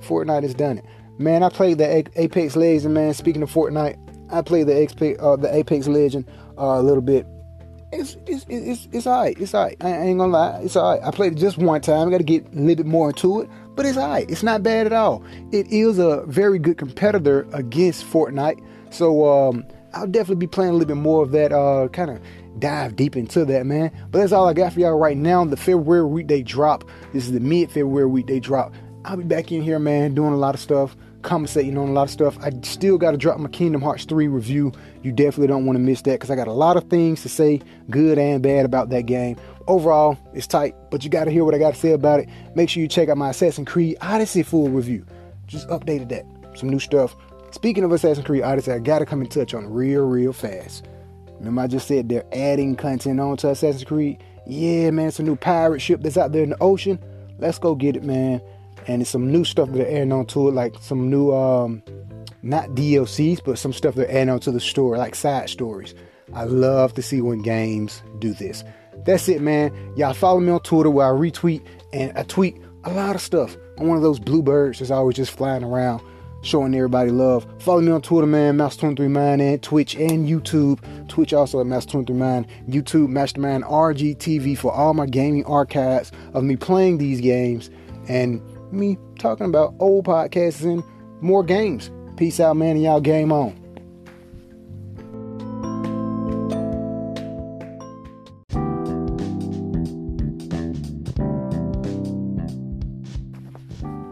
Fortnite 0.00 0.44
has 0.44 0.54
done 0.54 0.78
it. 0.78 0.84
Man, 1.18 1.42
I 1.42 1.50
played 1.50 1.76
the 1.76 2.08
Apex 2.16 2.56
Legends, 2.56 2.86
man. 2.86 3.12
Speaking 3.12 3.42
of 3.42 3.52
Fortnite, 3.52 3.98
I 4.30 4.42
played 4.42 4.66
the 4.66 4.76
Apex, 4.76 5.20
uh, 5.22 5.36
the 5.36 5.54
Apex 5.54 5.86
Legend 5.86 6.26
uh, 6.58 6.78
a 6.78 6.82
little 6.82 7.02
bit. 7.02 7.26
It's 7.92 8.16
it's 8.26 8.46
it's 8.48 8.88
it's 8.92 9.06
alright. 9.06 9.36
It's 9.40 9.54
alright. 9.54 9.76
I 9.80 9.90
ain't 9.90 10.18
gonna 10.18 10.32
lie. 10.32 10.60
It's 10.62 10.76
alright. 10.76 11.02
I 11.02 11.10
played 11.10 11.32
it 11.32 11.36
just 11.36 11.58
one 11.58 11.80
time. 11.80 12.06
I 12.06 12.10
got 12.12 12.18
to 12.18 12.24
get 12.24 12.46
a 12.46 12.56
little 12.56 12.76
bit 12.76 12.86
more 12.86 13.10
into 13.10 13.40
it, 13.40 13.50
but 13.74 13.84
it's 13.84 13.98
alright. 13.98 14.30
It's 14.30 14.44
not 14.44 14.62
bad 14.62 14.86
at 14.86 14.92
all. 14.92 15.24
It 15.50 15.66
is 15.68 15.98
a 15.98 16.24
very 16.26 16.60
good 16.60 16.78
competitor 16.78 17.48
against 17.52 18.04
Fortnite. 18.04 18.64
So 18.90 19.28
um, 19.28 19.66
I'll 19.92 20.06
definitely 20.06 20.36
be 20.36 20.46
playing 20.46 20.70
a 20.70 20.74
little 20.74 20.86
bit 20.86 21.00
more 21.00 21.24
of 21.24 21.32
that. 21.32 21.52
Uh, 21.52 21.88
kind 21.88 22.10
of 22.10 22.20
dive 22.60 22.94
deep 22.94 23.16
into 23.16 23.44
that, 23.44 23.66
man. 23.66 23.90
But 24.12 24.20
that's 24.20 24.32
all 24.32 24.48
I 24.48 24.52
got 24.52 24.72
for 24.72 24.80
y'all 24.80 24.96
right 24.96 25.16
now. 25.16 25.44
The 25.44 25.56
February 25.56 26.04
weekday 26.04 26.42
drop. 26.42 26.84
This 27.12 27.24
is 27.24 27.32
the 27.32 27.40
mid 27.40 27.70
February 27.70 28.06
weekday 28.06 28.38
drop. 28.38 28.72
I'll 29.04 29.16
be 29.16 29.24
back 29.24 29.50
in 29.50 29.62
here, 29.62 29.80
man, 29.80 30.14
doing 30.14 30.32
a 30.32 30.36
lot 30.36 30.54
of 30.54 30.60
stuff 30.60 30.94
conversating 31.22 31.76
on 31.76 31.88
a 31.88 31.92
lot 31.92 32.04
of 32.04 32.10
stuff. 32.10 32.38
I 32.40 32.50
still 32.62 32.98
got 32.98 33.12
to 33.12 33.16
drop 33.16 33.38
my 33.38 33.48
Kingdom 33.48 33.82
Hearts 33.82 34.04
3 34.04 34.28
review. 34.28 34.72
You 35.02 35.12
definitely 35.12 35.48
don't 35.48 35.66
want 35.66 35.76
to 35.76 35.80
miss 35.80 36.02
that 36.02 36.12
because 36.12 36.30
I 36.30 36.36
got 36.36 36.48
a 36.48 36.52
lot 36.52 36.76
of 36.76 36.84
things 36.84 37.22
to 37.22 37.28
say, 37.28 37.60
good 37.90 38.18
and 38.18 38.42
bad, 38.42 38.64
about 38.64 38.90
that 38.90 39.06
game. 39.06 39.36
Overall, 39.66 40.18
it's 40.34 40.46
tight, 40.46 40.74
but 40.90 41.04
you 41.04 41.10
got 41.10 41.24
to 41.24 41.30
hear 41.30 41.44
what 41.44 41.54
I 41.54 41.58
got 41.58 41.74
to 41.74 41.80
say 41.80 41.92
about 41.92 42.20
it. 42.20 42.28
Make 42.54 42.68
sure 42.68 42.82
you 42.82 42.88
check 42.88 43.08
out 43.08 43.16
my 43.16 43.30
Assassin's 43.30 43.68
Creed 43.68 43.96
Odyssey 44.00 44.42
full 44.42 44.68
review. 44.68 45.04
Just 45.46 45.68
updated 45.68 46.08
that. 46.10 46.24
Some 46.58 46.68
new 46.68 46.80
stuff. 46.80 47.16
Speaking 47.52 47.84
of 47.84 47.92
Assassin's 47.92 48.26
Creed 48.26 48.42
Odyssey, 48.42 48.72
I 48.72 48.78
got 48.78 49.00
to 49.00 49.06
come 49.06 49.20
in 49.20 49.28
touch 49.28 49.54
on 49.54 49.66
real, 49.72 50.02
real 50.06 50.32
fast. 50.32 50.86
Remember, 51.38 51.62
I 51.62 51.66
just 51.66 51.88
said 51.88 52.08
they're 52.08 52.26
adding 52.32 52.76
content 52.76 53.20
on 53.20 53.36
to 53.38 53.50
Assassin's 53.50 53.84
Creed? 53.84 54.22
Yeah, 54.46 54.90
man, 54.90 55.08
it's 55.08 55.18
a 55.18 55.22
new 55.22 55.36
pirate 55.36 55.80
ship 55.80 56.02
that's 56.02 56.16
out 56.16 56.32
there 56.32 56.42
in 56.42 56.50
the 56.50 56.62
ocean. 56.62 56.98
Let's 57.38 57.58
go 57.58 57.74
get 57.74 57.96
it, 57.96 58.02
man 58.02 58.40
and 58.86 59.02
it's 59.02 59.10
some 59.10 59.30
new 59.30 59.44
stuff 59.44 59.70
that 59.70 59.78
they're 59.78 59.96
adding 59.96 60.12
on 60.12 60.26
to 60.26 60.48
it, 60.48 60.52
like 60.52 60.74
some 60.80 61.10
new 61.10 61.32
um, 61.32 61.82
not 62.42 62.70
DLCs, 62.70 63.42
but 63.44 63.58
some 63.58 63.72
stuff 63.72 63.94
they're 63.94 64.10
adding 64.10 64.30
on 64.30 64.40
to 64.40 64.50
the 64.50 64.60
story, 64.60 64.98
like 64.98 65.14
side 65.14 65.50
stories. 65.50 65.94
I 66.34 66.44
love 66.44 66.94
to 66.94 67.02
see 67.02 67.20
when 67.20 67.42
games 67.42 68.02
do 68.18 68.32
this. 68.32 68.64
That's 69.04 69.28
it, 69.28 69.40
man. 69.40 69.72
Y'all 69.96 70.14
follow 70.14 70.40
me 70.40 70.50
on 70.52 70.60
Twitter 70.60 70.90
where 70.90 71.06
I 71.06 71.10
retweet 71.10 71.64
and 71.92 72.16
I 72.16 72.22
tweet 72.22 72.56
a 72.84 72.92
lot 72.92 73.14
of 73.14 73.22
stuff. 73.22 73.56
I'm 73.78 73.86
one 73.86 73.96
of 73.96 74.02
those 74.02 74.18
bluebirds 74.18 74.78
that's 74.78 74.90
always 74.90 75.16
just 75.16 75.32
flying 75.32 75.64
around, 75.64 76.02
showing 76.42 76.74
everybody 76.74 77.10
love. 77.10 77.46
Follow 77.60 77.80
me 77.80 77.90
on 77.90 78.02
Twitter, 78.02 78.26
man, 78.26 78.56
Master23Mind, 78.56 79.40
and 79.40 79.62
Twitch 79.62 79.96
and 79.96 80.28
YouTube. 80.28 81.08
Twitch 81.08 81.32
also 81.32 81.60
at 81.60 81.66
Master23Mind. 81.66 82.46
YouTube, 82.68 83.08
Mastermind 83.08 83.64
RGTV 83.64 84.56
for 84.56 84.72
all 84.72 84.94
my 84.94 85.06
gaming 85.06 85.44
archives 85.46 86.12
of 86.34 86.44
me 86.44 86.56
playing 86.56 86.98
these 86.98 87.20
games. 87.20 87.70
And 88.08 88.42
me 88.72 88.98
talking 89.18 89.46
about 89.46 89.74
old 89.78 90.04
podcasts 90.04 90.62
and 90.62 90.82
more 91.20 91.42
games. 91.42 91.90
Peace 92.16 92.40
out, 92.40 92.56
man, 92.56 92.76
and 92.76 92.82
y'all 92.82 93.00
game 93.00 93.32
on. 93.32 93.60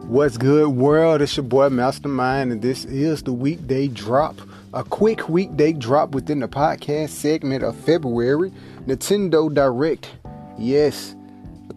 What's 0.09 0.39
good, 0.39 0.71
world? 0.71 1.21
It's 1.21 1.37
your 1.37 1.45
boy 1.45 1.69
Mastermind, 1.69 2.51
and 2.51 2.63
this 2.63 2.87
is 2.87 3.23
the 3.23 3.33
weekday 3.33 3.89
drop. 3.89 4.41
A 4.73 4.83
quick 4.83 5.29
weekday 5.29 5.73
drop 5.73 6.11
within 6.11 6.41
the 6.41 6.49
podcast 6.49 7.11
segment 7.11 7.63
of 7.63 7.77
February. 7.77 8.51
Nintendo 8.87 9.53
Direct. 9.53 10.11
Yes, 10.59 11.15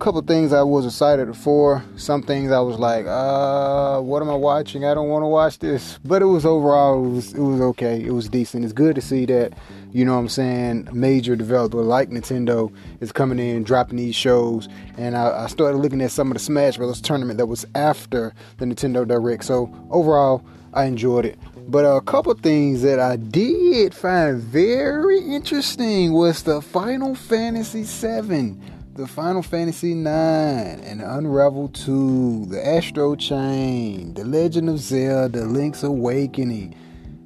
couple 0.01 0.19
things 0.23 0.51
I 0.51 0.63
was 0.63 0.87
excited 0.87 1.31
for. 1.37 1.83
Some 1.95 2.23
things 2.23 2.51
I 2.51 2.59
was 2.59 2.79
like, 2.79 3.05
uh, 3.05 4.01
what 4.01 4.23
am 4.23 4.31
I 4.31 4.35
watching? 4.35 4.83
I 4.83 4.95
don't 4.95 5.09
want 5.09 5.21
to 5.21 5.27
watch 5.27 5.59
this. 5.59 5.99
But 6.03 6.23
it 6.23 6.25
was 6.25 6.43
overall, 6.43 7.05
it 7.05 7.09
was, 7.09 7.33
it 7.35 7.39
was 7.39 7.61
okay. 7.61 8.03
It 8.03 8.09
was 8.09 8.27
decent. 8.27 8.63
It's 8.63 8.73
good 8.73 8.95
to 8.95 9.01
see 9.01 9.27
that, 9.27 9.53
you 9.91 10.03
know 10.03 10.13
what 10.13 10.21
I'm 10.21 10.29
saying, 10.29 10.89
major 10.91 11.35
developer 11.35 11.83
like 11.83 12.09
Nintendo 12.09 12.73
is 12.99 13.11
coming 13.11 13.37
in, 13.37 13.63
dropping 13.63 13.97
these 13.97 14.15
shows. 14.15 14.67
And 14.97 15.15
I, 15.15 15.43
I 15.43 15.47
started 15.47 15.77
looking 15.77 16.01
at 16.01 16.09
some 16.09 16.31
of 16.31 16.33
the 16.33 16.39
Smash 16.39 16.77
Bros. 16.77 16.99
tournament 16.99 17.37
that 17.37 17.45
was 17.45 17.63
after 17.75 18.33
the 18.57 18.65
Nintendo 18.65 19.07
Direct. 19.07 19.45
So 19.45 19.71
overall, 19.91 20.43
I 20.73 20.85
enjoyed 20.85 21.25
it. 21.25 21.37
But 21.67 21.85
a 21.85 22.01
couple 22.01 22.33
things 22.33 22.81
that 22.81 22.99
I 22.99 23.17
did 23.17 23.93
find 23.93 24.39
very 24.39 25.19
interesting 25.19 26.11
was 26.11 26.41
the 26.41 26.59
Final 26.59 27.13
Fantasy 27.13 27.83
VII 27.83 28.57
the 28.93 29.07
Final 29.07 29.41
Fantasy 29.41 29.93
IX 29.93 30.05
and 30.05 31.01
Unravel 31.01 31.69
2, 31.69 32.47
the 32.47 32.67
Astral 32.67 33.15
Chain, 33.15 34.13
The 34.13 34.25
Legend 34.25 34.69
of 34.69 34.79
Zelda, 34.79 35.39
the 35.39 35.45
Link's 35.45 35.83
Awakening, 35.83 36.75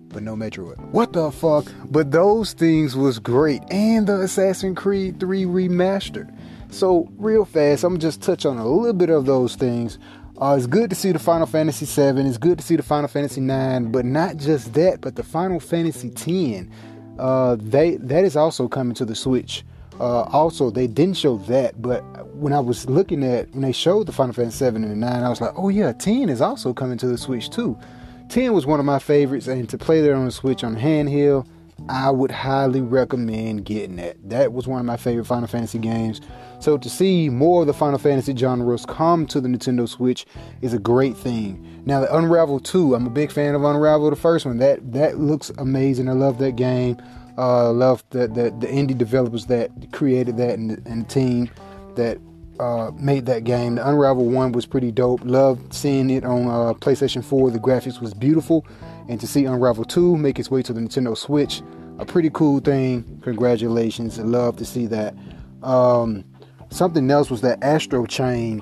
but 0.10 0.22
no 0.22 0.36
Metroid. 0.36 0.80
What 0.92 1.14
the 1.14 1.32
fuck? 1.32 1.66
But 1.86 2.12
those 2.12 2.54
things 2.54 2.96
was 2.96 3.18
great. 3.18 3.64
And 3.72 4.06
the 4.06 4.22
Assassin's 4.22 4.78
Creed 4.78 5.20
3 5.20 5.46
remastered. 5.46 6.32
So, 6.70 7.10
real 7.18 7.46
fast, 7.46 7.84
I'm 7.84 7.98
just 7.98 8.22
touch 8.22 8.46
on 8.46 8.58
a 8.58 8.68
little 8.68 8.94
bit 8.94 9.10
of 9.10 9.26
those 9.26 9.56
things. 9.56 9.98
Uh, 10.40 10.56
it's 10.58 10.68
good 10.68 10.90
to 10.92 10.96
see 10.96 11.14
the 11.14 11.20
Final 11.20 11.48
Fantasy 11.48 11.86
7. 11.86 12.28
It's 12.28 12.38
good 12.38 12.60
to 12.60 12.64
see 12.64 12.76
the 12.76 12.84
Final 12.84 13.08
Fantasy 13.08 13.42
9, 13.42 13.92
but 13.92 14.06
not 14.06 14.38
just 14.38 14.74
that, 14.74 15.02
but 15.02 15.16
the 15.16 15.24
Final 15.24 15.60
Fantasy 15.60 16.12
10. 16.12 16.72
Uh, 17.18 17.56
they 17.60 17.96
that 17.96 18.26
is 18.26 18.36
also 18.36 18.68
coming 18.68 18.94
to 18.94 19.06
the 19.06 19.16
Switch. 19.16 19.64
Uh, 20.00 20.24
also, 20.24 20.70
they 20.70 20.88
didn't 20.88 21.18
show 21.18 21.38
that, 21.38 21.82
but 21.82 22.02
when 22.36 22.52
I 22.52 22.60
was 22.60 22.90
looking 22.90 23.24
at 23.24 23.50
when 23.52 23.62
they 23.62 23.72
showed 23.72 24.08
the 24.08 24.12
Final 24.12 24.34
Fantasy 24.34 24.58
7 24.58 24.84
and 24.84 25.00
9, 25.00 25.24
I 25.24 25.30
was 25.30 25.40
like, 25.40 25.54
oh 25.56 25.70
yeah, 25.70 25.94
10 25.94 26.30
is 26.30 26.42
also 26.42 26.74
coming 26.74 26.98
to 26.98 27.08
the 27.08 27.18
Switch 27.18 27.50
too. 27.50 27.78
10 28.30 28.54
was 28.54 28.66
one 28.66 28.80
of 28.80 28.86
my 28.86 29.00
favorites, 29.00 29.48
and 29.48 29.70
to 29.70 29.78
play 29.78 30.02
there 30.02 30.16
on 30.16 30.26
the 30.26 30.32
Switch 30.32 30.64
on 30.64 30.76
handheld, 30.76 31.48
I 31.90 32.10
would 32.10 32.32
highly 32.32 32.82
recommend 32.82 33.66
getting 33.66 33.98
that. 33.98 34.18
That 34.30 34.54
was 34.54 34.68
one 34.68 34.80
of 34.80 34.86
my 34.86 34.98
favorite 34.98 35.26
Final 35.26 35.48
Fantasy 35.48 35.78
games. 35.78 36.22
So 36.60 36.78
to 36.78 36.90
see 36.90 37.30
more 37.30 37.62
of 37.62 37.68
the 37.68 37.74
Final 37.74 38.00
Fantasy 38.00 38.36
genres 38.36 38.86
come 38.86 39.28
to 39.28 39.42
the 39.42 39.50
Nintendo 39.50 39.88
Switch 39.88 40.26
is 40.62 40.74
a 40.74 40.80
great 40.80 41.16
thing. 41.16 41.84
Now 41.86 42.00
the 42.00 42.16
Unravel 42.16 42.62
2, 42.62 42.96
I'm 42.96 43.06
a 43.06 43.10
big 43.10 43.32
fan 43.32 43.56
of 43.56 43.64
Unravel, 43.64 44.10
the 44.10 44.16
first 44.16 44.46
one. 44.46 44.58
That 44.58 44.94
that 44.94 45.20
looks 45.20 45.52
amazing. 45.58 46.10
I 46.10 46.14
love 46.14 46.40
that 46.40 46.56
game. 46.56 46.98
Uh, 47.38 47.72
love 47.72 48.04
the, 48.12 48.28
the, 48.28 48.44
the 48.60 48.68
indie 48.68 48.98
developers 48.98 49.46
that 49.48 49.70
created 49.92 50.38
that 50.38 50.58
and, 50.58 50.86
and 50.88 51.06
the 51.06 51.10
team 51.10 51.50
that 51.96 52.18
uh, 52.60 52.92
made 52.96 53.26
that 53.26 53.44
game. 53.44 53.76
The 53.76 53.88
Unravel 53.88 54.26
one 54.26 54.52
was 54.52 54.66
pretty 54.66 54.92
dope. 54.92 55.22
Loved 55.24 55.74
seeing 55.74 56.10
it 56.10 56.24
on 56.24 56.48
uh, 56.48 56.74
PlayStation 56.76 57.24
4. 57.24 57.52
The 57.52 57.60
graphics 57.60 58.00
was 58.00 58.14
beautiful, 58.14 58.66
and 59.10 59.20
to 59.20 59.28
see 59.28 59.46
Unravel 59.46 59.86
2 59.86 60.18
make 60.18 60.40
its 60.40 60.50
way 60.50 60.62
to 60.64 60.74
the 60.74 60.80
Nintendo 60.80 61.18
Switch, 61.18 61.62
a 62.00 62.06
pretty 62.06 62.30
cool 62.30 62.60
thing. 62.60 63.20
Congratulations! 63.24 64.20
I 64.20 64.24
love 64.24 64.58
to 64.58 64.66
see 64.66 64.86
that. 64.88 65.16
Um, 65.64 66.24
something 66.70 67.10
else 67.10 67.30
was 67.30 67.42
that 67.42 67.62
Astral 67.64 68.08
Chain. 68.08 68.62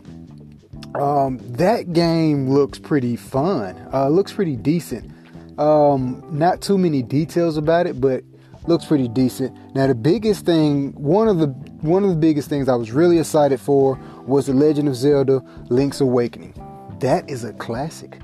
Um, 0.96 1.40
that 1.54 1.94
game 1.94 2.50
looks 2.50 2.78
pretty 2.78 3.16
fun. 3.16 3.76
Uh, 3.92 4.10
looks 4.10 4.32
pretty 4.32 4.56
decent. 4.56 5.12
Um, 5.60 6.24
not 6.32 6.62
too 6.62 6.78
many 6.78 7.02
details 7.02 7.58
about 7.58 7.88
it, 7.88 8.00
but 8.00 8.24
looks 8.68 8.86
pretty 8.86 9.08
decent. 9.08 9.56
Now 9.76 9.88
the 9.88 9.96
biggest 9.96 10.46
thing, 10.46 10.94
one 10.94 11.28
of 11.28 11.40
the 11.40 11.48
one 11.82 12.04
of 12.04 12.10
the 12.10 12.16
biggest 12.16 12.50
things 12.50 12.70
I 12.70 12.76
was 12.76 12.92
really 12.92 13.20
excited 13.20 13.60
for 13.60 14.00
was 14.26 14.48
The 14.48 14.54
Legend 14.54 14.88
of 14.88 14.96
Zelda: 14.96 15.42
Link's 15.70 16.02
Awakening. 16.02 16.54
That 17.00 17.30
is 17.30 17.44
a 17.44 17.54
classic. 17.54 18.20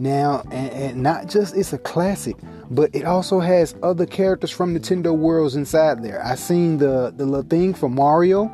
Now, 0.00 0.42
and, 0.52 0.70
and 0.72 1.02
not 1.02 1.28
just 1.28 1.56
it's 1.56 1.72
a 1.72 1.78
classic, 1.78 2.36
but 2.70 2.94
it 2.94 3.04
also 3.04 3.40
has 3.40 3.74
other 3.82 4.06
characters 4.06 4.50
from 4.50 4.74
Nintendo 4.74 5.16
Worlds 5.16 5.56
inside 5.56 6.02
there. 6.02 6.24
I 6.24 6.34
seen 6.34 6.78
the 6.78 7.12
the 7.16 7.24
little 7.24 7.48
thing 7.48 7.74
from 7.74 7.94
Mario, 7.94 8.50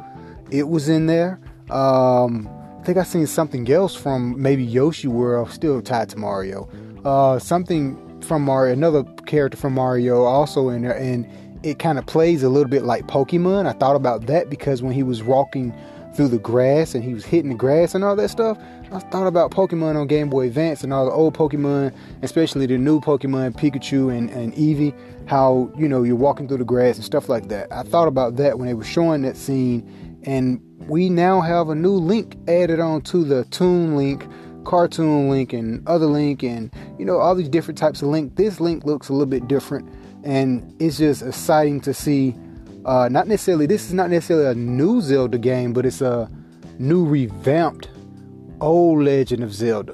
it 0.51 0.68
was 0.68 0.89
in 0.89 1.07
there. 1.07 1.41
Um, 1.70 2.49
I 2.80 2.85
think 2.85 2.99
I 2.99 3.03
seen 3.03 3.26
something 3.26 3.70
else 3.70 3.95
from 3.95 4.41
maybe 4.41 4.62
Yoshi 4.64 5.09
World, 5.09 5.51
still 5.51 5.80
tied 5.82 6.11
to 6.11 6.18
Mario. 6.18 6.68
Uh, 7.05 7.39
something 7.39 7.99
from 8.25 8.43
Mario, 8.43 8.72
another 8.72 9.05
character 9.27 9.57
from 9.57 9.75
Mario 9.75 10.22
also 10.22 10.68
in 10.68 10.83
there, 10.83 10.97
and 10.97 11.29
it 11.62 11.79
kind 11.79 11.99
of 11.99 12.07
plays 12.07 12.43
a 12.43 12.49
little 12.49 12.68
bit 12.68 12.83
like 12.83 13.07
Pokemon. 13.07 13.66
I 13.66 13.72
thought 13.72 13.97
about 13.97 14.27
that 14.27 14.51
because 14.51 14.83
when 14.83 14.93
he 14.93 15.03
was 15.03 15.22
walking 15.22 15.75
through 16.14 16.29
the 16.29 16.39
grass 16.39 16.95
and 16.95 17.03
he 17.03 17.12
was 17.12 17.25
hitting 17.25 17.51
the 17.51 17.57
grass 17.57 17.95
and 17.95 18.05
all 18.05 18.14
that 18.16 18.29
stuff, 18.29 18.59
I 18.93 19.01
thought 19.01 19.27
about 19.27 19.51
Pokemon 19.51 19.97
on 19.97 20.07
Game 20.07 20.31
Boy 20.31 20.47
Advance 20.47 20.85
and 20.85 20.93
all 20.93 21.07
the 21.07 21.11
old 21.11 21.35
Pokemon, 21.35 21.95
especially 22.22 22.66
the 22.66 22.79
new 22.79 23.01
Pokemon 23.01 23.57
Pikachu 23.57 24.16
and, 24.16 24.31
and 24.31 24.55
Eevee, 24.55 24.95
how 25.27 25.72
you 25.77 25.89
know 25.89 26.03
you're 26.03 26.16
walking 26.16 26.47
through 26.47 26.59
the 26.59 26.64
grass 26.64 26.97
and 26.97 27.05
stuff 27.05 27.29
like 27.29 27.49
that. 27.49 27.72
I 27.72 27.83
thought 27.83 28.09
about 28.09 28.37
that 28.37 28.59
when 28.59 28.68
they 28.68 28.75
were 28.75 28.85
showing 28.85 29.22
that 29.22 29.37
scene, 29.37 30.20
and 30.25 30.61
we 30.87 31.09
now 31.09 31.41
have 31.41 31.70
a 31.70 31.75
new 31.75 31.95
link 31.95 32.37
added 32.47 32.79
on 32.79 33.03
to 33.03 33.25
the 33.25 33.45
Toon 33.47 33.97
Link 33.97 34.27
cartoon 34.65 35.31
link 35.31 35.53
and 35.53 35.87
other 35.87 36.07
link 36.07 36.43
and 36.43 36.73
you 36.99 37.05
know 37.05 37.19
all 37.19 37.35
these 37.35 37.49
different 37.49 37.79
types 37.79 38.03
of 38.03 38.09
link. 38.09 38.37
This 38.37 38.61
link 38.61 38.85
looks 38.85 39.09
a 39.09 39.12
little 39.12 39.27
bit 39.27 39.49
different 39.49 39.89
and 40.25 40.75
it's 40.81 40.99
just 40.99 41.23
exciting 41.23 41.81
to 41.83 41.95
see 41.95 42.35
uh, 42.85 43.09
not 43.11 43.29
necessarily 43.29 43.67
this 43.67 43.87
is 43.87 43.95
not 43.95 44.11
necessarily 44.11 44.47
a 44.47 44.55
new 44.55 45.01
zelda 45.01 45.39
game 45.39 45.73
but 45.73 45.87
it's 45.87 46.01
a 46.01 46.31
new 46.79 47.07
revamped 47.07 47.89
old 48.61 49.03
legend 49.03 49.43
of 49.43 49.53
zelda. 49.55 49.93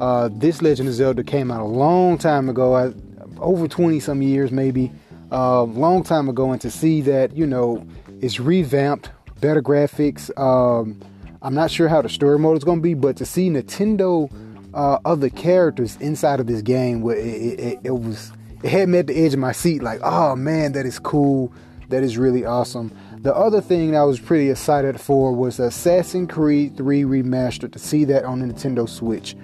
Uh, 0.00 0.28
this 0.32 0.62
legend 0.62 0.88
of 0.88 0.94
zelda 0.94 1.22
came 1.22 1.50
out 1.50 1.60
a 1.60 1.64
long 1.64 2.16
time 2.16 2.48
ago 2.48 2.74
uh, 2.74 2.92
over 3.38 3.66
20 3.66 4.00
some 4.00 4.22
years 4.22 4.50
maybe 4.50 4.92
a 5.30 5.34
uh, 5.34 5.62
long 5.62 6.02
time 6.02 6.28
ago 6.28 6.52
and 6.52 6.60
to 6.60 6.70
see 6.70 7.00
that 7.00 7.36
you 7.36 7.46
know 7.46 7.86
it's 8.20 8.40
revamped 8.40 9.10
better 9.40 9.62
graphics 9.62 10.30
um, 10.38 11.00
I'm 11.42 11.54
not 11.54 11.70
sure 11.70 11.88
how 11.88 12.02
the 12.02 12.08
story 12.08 12.38
mode 12.38 12.58
is 12.58 12.64
going 12.64 12.78
to 12.78 12.82
be, 12.82 12.94
but 12.94 13.16
to 13.16 13.24
see 13.24 13.48
Nintendo 13.48 14.30
uh, 14.74 14.98
other 15.04 15.30
characters 15.30 15.96
inside 15.96 16.38
of 16.40 16.46
this 16.46 16.62
game, 16.62 17.08
it, 17.08 17.16
it, 17.16 17.78
it, 17.84 17.90
was 17.90 18.32
it 18.62 18.68
had 18.68 18.88
me 18.88 18.98
at 18.98 19.06
the 19.06 19.16
edge 19.16 19.32
of 19.32 19.40
my 19.40 19.52
seat. 19.52 19.82
Like, 19.82 20.00
oh 20.02 20.36
man, 20.36 20.72
that 20.72 20.86
is 20.86 20.98
cool. 20.98 21.52
That 21.88 22.02
is 22.02 22.18
really 22.18 22.44
awesome. 22.44 22.92
The 23.22 23.34
other 23.34 23.60
thing 23.60 23.92
that 23.92 23.98
I 23.98 24.04
was 24.04 24.20
pretty 24.20 24.50
excited 24.50 25.00
for 25.00 25.32
was 25.32 25.58
Assassin's 25.58 26.30
Creed 26.30 26.76
3 26.76 27.02
Remastered. 27.02 27.72
To 27.72 27.78
see 27.78 28.04
that 28.04 28.24
on 28.24 28.40
Nintendo 28.40 28.88
Switch, 28.88 29.36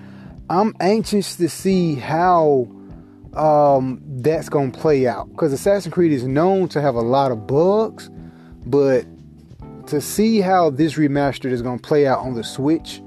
I'm 0.48 0.74
anxious 0.80 1.36
to 1.36 1.48
see 1.48 1.96
how 1.96 2.68
um, 3.34 4.00
that's 4.06 4.48
going 4.48 4.72
to 4.72 4.78
play 4.78 5.06
out 5.06 5.30
because 5.30 5.52
Assassin's 5.52 5.94
Creed 5.94 6.12
is 6.12 6.24
known 6.24 6.68
to 6.68 6.80
have 6.80 6.94
a 6.94 7.00
lot 7.00 7.32
of 7.32 7.46
bugs, 7.46 8.10
but 8.64 9.06
to 9.88 10.00
see 10.00 10.40
how 10.40 10.70
this 10.70 10.94
remastered 10.94 11.52
is 11.52 11.62
going 11.62 11.78
to 11.78 11.82
play 11.82 12.06
out 12.06 12.20
on 12.20 12.34
the 12.34 12.44
Switch 12.44 13.02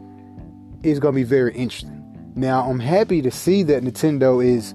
is 0.84 1.00
going 1.00 1.14
to 1.14 1.20
be 1.20 1.24
very 1.24 1.54
interesting. 1.54 1.96
Now, 2.36 2.70
I'm 2.70 2.80
happy 2.80 3.22
to 3.22 3.32
see 3.32 3.64
that 3.64 3.84
Nintendo 3.84 4.44
is 4.46 4.74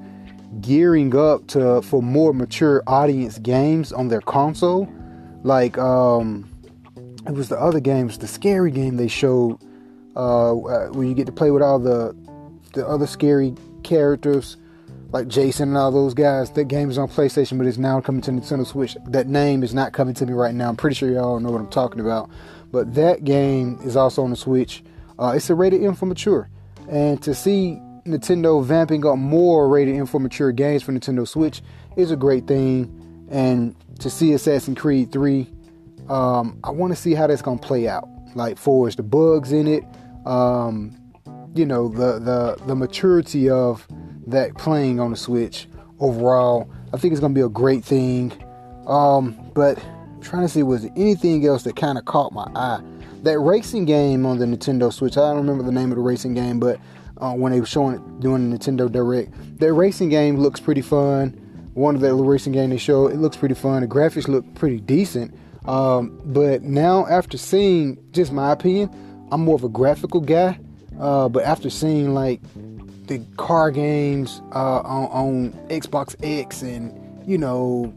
gearing 0.60 1.16
up 1.16 1.46
to 1.48 1.82
for 1.82 2.02
more 2.02 2.32
mature 2.32 2.82
audience 2.86 3.38
games 3.38 3.92
on 3.92 4.08
their 4.08 4.20
console. 4.20 4.88
Like 5.42 5.76
um 5.78 6.50
it 7.26 7.32
was 7.32 7.48
the 7.48 7.58
other 7.58 7.80
games, 7.80 8.18
the 8.18 8.28
scary 8.28 8.70
game 8.70 8.96
they 8.96 9.08
showed 9.08 9.58
uh, 10.14 10.52
where 10.52 11.04
you 11.04 11.14
get 11.14 11.26
to 11.26 11.32
play 11.32 11.50
with 11.50 11.62
all 11.62 11.78
the 11.78 12.14
the 12.72 12.86
other 12.86 13.06
scary 13.06 13.54
characters 13.82 14.56
like 15.14 15.28
Jason 15.28 15.68
and 15.68 15.78
all 15.78 15.92
those 15.92 16.12
guys. 16.12 16.50
That 16.50 16.64
game 16.64 16.90
is 16.90 16.98
on 16.98 17.06
PlayStation, 17.06 17.56
but 17.56 17.68
it's 17.68 17.78
now 17.78 18.00
coming 18.00 18.20
to 18.22 18.32
Nintendo 18.32 18.66
Switch. 18.66 18.96
That 19.06 19.28
name 19.28 19.62
is 19.62 19.72
not 19.72 19.92
coming 19.92 20.12
to 20.14 20.26
me 20.26 20.32
right 20.32 20.52
now. 20.52 20.68
I'm 20.68 20.76
pretty 20.76 20.96
sure 20.96 21.08
y'all 21.08 21.38
know 21.38 21.52
what 21.52 21.60
I'm 21.60 21.70
talking 21.70 22.00
about. 22.00 22.28
But 22.72 22.94
that 22.96 23.22
game 23.22 23.78
is 23.84 23.94
also 23.94 24.24
on 24.24 24.30
the 24.30 24.36
Switch. 24.36 24.82
Uh, 25.16 25.34
it's 25.36 25.48
a 25.48 25.54
rated 25.54 25.84
M 25.84 25.94
for 25.94 26.06
mature, 26.06 26.50
and 26.90 27.22
to 27.22 27.32
see 27.32 27.78
Nintendo 28.04 28.62
vamping 28.64 29.06
up 29.06 29.16
more 29.16 29.68
rated 29.68 29.94
M 29.94 30.06
for 30.06 30.18
mature 30.18 30.50
games 30.50 30.82
for 30.82 30.90
Nintendo 30.90 31.26
Switch 31.28 31.62
is 31.96 32.10
a 32.10 32.16
great 32.16 32.48
thing. 32.48 33.28
And 33.30 33.76
to 34.00 34.10
see 34.10 34.32
Assassin's 34.32 34.76
Creed 34.76 35.12
3, 35.12 35.48
um, 36.08 36.58
I 36.64 36.70
want 36.70 36.92
to 36.92 37.00
see 37.00 37.14
how 37.14 37.28
that's 37.28 37.40
gonna 37.40 37.60
play 37.60 37.86
out. 37.86 38.08
Like, 38.34 38.58
for 38.58 38.90
the 38.90 39.04
bugs 39.04 39.52
in 39.52 39.68
it, 39.68 39.84
um, 40.26 41.00
you 41.54 41.64
know, 41.64 41.86
the 41.86 42.18
the 42.18 42.56
the 42.66 42.74
maturity 42.74 43.48
of 43.48 43.86
that 44.26 44.56
playing 44.56 45.00
on 45.00 45.10
the 45.10 45.16
Switch 45.16 45.68
overall. 46.00 46.70
I 46.92 46.96
think 46.96 47.12
it's 47.12 47.20
gonna 47.20 47.34
be 47.34 47.40
a 47.40 47.48
great 47.48 47.84
thing. 47.84 48.32
Um, 48.86 49.50
but 49.54 49.78
I'm 49.82 50.22
trying 50.22 50.42
to 50.42 50.48
see 50.48 50.62
was 50.62 50.84
anything 50.96 51.46
else 51.46 51.62
that 51.64 51.76
kind 51.76 51.98
of 51.98 52.04
caught 52.04 52.32
my 52.32 52.50
eye. 52.54 52.80
That 53.22 53.38
racing 53.38 53.86
game 53.86 54.26
on 54.26 54.38
the 54.38 54.44
Nintendo 54.44 54.92
Switch. 54.92 55.16
I 55.16 55.20
don't 55.20 55.38
remember 55.38 55.64
the 55.64 55.72
name 55.72 55.90
of 55.90 55.96
the 55.96 56.02
racing 56.02 56.34
game, 56.34 56.60
but 56.60 56.78
uh, 57.18 57.32
when 57.32 57.52
they 57.52 57.60
were 57.60 57.66
showing 57.66 57.94
it 57.96 58.20
doing 58.20 58.50
the 58.50 58.58
Nintendo 58.58 58.90
Direct, 58.90 59.32
that 59.60 59.72
racing 59.72 60.10
game 60.10 60.36
looks 60.36 60.60
pretty 60.60 60.82
fun. 60.82 61.40
One 61.72 61.94
of 61.94 62.02
the 62.02 62.14
racing 62.14 62.52
game 62.52 62.70
they 62.70 62.76
showed, 62.76 63.12
it 63.12 63.16
looks 63.16 63.36
pretty 63.36 63.54
fun. 63.54 63.80
The 63.80 63.88
graphics 63.88 64.28
look 64.28 64.44
pretty 64.54 64.80
decent. 64.80 65.34
Um, 65.66 66.20
but 66.26 66.62
now 66.62 67.06
after 67.06 67.38
seeing, 67.38 67.98
just 68.12 68.30
my 68.30 68.52
opinion, 68.52 68.90
I'm 69.32 69.40
more 69.40 69.54
of 69.54 69.64
a 69.64 69.68
graphical 69.68 70.20
guy. 70.20 70.58
Uh, 71.00 71.28
but 71.28 71.44
after 71.44 71.70
seeing 71.70 72.14
like 72.14 72.40
the 73.06 73.18
car 73.36 73.70
games 73.70 74.40
uh, 74.54 74.80
on, 74.80 75.06
on, 75.06 75.52
Xbox 75.68 76.16
X 76.22 76.62
and 76.62 76.92
you 77.26 77.38
know 77.38 77.92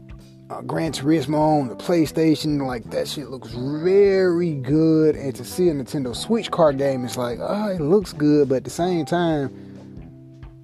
uh, 0.50 0.62
Gran 0.62 0.92
Turismo 0.92 1.60
on 1.60 1.68
the 1.68 1.76
PlayStation, 1.76 2.66
like 2.66 2.84
that 2.90 3.08
shit 3.08 3.28
looks 3.28 3.50
very 3.50 4.54
good. 4.54 5.16
And 5.16 5.34
to 5.34 5.44
see 5.44 5.68
a 5.68 5.74
Nintendo 5.74 6.14
Switch 6.14 6.50
car 6.50 6.72
game, 6.72 7.04
it's 7.04 7.16
like, 7.16 7.38
oh, 7.40 7.68
it 7.68 7.80
looks 7.80 8.12
good, 8.12 8.48
but 8.48 8.56
at 8.56 8.64
the 8.64 8.70
same 8.70 9.04
time, 9.04 9.46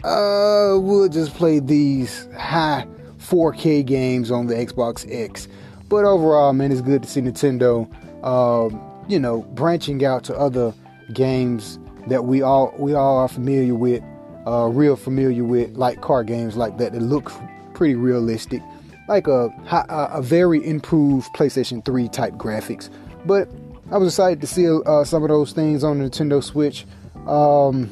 uh, 0.04 0.78
we'll 0.78 1.08
just 1.08 1.34
play 1.34 1.58
these 1.58 2.28
high 2.36 2.86
4K 3.18 3.84
games 3.84 4.30
on 4.30 4.46
the 4.46 4.54
Xbox 4.54 5.06
X. 5.10 5.48
But 5.88 6.04
overall, 6.04 6.52
man, 6.52 6.72
it's 6.72 6.80
good 6.80 7.02
to 7.02 7.08
see 7.08 7.20
Nintendo, 7.20 7.86
um, 8.24 8.80
you 9.08 9.18
know, 9.18 9.42
branching 9.54 10.04
out 10.04 10.24
to 10.24 10.36
other 10.36 10.72
games 11.12 11.78
that 12.06 12.24
we 12.24 12.42
all 12.42 12.74
we 12.78 12.94
all 12.94 13.18
are 13.18 13.28
familiar 13.28 13.74
with 13.74 14.02
uh, 14.46 14.66
real 14.66 14.96
familiar 14.96 15.44
with, 15.44 15.76
like 15.76 16.00
car 16.00 16.24
games 16.24 16.56
like 16.56 16.78
that 16.78 16.92
that 16.92 17.00
look 17.00 17.32
pretty 17.74 17.94
realistic, 17.94 18.62
like 19.08 19.26
a 19.26 19.50
a, 19.70 20.22
very 20.22 20.64
improved 20.66 21.28
PlayStation 21.34 21.84
3 21.84 22.08
type 22.08 22.34
graphics. 22.34 22.88
But 23.26 23.48
I 23.90 23.98
was 23.98 24.12
excited 24.12 24.40
to 24.40 24.46
see 24.46 24.68
uh, 24.68 25.04
some 25.04 25.22
of 25.22 25.28
those 25.28 25.52
things 25.52 25.84
on 25.84 25.98
the 25.98 26.08
Nintendo 26.08 26.42
Switch. 26.42 26.86
Um, 27.26 27.90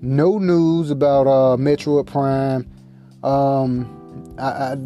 no 0.00 0.38
news 0.38 0.90
about 0.90 1.26
uh, 1.26 1.56
Metroid 1.56 2.06
Prime. 2.06 2.70
Um, 3.22 4.34
I, 4.38 4.72
I, 4.72 4.76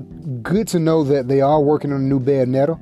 good 0.42 0.68
to 0.68 0.78
know 0.78 1.04
that 1.04 1.28
they 1.28 1.40
are 1.40 1.60
working 1.60 1.92
on 1.92 2.00
a 2.00 2.04
new 2.04 2.20
Bayonetta. 2.20 2.80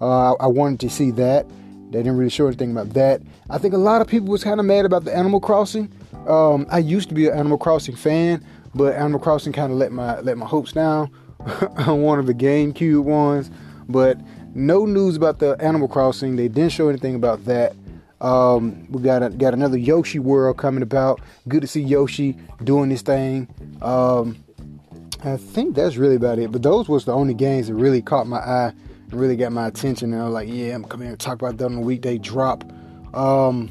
Uh, 0.00 0.34
I, 0.34 0.44
I 0.44 0.46
wanted 0.46 0.80
to 0.80 0.90
see 0.90 1.10
that. 1.12 1.46
They 1.90 1.98
didn't 1.98 2.16
really 2.16 2.30
show 2.30 2.46
anything 2.46 2.72
about 2.72 2.90
that. 2.90 3.22
I 3.48 3.58
think 3.58 3.74
a 3.74 3.78
lot 3.78 4.00
of 4.00 4.08
people 4.08 4.28
was 4.28 4.44
kind 4.44 4.60
of 4.60 4.66
mad 4.66 4.84
about 4.84 5.04
the 5.04 5.16
Animal 5.16 5.40
Crossing. 5.40 5.90
Um, 6.28 6.66
I 6.70 6.78
used 6.78 7.08
to 7.08 7.14
be 7.14 7.26
an 7.26 7.38
Animal 7.38 7.58
Crossing 7.58 7.96
fan, 7.96 8.44
but 8.74 8.94
Animal 8.94 9.18
Crossing 9.18 9.52
kind 9.52 9.72
of 9.72 9.78
let 9.78 9.92
my 9.92 10.20
let 10.20 10.36
my 10.36 10.46
hopes 10.46 10.72
down 10.72 11.10
on 11.78 12.02
one 12.02 12.18
of 12.18 12.26
the 12.26 12.34
GameCube 12.34 13.02
ones. 13.02 13.50
But 13.88 14.20
no 14.54 14.84
news 14.84 15.16
about 15.16 15.38
the 15.38 15.56
Animal 15.60 15.88
Crossing. 15.88 16.36
They 16.36 16.48
didn't 16.48 16.72
show 16.72 16.88
anything 16.88 17.14
about 17.14 17.44
that. 17.46 17.74
Um, 18.20 18.86
we 18.90 19.02
got 19.02 19.22
a, 19.22 19.30
got 19.30 19.54
another 19.54 19.78
Yoshi 19.78 20.18
World 20.18 20.58
coming 20.58 20.82
about. 20.82 21.20
Good 21.46 21.62
to 21.62 21.66
see 21.66 21.80
Yoshi 21.80 22.36
doing 22.64 22.90
this 22.90 23.02
thing. 23.02 23.48
Um, 23.80 24.36
I 25.24 25.36
think 25.36 25.74
that's 25.74 25.96
really 25.96 26.16
about 26.16 26.38
it. 26.38 26.52
But 26.52 26.62
those 26.62 26.88
was 26.88 27.04
the 27.04 27.14
only 27.14 27.34
games 27.34 27.68
that 27.68 27.74
really 27.74 28.02
caught 28.02 28.26
my 28.26 28.38
eye 28.38 28.72
and 29.10 29.20
really 29.20 29.36
got 29.36 29.52
my 29.52 29.68
attention. 29.68 30.12
And 30.12 30.20
I 30.20 30.24
was 30.26 30.34
like, 30.34 30.48
yeah, 30.48 30.74
I'm 30.74 30.84
coming 30.84 31.06
here 31.06 31.12
and 31.12 31.20
talk 31.20 31.40
about 31.40 31.56
that 31.56 31.64
on 31.64 31.76
the 31.76 31.80
weekday 31.80 32.18
drop. 32.18 32.64
Um, 33.14 33.70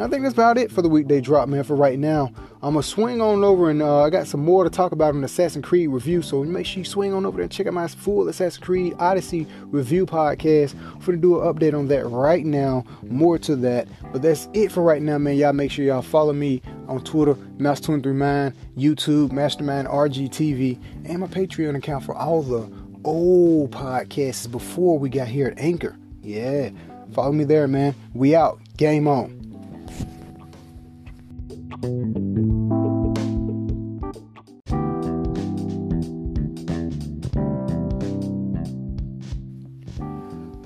I 0.00 0.06
think 0.06 0.22
that's 0.22 0.34
about 0.34 0.58
it 0.58 0.70
for 0.70 0.80
the 0.80 0.88
weekday 0.88 1.20
drop, 1.20 1.48
man. 1.48 1.64
For 1.64 1.74
right 1.74 1.98
now, 1.98 2.30
I'm 2.62 2.74
gonna 2.74 2.84
swing 2.84 3.20
on 3.20 3.42
over 3.42 3.68
and 3.68 3.82
uh, 3.82 4.02
I 4.04 4.10
got 4.10 4.28
some 4.28 4.44
more 4.44 4.62
to 4.62 4.70
talk 4.70 4.92
about 4.92 5.14
in 5.14 5.24
Assassin's 5.24 5.64
Creed 5.64 5.90
review. 5.90 6.22
So 6.22 6.44
make 6.44 6.66
sure 6.66 6.78
you 6.78 6.84
swing 6.84 7.12
on 7.12 7.26
over 7.26 7.38
there 7.38 7.42
and 7.42 7.50
check 7.50 7.66
out 7.66 7.74
my 7.74 7.88
full 7.88 8.28
Assassin's 8.28 8.64
Creed 8.64 8.94
Odyssey 9.00 9.46
review 9.66 10.06
podcast. 10.06 10.74
I'm 10.74 11.00
gonna 11.00 11.18
do 11.18 11.40
an 11.40 11.52
update 11.52 11.76
on 11.76 11.88
that 11.88 12.06
right 12.06 12.44
now. 12.44 12.84
More 13.02 13.38
to 13.38 13.56
that, 13.56 13.88
but 14.12 14.22
that's 14.22 14.48
it 14.52 14.70
for 14.70 14.82
right 14.84 15.02
now, 15.02 15.18
man. 15.18 15.36
Y'all 15.36 15.52
make 15.52 15.72
sure 15.72 15.84
y'all 15.84 16.02
follow 16.02 16.32
me 16.32 16.62
on 16.86 17.02
Twitter, 17.02 17.34
Master23Mind, 17.34 18.54
YouTube, 18.76 19.32
Mastermind 19.32 19.88
RGTV, 19.88 20.78
and 21.06 21.18
my 21.18 21.26
Patreon 21.26 21.76
account 21.76 22.04
for 22.04 22.14
all 22.14 22.42
the 22.42 22.70
old 23.02 23.72
podcasts 23.72 24.48
before 24.48 24.96
we 24.96 25.08
got 25.08 25.26
here 25.26 25.48
at 25.48 25.58
Anchor. 25.58 25.96
Yeah, 26.22 26.70
follow 27.12 27.32
me 27.32 27.42
there, 27.42 27.66
man. 27.66 27.96
We 28.14 28.36
out. 28.36 28.60
Game 28.76 29.08
on. 29.08 29.37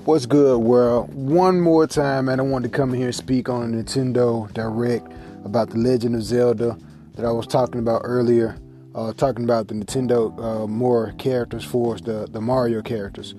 What's 0.05 0.25
good, 0.25 0.57
world? 0.57 1.13
One 1.13 1.61
more 1.61 1.85
time, 1.85 2.25
man, 2.25 2.39
I 2.39 2.43
wanted 2.43 2.71
to 2.71 2.75
come 2.75 2.93
here 2.93 3.05
and 3.05 3.15
speak 3.15 3.47
on 3.47 3.73
Nintendo 3.73 4.51
Direct 4.53 5.07
about 5.45 5.69
the 5.69 5.77
Legend 5.77 6.15
of 6.15 6.23
Zelda 6.23 6.75
that 7.13 7.25
I 7.25 7.31
was 7.31 7.45
talking 7.45 7.79
about 7.79 8.01
earlier. 8.03 8.57
Uh, 8.95 9.13
talking 9.13 9.43
about 9.43 9.67
the 9.67 9.75
Nintendo 9.75 10.35
uh, 10.43 10.67
more 10.67 11.13
characters 11.19 11.63
for 11.63 11.93
us, 11.93 12.01
the, 12.01 12.27
the 12.31 12.41
Mario 12.41 12.81
characters. 12.81 13.35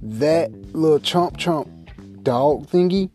That 0.00 0.50
little 0.74 0.98
chomp 0.98 1.36
chomp 1.36 2.22
dog 2.22 2.68
thingy, 2.68 3.10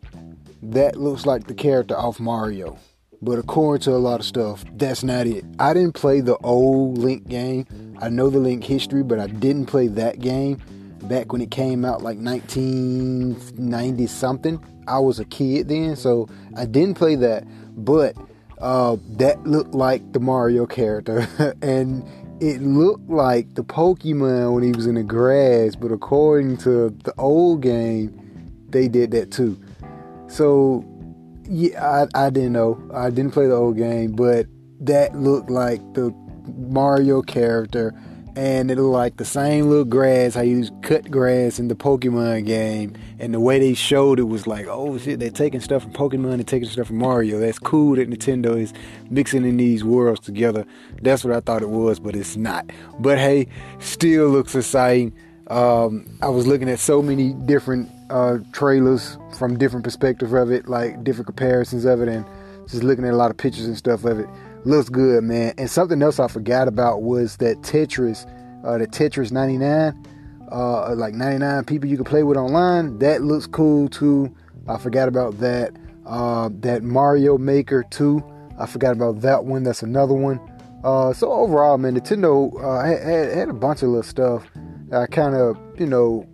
that 0.62 0.98
looks 0.98 1.26
like 1.26 1.48
the 1.48 1.56
character 1.56 1.98
off 1.98 2.20
Mario. 2.20 2.78
But 3.24 3.40
according 3.40 3.84
to 3.84 3.92
a 3.92 3.98
lot 3.98 4.20
of 4.20 4.26
stuff, 4.26 4.66
that's 4.76 5.02
not 5.02 5.28
it. 5.28 5.46
I 5.58 5.74
didn't 5.74 5.94
play 5.94 6.20
the 6.20 6.36
old 6.40 6.98
Link 6.98 7.26
game. 7.30 7.66
I 8.02 8.10
know 8.10 8.30
the 8.30 8.40
Link 8.40 8.66
history, 8.66 9.02
but 9.02 9.18
I 9.18 9.28
didn't 9.28 9.68
play 9.68 9.88
that 9.88 10.20
game 10.20 10.62
back 11.04 11.32
when 11.32 11.42
it 11.42 11.50
came 11.50 11.86
out 11.86 12.02
like 12.02 12.18
1990 12.18 14.08
something. 14.08 14.62
I 14.88 15.00
was 15.00 15.20
a 15.20 15.26
kid 15.26 15.70
then, 15.70 15.96
so 15.96 16.28
I 16.58 16.66
didn't 16.66 16.96
play 16.96 17.16
that. 17.16 17.46
But 17.78 18.18
uh, 18.60 18.98
that 19.12 19.42
looked 19.48 19.74
like 19.74 20.12
the 20.12 20.20
Mario 20.20 20.66
character, 20.66 21.26
and 21.62 22.06
it 22.42 22.62
looked 22.62 23.10
like 23.10 23.54
the 23.56 23.64
Pokemon 23.64 24.54
when 24.54 24.64
he 24.64 24.74
was 24.74 24.86
in 24.86 24.96
the 24.96 25.04
grass. 25.04 25.78
But 25.78 25.94
according 25.94 26.58
to 26.58 26.90
the 26.90 27.14
old 27.18 27.62
game, 27.62 28.20
they 28.68 28.90
did 28.90 29.12
that 29.12 29.32
too. 29.32 29.58
So 30.28 30.84
yeah, 31.50 32.08
I, 32.16 32.26
I 32.26 32.30
didn't 32.30 32.54
know. 32.54 32.82
I 32.94 33.10
didn't 33.10 33.32
play 33.32 33.48
the 33.48 33.56
old 33.56 33.78
game, 33.78 34.14
but 34.14 34.48
that 34.82 35.16
looked 35.16 35.50
like 35.50 35.80
the 35.94 36.14
Mario 36.58 37.22
character, 37.22 37.94
and 38.36 38.72
it 38.72 38.78
looked 38.78 38.94
like 38.94 39.18
the 39.18 39.26
same 39.26 39.70
little 39.70 39.86
grass. 39.86 40.36
How 40.36 40.42
you 40.42 40.68
cut 40.82 41.10
grass 41.12 41.60
in 41.60 41.68
the 41.68 41.76
Pokemon 41.76 42.46
game, 42.46 42.96
and 43.20 43.34
the 43.34 43.40
way 43.40 43.60
they 43.60 43.74
showed 43.74 44.20
it 44.20 44.24
was 44.24 44.48
like, 44.48 44.68
oh 44.68 44.98
shit, 44.98 45.20
they're 45.20 45.30
taking 45.30 45.62
stuff 45.62 45.84
from 45.84 45.94
Pokemon 45.94 46.34
and 46.34 46.48
taking 46.48 46.68
stuff 46.68 46.88
from 46.88 46.98
Mario. 46.98 47.40
That's 47.40 47.60
cool 47.60 47.96
that 47.96 48.10
Nintendo 48.10 48.60
is 48.60 48.74
mixing 49.10 49.46
in 49.46 49.58
these 49.58 49.84
worlds 49.84 50.22
together. 50.22 50.66
That's 51.02 51.24
what 51.24 51.34
I 51.34 51.40
thought 51.40 51.62
it 51.62 51.70
was, 51.70 52.00
but 52.00 52.16
it's 52.16 52.36
not. 52.36 52.70
But 53.00 53.18
hey, 53.18 53.48
still 53.80 54.30
looks 54.30 54.56
exciting. 54.56 55.14
Um, 55.48 56.06
I 56.22 56.30
was 56.30 56.48
looking 56.48 56.70
at 56.70 56.80
so 56.80 57.02
many 57.02 57.34
different 57.34 57.90
uh, 58.10 58.40
trailers 58.52 59.18
from 59.38 59.58
different 59.58 59.84
perspectives 59.84 60.34
of 60.34 60.52
it, 60.52 60.68
like 60.68 61.04
different 61.04 61.28
comparisons 61.28 61.86
of 61.86 62.02
it, 62.02 62.08
and 62.08 62.26
just 62.68 62.84
looking 62.84 63.06
at 63.06 63.14
a 63.14 63.18
lot 63.18 63.32
of 63.32 63.38
pictures 63.38 63.66
and 63.66 63.78
stuff 63.78 64.06
of 64.06 64.20
it. 64.20 64.28
Looks 64.66 64.90
good, 64.90 65.24
man. 65.24 65.54
And 65.58 65.70
something 65.70 66.02
else 66.02 66.20
I 66.20 66.28
forgot 66.28 66.68
about 66.68 67.02
was 67.02 67.38
that 67.38 67.62
Tetris, 67.62 68.26
uh, 68.66 68.78
the 68.78 68.88
Tetris 68.88 69.32
99, 69.32 69.94
uh, 70.52 70.96
like 70.96 71.14
99 71.14 71.66
people 71.66 71.90
you 71.90 71.98
can 71.98 72.06
play 72.06 72.24
with 72.24 72.38
online. 72.38 73.00
That 73.00 73.22
looks 73.22 73.48
cool 73.48 73.90
too. 73.90 74.34
I 74.68 74.78
forgot 74.78 75.08
about 75.08 75.40
that. 75.40 75.74
Uh, 76.06 76.50
that 76.60 76.84
Mario 76.84 77.38
Maker 77.38 77.84
2. 77.90 78.24
I 78.60 78.66
forgot 78.66 78.92
about 78.92 79.22
that 79.22 79.46
one. 79.46 79.64
That's 79.64 79.84
another 79.84 80.14
one. 80.14 80.40
Uh, 80.84 81.14
so 81.14 81.32
overall, 81.32 81.78
man, 81.78 81.98
Nintendo 81.98 82.54
uh, 82.62 82.86
had, 82.86 83.36
had 83.36 83.50
a 83.50 83.54
bunch 83.54 83.84
of 83.84 83.90
little 83.90 84.04
stuff. 84.04 84.46
I 84.92 85.08
kind 85.08 85.34
of, 85.34 85.58
you 85.80 85.88
know, 85.88 86.28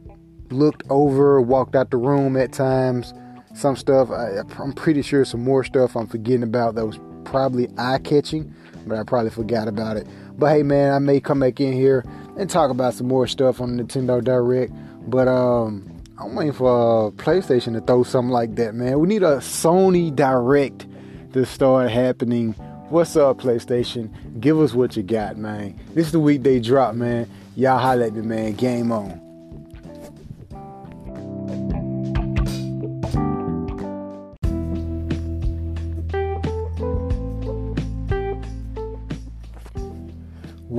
looked 0.51 0.83
over, 0.89 1.41
walked 1.41 1.75
out 1.75 1.91
the 1.91 1.97
room 1.97 2.37
at 2.37 2.51
times. 2.51 3.13
Some 3.53 3.75
stuff, 3.75 4.09
I, 4.11 4.39
I'm 4.59 4.73
pretty 4.73 5.01
sure 5.01 5.25
some 5.25 5.43
more 5.43 5.63
stuff 5.63 5.95
I'm 5.95 6.07
forgetting 6.07 6.43
about 6.43 6.75
that 6.75 6.85
was 6.85 6.99
probably 7.25 7.67
eye 7.77 7.99
catching, 7.99 8.53
but 8.87 8.97
I 8.97 9.03
probably 9.03 9.31
forgot 9.31 9.67
about 9.67 9.97
it. 9.97 10.07
But 10.37 10.51
hey, 10.53 10.63
man, 10.63 10.93
I 10.93 10.99
may 10.99 11.19
come 11.19 11.39
back 11.41 11.59
in 11.59 11.73
here 11.73 12.05
and 12.37 12.49
talk 12.49 12.71
about 12.71 12.93
some 12.93 13.07
more 13.07 13.27
stuff 13.27 13.59
on 13.59 13.77
Nintendo 13.77 14.23
Direct. 14.23 14.71
But 15.09 15.27
um, 15.27 16.01
I'm 16.17 16.35
waiting 16.35 16.53
for 16.53 17.07
uh, 17.07 17.11
PlayStation 17.11 17.73
to 17.73 17.81
throw 17.81 18.03
something 18.03 18.31
like 18.31 18.55
that, 18.55 18.75
man. 18.75 18.99
We 18.99 19.07
need 19.07 19.23
a 19.23 19.37
Sony 19.37 20.15
Direct 20.15 20.85
to 21.33 21.45
start 21.45 21.91
happening. 21.91 22.53
What's 22.89 23.15
up, 23.15 23.39
PlayStation? 23.39 24.11
Give 24.39 24.59
us 24.59 24.73
what 24.73 24.95
you 24.97 25.03
got, 25.03 25.37
man. 25.37 25.79
This 25.93 26.07
is 26.07 26.11
the 26.11 26.19
week 26.19 26.43
they 26.43 26.59
drop, 26.59 26.95
man. 26.95 27.29
Y'all 27.55 27.77
holla 27.77 28.07
at 28.07 28.13
me, 28.13 28.21
man. 28.21 28.53
Game 28.53 28.91
on. 28.91 29.28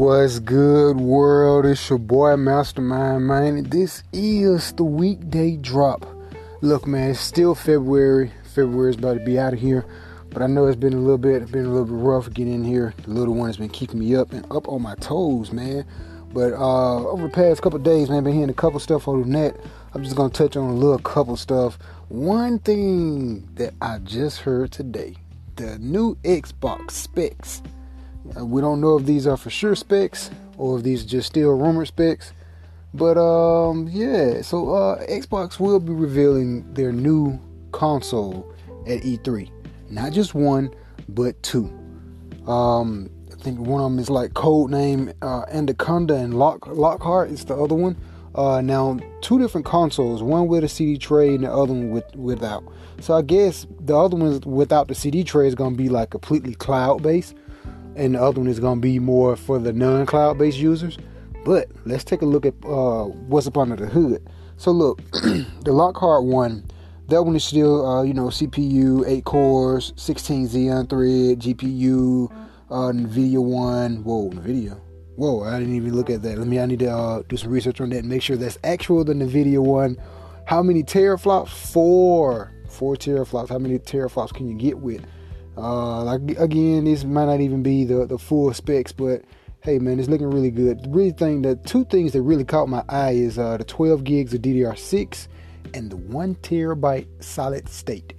What's 0.00 0.38
good, 0.38 0.96
world? 0.96 1.66
It's 1.66 1.90
your 1.90 1.98
boy 1.98 2.34
Mastermind, 2.34 3.26
man. 3.26 3.64
This 3.64 4.02
is 4.14 4.72
the 4.72 4.82
weekday 4.82 5.56
drop. 5.56 6.06
Look, 6.62 6.86
man, 6.86 7.10
it's 7.10 7.20
still 7.20 7.54
February. 7.54 8.32
February's 8.54 8.96
about 8.96 9.18
to 9.18 9.24
be 9.26 9.38
out 9.38 9.52
of 9.52 9.60
here, 9.60 9.84
but 10.30 10.40
I 10.40 10.46
know 10.46 10.64
it's 10.64 10.74
been 10.74 10.94
a 10.94 10.98
little 10.98 11.18
bit, 11.18 11.52
been 11.52 11.66
a 11.66 11.68
little 11.68 11.84
bit 11.84 12.02
rough 12.02 12.32
getting 12.32 12.54
in 12.54 12.64
here. 12.64 12.94
The 13.02 13.10
little 13.10 13.34
one 13.34 13.48
has 13.48 13.58
been 13.58 13.68
keeping 13.68 13.98
me 13.98 14.16
up 14.16 14.32
and 14.32 14.50
up 14.50 14.68
on 14.68 14.80
my 14.80 14.94
toes, 14.94 15.52
man. 15.52 15.84
But 16.32 16.54
uh, 16.54 17.06
over 17.06 17.24
the 17.24 17.28
past 17.34 17.60
couple 17.60 17.78
days, 17.78 18.08
man, 18.08 18.24
been 18.24 18.32
hearing 18.32 18.48
a 18.48 18.54
couple 18.54 18.80
stuff 18.80 19.06
on 19.06 19.20
the 19.20 19.28
net. 19.28 19.54
I'm 19.92 20.02
just 20.02 20.16
gonna 20.16 20.30
touch 20.30 20.56
on 20.56 20.70
a 20.70 20.74
little 20.74 20.98
couple 21.00 21.36
stuff. 21.36 21.78
One 22.08 22.58
thing 22.58 23.46
that 23.56 23.74
I 23.82 23.98
just 23.98 24.40
heard 24.40 24.72
today: 24.72 25.16
the 25.56 25.78
new 25.78 26.14
Xbox 26.24 26.92
specs 26.92 27.60
uh, 28.38 28.44
we 28.44 28.60
don't 28.60 28.80
know 28.80 28.98
if 28.98 29.06
these 29.06 29.26
are 29.26 29.36
for 29.36 29.50
sure 29.50 29.74
specs 29.74 30.30
or 30.58 30.78
if 30.78 30.84
these 30.84 31.04
are 31.04 31.08
just 31.08 31.28
still 31.28 31.50
rumor 31.50 31.84
specs. 31.84 32.32
But 32.92 33.16
um, 33.18 33.88
yeah, 33.90 34.42
so 34.42 34.74
uh, 34.74 35.06
Xbox 35.06 35.60
will 35.60 35.80
be 35.80 35.92
revealing 35.92 36.72
their 36.74 36.92
new 36.92 37.38
console 37.72 38.52
at 38.86 39.00
E3. 39.02 39.50
Not 39.90 40.12
just 40.12 40.34
one, 40.34 40.74
but 41.08 41.40
two. 41.42 41.66
Um, 42.46 43.10
I 43.32 43.36
think 43.36 43.60
one 43.60 43.82
of 43.82 43.90
them 43.90 43.98
is 43.98 44.10
like 44.10 44.34
code 44.34 44.70
name 44.70 45.12
uh, 45.22 45.44
Anaconda 45.52 46.14
and 46.14 46.34
Lock 46.34 46.66
Lockhart 46.66 47.30
is 47.30 47.44
the 47.44 47.56
other 47.56 47.74
one. 47.74 47.96
Uh, 48.34 48.60
now 48.60 48.98
two 49.22 49.38
different 49.38 49.66
consoles, 49.66 50.22
one 50.22 50.46
with 50.46 50.62
a 50.62 50.68
CD 50.68 50.96
tray 50.98 51.34
and 51.34 51.44
the 51.44 51.50
other 51.50 51.72
one 51.72 51.90
with 51.90 52.14
without. 52.16 52.64
So 53.00 53.14
I 53.14 53.22
guess 53.22 53.66
the 53.80 53.96
other 53.96 54.16
one 54.16 54.40
without 54.40 54.88
the 54.88 54.94
CD 54.94 55.24
tray 55.24 55.48
is 55.48 55.54
gonna 55.54 55.76
be 55.76 55.88
like 55.88 56.10
completely 56.10 56.54
cloud 56.54 57.02
based 57.02 57.34
and 57.96 58.14
the 58.14 58.22
other 58.22 58.40
one 58.40 58.48
is 58.48 58.60
going 58.60 58.78
to 58.78 58.80
be 58.80 58.98
more 58.98 59.36
for 59.36 59.58
the 59.58 59.72
non-cloud 59.72 60.38
based 60.38 60.58
users. 60.58 60.98
But 61.44 61.68
let's 61.84 62.04
take 62.04 62.22
a 62.22 62.26
look 62.26 62.44
at 62.44 62.54
uh, 62.64 63.04
what's 63.04 63.46
up 63.46 63.56
under 63.56 63.76
the 63.76 63.86
hood. 63.86 64.28
So 64.56 64.70
look, 64.70 65.02
the 65.12 65.72
Lockhart 65.72 66.24
one, 66.24 66.64
that 67.08 67.22
one 67.22 67.34
is 67.34 67.44
still 67.44 67.86
uh, 67.86 68.02
you 68.02 68.14
know 68.14 68.26
CPU, 68.26 69.06
eight 69.06 69.24
cores, 69.24 69.92
16 69.96 70.48
Xeon 70.48 70.88
thread, 70.88 71.40
GPU, 71.40 72.30
uh, 72.70 72.92
Nvidia 72.92 73.42
one. 73.42 74.04
Whoa, 74.04 74.30
Nvidia. 74.30 74.78
Whoa, 75.16 75.42
I 75.42 75.58
didn't 75.58 75.74
even 75.74 75.94
look 75.94 76.08
at 76.08 76.22
that. 76.22 76.38
Let 76.38 76.46
me. 76.46 76.60
I 76.60 76.66
need 76.66 76.78
to 76.80 76.90
uh, 76.90 77.22
do 77.28 77.36
some 77.36 77.50
research 77.50 77.80
on 77.80 77.90
that 77.90 77.98
and 77.98 78.08
make 78.08 78.22
sure 78.22 78.36
that's 78.36 78.58
actual 78.64 79.04
the 79.04 79.14
Nvidia 79.14 79.58
one. 79.58 79.96
How 80.46 80.62
many 80.62 80.82
teraflops? 80.82 81.48
Four. 81.48 82.52
Four 82.68 82.96
teraflops. 82.96 83.48
How 83.48 83.58
many 83.58 83.78
teraflops 83.78 84.32
can 84.32 84.48
you 84.48 84.54
get 84.54 84.78
with? 84.78 85.04
Uh, 85.60 86.02
like 86.04 86.22
again, 86.38 86.84
this 86.84 87.04
might 87.04 87.26
not 87.26 87.40
even 87.40 87.62
be 87.62 87.84
the 87.84 88.06
the 88.06 88.18
full 88.18 88.52
specs, 88.54 88.92
but 88.92 89.22
hey 89.62 89.78
man, 89.78 89.98
it's 89.98 90.08
looking 90.08 90.30
really 90.30 90.50
good. 90.50 90.82
The 90.82 90.88
really 90.88 91.12
thing, 91.12 91.42
the 91.42 91.56
two 91.56 91.84
things 91.84 92.12
that 92.12 92.22
really 92.22 92.44
caught 92.44 92.68
my 92.68 92.82
eye 92.88 93.12
is 93.12 93.38
uh, 93.38 93.58
the 93.58 93.64
12 93.64 94.04
gigs 94.04 94.32
of 94.32 94.40
DDR6 94.40 95.28
and 95.74 95.90
the 95.90 95.96
one 95.96 96.34
terabyte 96.36 97.06
solid 97.22 97.68
state 97.68 98.14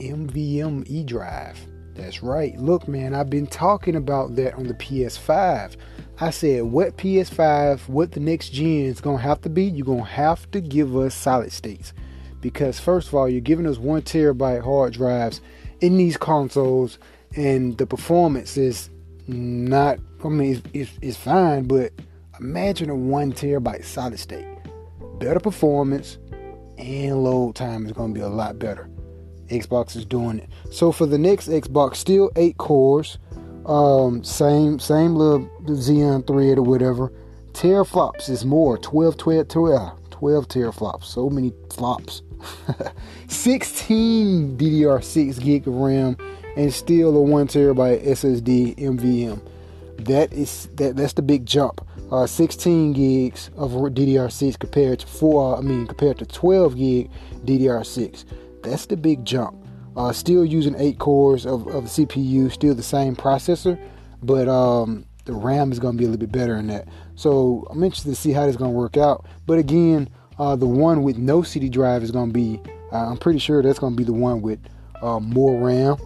NVMe 0.00 1.06
drive. 1.06 1.58
That's 1.94 2.22
right. 2.22 2.56
Look, 2.58 2.88
man, 2.88 3.14
I've 3.14 3.30
been 3.30 3.46
talking 3.46 3.96
about 3.96 4.36
that 4.36 4.54
on 4.54 4.66
the 4.66 4.74
PS5. 4.74 5.76
I 6.20 6.30
said, 6.30 6.64
what 6.64 6.96
PS5, 6.96 7.88
what 7.88 8.12
the 8.12 8.20
next 8.20 8.50
gen 8.50 8.84
is 8.84 9.00
gonna 9.00 9.18
have 9.18 9.40
to 9.42 9.48
be, 9.48 9.64
you're 9.64 9.86
gonna 9.86 10.04
have 10.04 10.50
to 10.50 10.60
give 10.60 10.96
us 10.96 11.14
solid 11.14 11.52
states. 11.52 11.92
Because 12.40 12.78
first 12.78 13.08
of 13.08 13.14
all, 13.14 13.28
you're 13.28 13.40
giving 13.40 13.66
us 13.66 13.78
one 13.78 14.02
terabyte 14.02 14.62
hard 14.62 14.92
drives 14.94 15.40
in 15.80 15.96
these 15.96 16.16
consoles, 16.16 16.98
and 17.36 17.76
the 17.78 17.86
performance 17.86 18.56
is 18.56 18.90
not. 19.26 19.98
I 20.24 20.28
mean, 20.28 20.54
it's, 20.54 20.62
it's, 20.72 20.98
it's 21.02 21.16
fine, 21.16 21.64
but 21.64 21.92
imagine 22.38 22.90
a 22.90 22.94
one 22.94 23.32
terabyte 23.32 23.84
solid 23.84 24.18
state, 24.18 24.46
better 25.18 25.40
performance, 25.40 26.18
and 26.78 27.24
load 27.24 27.54
time 27.54 27.86
is 27.86 27.92
gonna 27.92 28.12
be 28.12 28.20
a 28.20 28.28
lot 28.28 28.58
better. 28.58 28.88
Xbox 29.48 29.96
is 29.96 30.04
doing 30.04 30.38
it. 30.38 30.48
So 30.70 30.92
for 30.92 31.06
the 31.06 31.18
next 31.18 31.48
Xbox, 31.48 31.96
still 31.96 32.30
eight 32.36 32.56
cores, 32.58 33.18
um, 33.66 34.22
same 34.24 34.78
same 34.78 35.14
little 35.14 35.46
Xeon 35.64 36.26
thread 36.26 36.58
or 36.58 36.62
whatever. 36.62 37.12
Teraflops 37.52 38.30
is 38.30 38.44
more 38.44 38.78
12, 38.78 39.16
12, 39.16 39.48
12, 39.48 39.99
12 40.20 40.48
teraflops. 40.48 41.04
So 41.04 41.30
many 41.30 41.50
flops. 41.72 42.20
16 43.28 44.58
DDR6 44.58 45.40
gig 45.42 45.66
of 45.66 45.74
RAM 45.74 46.14
and 46.58 46.72
still 46.72 47.16
a 47.16 47.22
one 47.22 47.48
terabyte 47.48 48.06
SSD 48.06 48.76
MVM. 48.76 49.40
That 50.04 50.30
is 50.34 50.68
that 50.74 50.96
that's 50.96 51.14
the 51.14 51.22
big 51.22 51.46
jump. 51.46 51.86
Uh, 52.12 52.26
16 52.26 52.92
gigs 52.92 53.50
of 53.56 53.70
DDR6 53.70 54.58
compared 54.58 54.98
to 54.98 55.06
four. 55.06 55.56
I 55.56 55.62
mean 55.62 55.86
compared 55.86 56.18
to 56.18 56.26
12 56.26 56.76
gig 56.76 57.10
DDR6. 57.46 58.24
That's 58.62 58.84
the 58.84 58.98
big 58.98 59.24
jump. 59.24 59.56
Uh, 59.96 60.12
still 60.12 60.44
using 60.44 60.74
eight 60.76 60.98
cores 60.98 61.46
of, 61.46 61.66
of 61.68 61.84
CPU, 61.84 62.52
still 62.52 62.74
the 62.74 62.82
same 62.82 63.16
processor, 63.16 63.80
but 64.22 64.48
um, 64.48 65.06
the 65.24 65.32
RAM 65.32 65.72
is 65.72 65.78
going 65.78 65.94
to 65.94 65.98
be 65.98 66.04
a 66.04 66.08
little 66.08 66.20
bit 66.20 66.30
better 66.32 66.56
in 66.56 66.66
that. 66.66 66.86
So 67.20 67.66
I'm 67.68 67.84
interested 67.84 68.08
to 68.08 68.14
see 68.14 68.32
how 68.32 68.46
this 68.46 68.54
is 68.54 68.56
going 68.56 68.70
to 68.70 68.76
work 68.76 68.96
out. 68.96 69.26
But 69.44 69.58
again, 69.58 70.08
uh, 70.38 70.56
the 70.56 70.66
one 70.66 71.02
with 71.02 71.18
no 71.18 71.42
CD 71.42 71.68
drive 71.68 72.02
is 72.02 72.10
going 72.10 72.30
to 72.30 72.32
be, 72.32 72.58
uh, 72.90 73.10
I'm 73.10 73.18
pretty 73.18 73.38
sure 73.38 73.62
that's 73.62 73.78
going 73.78 73.92
to 73.92 73.96
be 73.98 74.04
the 74.04 74.14
one 74.14 74.40
with 74.40 74.58
uh, 75.02 75.20
more 75.20 75.62
RAM. 75.62 75.98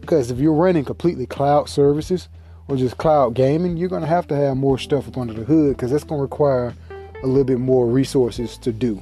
Because 0.00 0.32
if 0.32 0.40
you're 0.40 0.52
running 0.52 0.84
completely 0.84 1.26
cloud 1.26 1.68
services 1.68 2.28
or 2.66 2.74
just 2.76 2.96
cloud 2.96 3.34
gaming, 3.34 3.76
you're 3.76 3.88
going 3.88 4.02
to 4.02 4.08
have 4.08 4.26
to 4.26 4.34
have 4.34 4.56
more 4.56 4.78
stuff 4.78 5.06
up 5.06 5.16
under 5.16 5.32
the 5.32 5.44
hood 5.44 5.76
because 5.76 5.92
that's 5.92 6.02
going 6.02 6.18
to 6.18 6.22
require 6.22 6.74
a 7.22 7.26
little 7.28 7.44
bit 7.44 7.60
more 7.60 7.86
resources 7.86 8.58
to 8.58 8.72
do. 8.72 9.00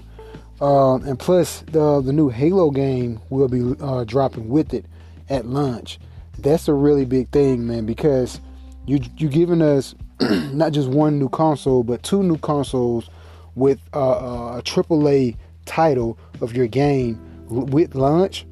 Um, 0.60 1.04
and 1.04 1.18
plus, 1.18 1.60
the 1.72 2.02
the 2.02 2.12
new 2.12 2.28
Halo 2.28 2.70
game 2.70 3.18
will 3.30 3.48
be 3.48 3.74
uh, 3.80 4.04
dropping 4.04 4.50
with 4.50 4.74
it 4.74 4.84
at 5.30 5.46
launch. 5.46 6.00
That's 6.38 6.68
a 6.68 6.74
really 6.74 7.06
big 7.06 7.30
thing, 7.30 7.66
man, 7.66 7.86
because 7.86 8.40
you 8.84 9.00
you're 9.16 9.30
giving 9.30 9.62
us 9.62 9.94
not 10.52 10.72
just 10.72 10.88
one 10.88 11.18
new 11.18 11.28
console, 11.28 11.82
but 11.82 12.02
two 12.02 12.22
new 12.22 12.38
consoles 12.38 13.08
with 13.54 13.80
uh, 13.94 14.56
uh 14.56 14.60
a 14.62 15.34
title 15.64 16.18
of 16.40 16.54
your 16.56 16.66
game 16.66 17.20
with 17.48 17.94
launch. 17.94 18.46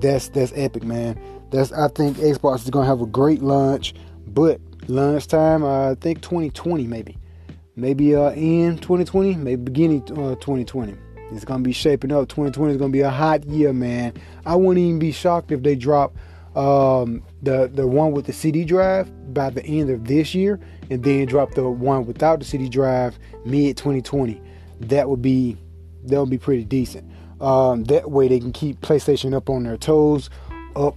That's 0.00 0.28
that's 0.28 0.52
epic, 0.54 0.84
man. 0.84 1.18
That's 1.50 1.72
I 1.72 1.88
think 1.88 2.16
Xbox 2.18 2.64
is 2.64 2.70
gonna 2.70 2.86
have 2.86 3.00
a 3.00 3.06
great 3.06 3.42
launch, 3.42 3.94
but 4.26 4.60
launch 4.88 5.26
time 5.26 5.64
uh, 5.64 5.92
I 5.92 5.94
think 5.94 6.20
2020 6.22 6.86
maybe 6.86 7.18
maybe 7.76 8.14
uh, 8.14 8.30
in 8.32 8.78
2020, 8.78 9.36
maybe 9.36 9.62
beginning 9.62 10.02
uh, 10.12 10.36
2020. 10.36 10.94
It's 11.32 11.44
gonna 11.44 11.62
be 11.62 11.72
shaping 11.72 12.12
up. 12.12 12.28
2020 12.28 12.72
is 12.72 12.78
gonna 12.78 12.92
be 12.92 13.00
a 13.00 13.10
hot 13.10 13.44
year, 13.44 13.72
man. 13.72 14.12
I 14.46 14.54
wouldn't 14.54 14.78
even 14.78 14.98
be 14.98 15.12
shocked 15.12 15.50
if 15.52 15.62
they 15.62 15.74
drop 15.74 16.14
um, 16.56 17.22
the 17.42 17.70
the 17.72 17.86
one 17.86 18.12
with 18.12 18.26
the 18.26 18.32
CD 18.32 18.64
drive 18.64 19.10
by 19.34 19.50
the 19.50 19.64
end 19.64 19.90
of 19.90 20.06
this 20.06 20.34
year, 20.34 20.60
and 20.90 21.02
then 21.02 21.26
drop 21.26 21.54
the 21.54 21.68
one 21.68 22.06
without 22.06 22.38
the 22.38 22.44
CD 22.44 22.68
drive 22.68 23.18
mid 23.44 23.76
2020. 23.76 24.40
That 24.80 25.08
would 25.08 25.22
be 25.22 25.56
that 26.04 26.20
would 26.20 26.30
be 26.30 26.38
pretty 26.38 26.64
decent. 26.64 27.10
Um, 27.40 27.84
that 27.84 28.10
way 28.10 28.28
they 28.28 28.38
can 28.38 28.52
keep 28.52 28.80
PlayStation 28.80 29.34
up 29.34 29.50
on 29.50 29.64
their 29.64 29.76
toes, 29.76 30.30
up 30.76 30.96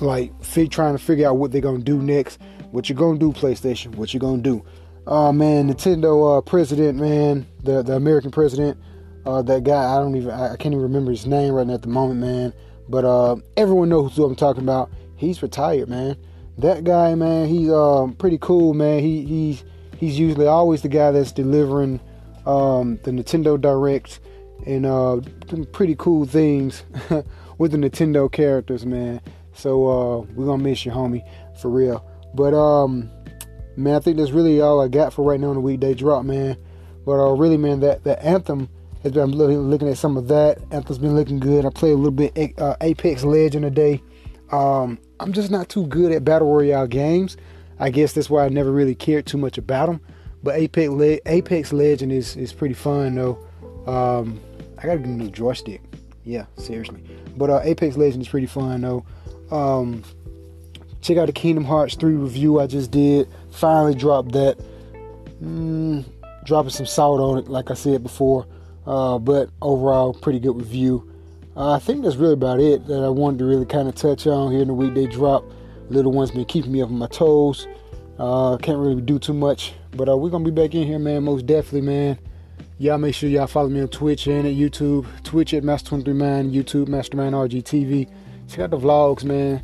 like 0.00 0.32
fig 0.44 0.70
trying 0.70 0.96
to 0.96 1.02
figure 1.02 1.28
out 1.28 1.36
what 1.36 1.52
they're 1.52 1.60
gonna 1.60 1.78
do 1.78 2.02
next. 2.02 2.40
What 2.70 2.88
you 2.88 2.94
gonna 2.94 3.18
do, 3.18 3.32
PlayStation? 3.32 3.94
What 3.94 4.12
you 4.12 4.20
gonna 4.20 4.42
do? 4.42 4.64
Oh 5.06 5.32
man, 5.32 5.72
Nintendo 5.72 6.38
uh, 6.38 6.40
president, 6.40 6.98
man, 6.98 7.46
the 7.62 7.82
the 7.82 7.94
American 7.94 8.30
president, 8.30 8.78
uh, 9.24 9.42
that 9.42 9.64
guy. 9.64 9.96
I 9.96 9.98
don't 10.00 10.16
even, 10.16 10.30
I, 10.30 10.56
can't 10.56 10.74
even 10.74 10.82
remember 10.82 11.10
his 11.10 11.26
name 11.26 11.54
right 11.54 11.66
now 11.66 11.74
at 11.74 11.82
the 11.82 11.88
moment, 11.88 12.20
man. 12.20 12.52
But 12.88 13.04
uh, 13.04 13.36
everyone 13.56 13.88
knows 13.88 14.16
who 14.16 14.24
I'm 14.24 14.36
talking 14.36 14.62
about. 14.62 14.90
He's 15.16 15.42
retired, 15.42 15.88
man. 15.88 16.16
That 16.58 16.84
guy, 16.84 17.14
man, 17.14 17.48
he's 17.48 17.68
uh, 17.68 18.08
pretty 18.18 18.38
cool, 18.40 18.74
man. 18.74 19.00
He 19.00 19.24
he's 19.24 19.64
he's 19.96 20.18
usually 20.18 20.46
always 20.46 20.82
the 20.82 20.88
guy 20.88 21.10
that's 21.10 21.32
delivering 21.32 22.00
um, 22.46 22.98
the 23.04 23.10
Nintendo 23.10 23.60
Direct 23.60 24.20
and 24.66 24.86
uh, 24.86 25.20
pretty 25.72 25.94
cool 25.96 26.24
things 26.24 26.82
with 27.58 27.72
the 27.72 27.78
Nintendo 27.78 28.30
characters, 28.30 28.84
man. 28.84 29.20
So 29.52 29.86
uh, 29.86 30.18
we're 30.34 30.46
gonna 30.46 30.62
miss 30.62 30.84
you, 30.84 30.92
homie, 30.92 31.22
for 31.60 31.68
real. 31.68 32.04
But 32.34 32.54
um, 32.54 33.10
man, 33.76 33.94
I 33.94 34.00
think 34.00 34.16
that's 34.16 34.30
really 34.30 34.60
all 34.60 34.80
I 34.80 34.88
got 34.88 35.12
for 35.12 35.24
right 35.24 35.38
now 35.38 35.48
on 35.48 35.54
the 35.54 35.60
weekday 35.60 35.94
drop, 35.94 36.24
man. 36.24 36.56
But 37.04 37.20
uh, 37.20 37.32
really, 37.32 37.56
man, 37.56 37.80
that 37.80 38.04
that 38.04 38.24
anthem 38.24 38.68
has 39.14 39.30
been 39.30 39.30
looking 39.32 39.88
at 39.88 39.98
some 39.98 40.16
of 40.16 40.28
that. 40.28 40.58
Anthem's 40.70 40.98
been 40.98 41.14
looking 41.14 41.38
good. 41.38 41.64
I 41.64 41.70
played 41.70 41.92
a 41.92 41.96
little 41.96 42.10
bit 42.10 42.58
uh, 42.58 42.76
Apex 42.80 43.24
Legend 43.24 43.64
today. 43.64 44.02
Um, 44.50 44.98
I'm 45.20 45.32
just 45.32 45.50
not 45.50 45.68
too 45.68 45.86
good 45.86 46.12
at 46.12 46.24
battle 46.24 46.52
royale 46.52 46.86
games. 46.86 47.36
I 47.78 47.90
guess 47.90 48.12
that's 48.12 48.30
why 48.30 48.44
I 48.44 48.48
never 48.48 48.72
really 48.72 48.94
cared 48.94 49.26
too 49.26 49.38
much 49.38 49.58
about 49.58 49.86
them. 49.86 50.00
But 50.42 50.56
Apex 50.56 50.90
Le- 50.90 51.18
Apex 51.26 51.72
Legend 51.72 52.12
is 52.12 52.36
is 52.36 52.52
pretty 52.52 52.74
fun 52.74 53.14
though. 53.14 53.38
Um, 53.86 54.40
I 54.78 54.82
gotta 54.82 54.98
get 54.98 55.08
a 55.08 55.10
new 55.10 55.30
joystick. 55.30 55.82
Yeah, 56.24 56.46
seriously. 56.56 57.02
But 57.36 57.50
uh, 57.50 57.60
Apex 57.62 57.96
Legend 57.96 58.22
is 58.22 58.28
pretty 58.28 58.46
fun 58.46 58.82
though. 58.82 59.04
Um, 59.50 60.04
check 61.00 61.16
out 61.16 61.26
the 61.26 61.32
Kingdom 61.32 61.64
Hearts 61.64 61.94
3 61.96 62.14
review 62.14 62.60
I 62.60 62.66
just 62.66 62.90
did. 62.90 63.28
Finally 63.50 63.94
dropped 63.94 64.32
that. 64.32 64.58
Mm, 65.42 66.04
dropping 66.44 66.70
some 66.70 66.86
salt 66.86 67.20
on 67.20 67.38
it, 67.38 67.48
like 67.48 67.70
I 67.70 67.74
said 67.74 68.02
before. 68.02 68.46
Uh, 68.88 69.18
but 69.18 69.50
overall, 69.60 70.14
pretty 70.14 70.40
good 70.40 70.56
review. 70.56 71.12
Uh, 71.54 71.72
I 71.72 71.78
think 71.78 72.02
that's 72.02 72.16
really 72.16 72.32
about 72.32 72.58
it 72.60 72.86
that 72.86 73.04
I 73.04 73.08
wanted 73.08 73.38
to 73.40 73.44
really 73.44 73.66
kind 73.66 73.88
of 73.88 73.94
touch 73.94 74.26
on 74.26 74.50
here 74.50 74.62
in 74.62 74.68
the 74.68 74.74
weekday 74.74 75.06
drop. 75.06 75.44
Little 75.90 76.12
one's 76.12 76.30
been 76.30 76.44
keeping 76.44 76.72
me 76.72 76.82
up 76.82 76.88
on 76.88 76.98
my 76.98 77.06
toes. 77.06 77.68
Uh, 78.18 78.56
can't 78.56 78.78
really 78.78 79.00
do 79.00 79.18
too 79.18 79.34
much, 79.34 79.74
but 79.92 80.08
uh, 80.08 80.16
we're 80.16 80.30
gonna 80.30 80.44
be 80.44 80.50
back 80.50 80.74
in 80.74 80.86
here, 80.86 80.98
man. 80.98 81.24
Most 81.24 81.46
definitely, 81.46 81.82
man. 81.82 82.18
Y'all 82.78 82.98
make 82.98 83.14
sure 83.14 83.28
y'all 83.28 83.46
follow 83.46 83.68
me 83.68 83.80
on 83.80 83.88
Twitch 83.88 84.26
and 84.26 84.46
at 84.46 84.54
YouTube. 84.54 85.06
Twitch 85.22 85.52
at 85.54 85.62
Master23Mind, 85.62 86.52
YouTube 86.52 86.88
Mastermind 86.88 87.34
RGTV. 87.34 88.08
Check 88.48 88.60
out 88.60 88.70
the 88.70 88.78
vlogs, 88.78 89.22
man 89.22 89.62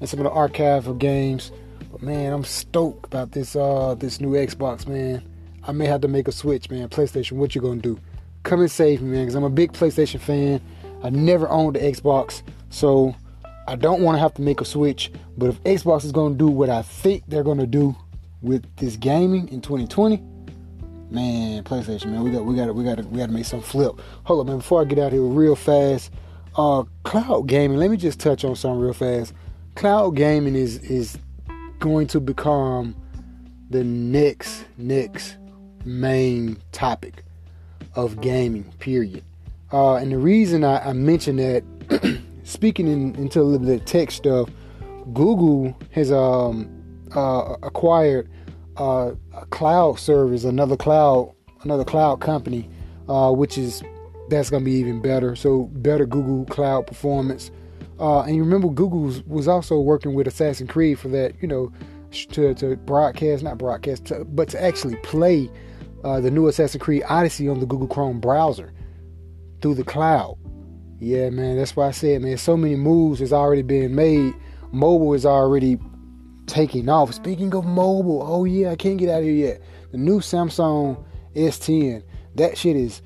and 0.00 0.08
some 0.08 0.20
of 0.20 0.24
the 0.24 0.30
archive 0.30 0.86
of 0.86 0.98
games. 0.98 1.52
But 1.90 2.02
man, 2.02 2.32
I'm 2.32 2.44
stoked 2.44 3.06
about 3.06 3.32
this 3.32 3.56
uh 3.56 3.94
this 3.98 4.20
new 4.20 4.32
Xbox, 4.32 4.86
man. 4.86 5.22
I 5.62 5.72
may 5.72 5.86
have 5.86 6.00
to 6.02 6.08
make 6.08 6.28
a 6.28 6.32
switch, 6.32 6.70
man. 6.70 6.88
PlayStation, 6.88 7.32
what 7.32 7.54
you 7.54 7.60
gonna 7.60 7.80
do? 7.80 7.98
Come 8.46 8.60
and 8.60 8.70
save 8.70 9.02
me, 9.02 9.10
man, 9.10 9.24
because 9.24 9.34
I'm 9.34 9.42
a 9.42 9.50
big 9.50 9.72
PlayStation 9.72 10.20
fan. 10.20 10.60
I 11.02 11.10
never 11.10 11.48
owned 11.48 11.74
the 11.74 11.80
Xbox, 11.80 12.42
so 12.70 13.14
I 13.66 13.74
don't 13.74 14.02
want 14.02 14.14
to 14.14 14.20
have 14.20 14.34
to 14.34 14.42
make 14.42 14.60
a 14.60 14.64
switch. 14.64 15.10
But 15.36 15.48
if 15.48 15.62
Xbox 15.64 16.04
is 16.04 16.12
gonna 16.12 16.36
do 16.36 16.46
what 16.46 16.70
I 16.70 16.82
think 16.82 17.24
they're 17.26 17.42
gonna 17.42 17.66
do 17.66 17.96
with 18.42 18.64
this 18.76 18.94
gaming 18.96 19.48
in 19.48 19.60
2020, 19.60 20.22
man, 21.10 21.64
PlayStation, 21.64 22.06
man, 22.06 22.22
we 22.22 22.30
got 22.30 22.44
we 22.44 22.54
got 22.54 22.72
we 22.72 22.84
got 22.84 23.04
we 23.06 23.18
got 23.18 23.26
to 23.26 23.32
make 23.32 23.46
some 23.46 23.60
flip. 23.60 24.00
Hold 24.24 24.40
up, 24.40 24.46
man. 24.46 24.58
Before 24.58 24.80
I 24.80 24.84
get 24.84 25.00
out 25.00 25.10
here 25.10 25.22
real 25.22 25.56
fast, 25.56 26.12
uh, 26.56 26.84
cloud 27.02 27.48
gaming. 27.48 27.78
Let 27.78 27.90
me 27.90 27.96
just 27.96 28.20
touch 28.20 28.44
on 28.44 28.54
something 28.54 28.80
real 28.80 28.92
fast 28.92 29.34
cloud 29.76 30.16
gaming 30.16 30.54
is 30.54 30.78
is 30.78 31.18
going 31.78 32.06
to 32.06 32.18
become 32.18 32.96
the 33.70 33.84
next 33.84 34.64
next 34.78 35.36
main 35.84 36.56
topic 36.72 37.25
of 37.96 38.20
gaming. 38.20 38.64
Period. 38.78 39.24
Uh, 39.72 39.94
and 39.94 40.12
the 40.12 40.18
reason 40.18 40.62
I, 40.62 40.90
I 40.90 40.92
mention 40.92 41.36
that, 41.36 41.64
speaking 42.44 42.86
in, 42.86 43.14
into 43.16 43.40
a 43.40 43.42
little 43.42 43.66
bit 43.66 43.80
of 43.80 43.84
tech 43.86 44.10
stuff, 44.10 44.48
Google 45.12 45.76
has 45.90 46.12
um, 46.12 46.70
uh, 47.14 47.56
acquired 47.62 48.28
uh, 48.76 49.12
a 49.34 49.46
cloud 49.46 49.98
service, 49.98 50.44
another 50.44 50.76
cloud, 50.76 51.32
another 51.62 51.84
cloud 51.84 52.20
company, 52.20 52.68
uh, 53.08 53.32
which 53.32 53.58
is 53.58 53.82
that's 54.28 54.50
going 54.50 54.62
to 54.62 54.64
be 54.64 54.76
even 54.76 55.00
better. 55.00 55.36
So 55.36 55.64
better 55.74 56.06
Google 56.06 56.44
Cloud 56.46 56.86
performance. 56.86 57.50
Uh, 57.98 58.20
and 58.22 58.36
you 58.36 58.42
remember 58.42 58.68
Google 58.68 59.22
was 59.26 59.48
also 59.48 59.78
working 59.80 60.14
with 60.14 60.26
Assassin's 60.26 60.70
Creed 60.70 60.98
for 60.98 61.08
that, 61.08 61.34
you 61.40 61.48
know, 61.48 61.72
to, 62.10 62.54
to 62.54 62.76
broadcast, 62.76 63.42
not 63.42 63.58
broadcast, 63.58 64.06
to, 64.06 64.24
but 64.24 64.48
to 64.50 64.62
actually 64.62 64.96
play 64.96 65.50
uh, 66.04 66.20
the 66.20 66.30
new 66.30 66.48
Assassin's 66.48 66.82
Creed 66.82 67.02
Odyssey 67.08 67.48
on 67.48 67.60
the 67.60 67.66
Google 67.66 67.88
Chrome 67.88 68.20
browser 68.20 68.72
through 69.60 69.74
the 69.74 69.84
cloud. 69.84 70.36
Yeah, 70.98 71.30
man, 71.30 71.56
that's 71.56 71.76
why 71.76 71.88
I 71.88 71.90
said, 71.90 72.22
man, 72.22 72.38
so 72.38 72.56
many 72.56 72.76
moves 72.76 73.20
has 73.20 73.32
already 73.32 73.62
been 73.62 73.94
made. 73.94 74.34
Mobile 74.72 75.14
is 75.14 75.26
already 75.26 75.78
taking 76.46 76.88
off. 76.88 77.12
Speaking 77.12 77.54
of 77.54 77.64
mobile, 77.64 78.22
oh 78.26 78.44
yeah, 78.44 78.70
I 78.70 78.76
can't 78.76 78.98
get 78.98 79.10
out 79.10 79.18
of 79.18 79.24
here 79.24 79.34
yet. 79.34 79.62
The 79.90 79.98
new 79.98 80.20
Samsung 80.20 81.04
S10, 81.34 82.02
that 82.36 82.56
shit 82.56 82.76
is 82.76 83.02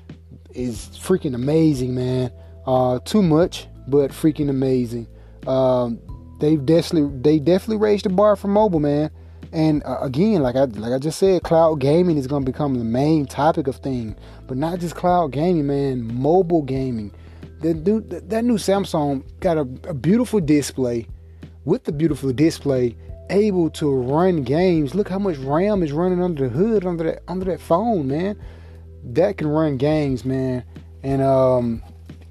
is 0.51 0.89
freaking 0.93 1.33
amazing, 1.33 1.95
man. 1.95 2.31
Uh, 2.65 2.99
too 2.99 3.21
much, 3.21 3.67
but 3.87 4.11
freaking 4.11 4.49
amazing. 4.49 5.07
Um, 5.47 5.99
they've 6.39 6.63
definitely 6.63 7.17
they 7.21 7.39
definitely 7.39 7.77
raised 7.77 8.05
the 8.05 8.09
bar 8.09 8.35
for 8.35 8.47
mobile, 8.47 8.79
man. 8.79 9.11
And 9.53 9.83
uh, 9.83 9.99
again, 10.01 10.41
like 10.41 10.55
I 10.55 10.63
like 10.65 10.93
I 10.93 10.97
just 10.97 11.19
said, 11.19 11.43
cloud 11.43 11.79
gaming 11.79 12.17
is 12.17 12.27
going 12.27 12.45
to 12.45 12.51
become 12.51 12.75
the 12.75 12.85
main 12.85 13.25
topic 13.25 13.67
of 13.67 13.77
thing. 13.77 14.15
But 14.47 14.57
not 14.57 14.79
just 14.79 14.95
cloud 14.95 15.31
gaming, 15.31 15.67
man. 15.67 16.03
Mobile 16.13 16.61
gaming. 16.61 17.11
The, 17.59 17.73
the, 17.73 18.21
that 18.27 18.43
new 18.43 18.55
Samsung 18.55 19.23
got 19.39 19.57
a, 19.57 19.67
a 19.87 19.93
beautiful 19.93 20.39
display. 20.39 21.07
With 21.63 21.83
the 21.83 21.91
beautiful 21.91 22.33
display, 22.33 22.95
able 23.29 23.69
to 23.71 23.93
run 23.93 24.43
games. 24.43 24.95
Look 24.95 25.09
how 25.09 25.19
much 25.19 25.37
RAM 25.37 25.83
is 25.83 25.91
running 25.91 26.23
under 26.23 26.47
the 26.47 26.49
hood 26.49 26.85
under 26.85 27.03
that 27.03 27.23
under 27.27 27.45
that 27.45 27.59
phone, 27.59 28.07
man. 28.07 28.39
That 29.03 29.37
can 29.37 29.47
run 29.47 29.77
games, 29.77 30.25
man. 30.25 30.63
And 31.03 31.21
um, 31.21 31.83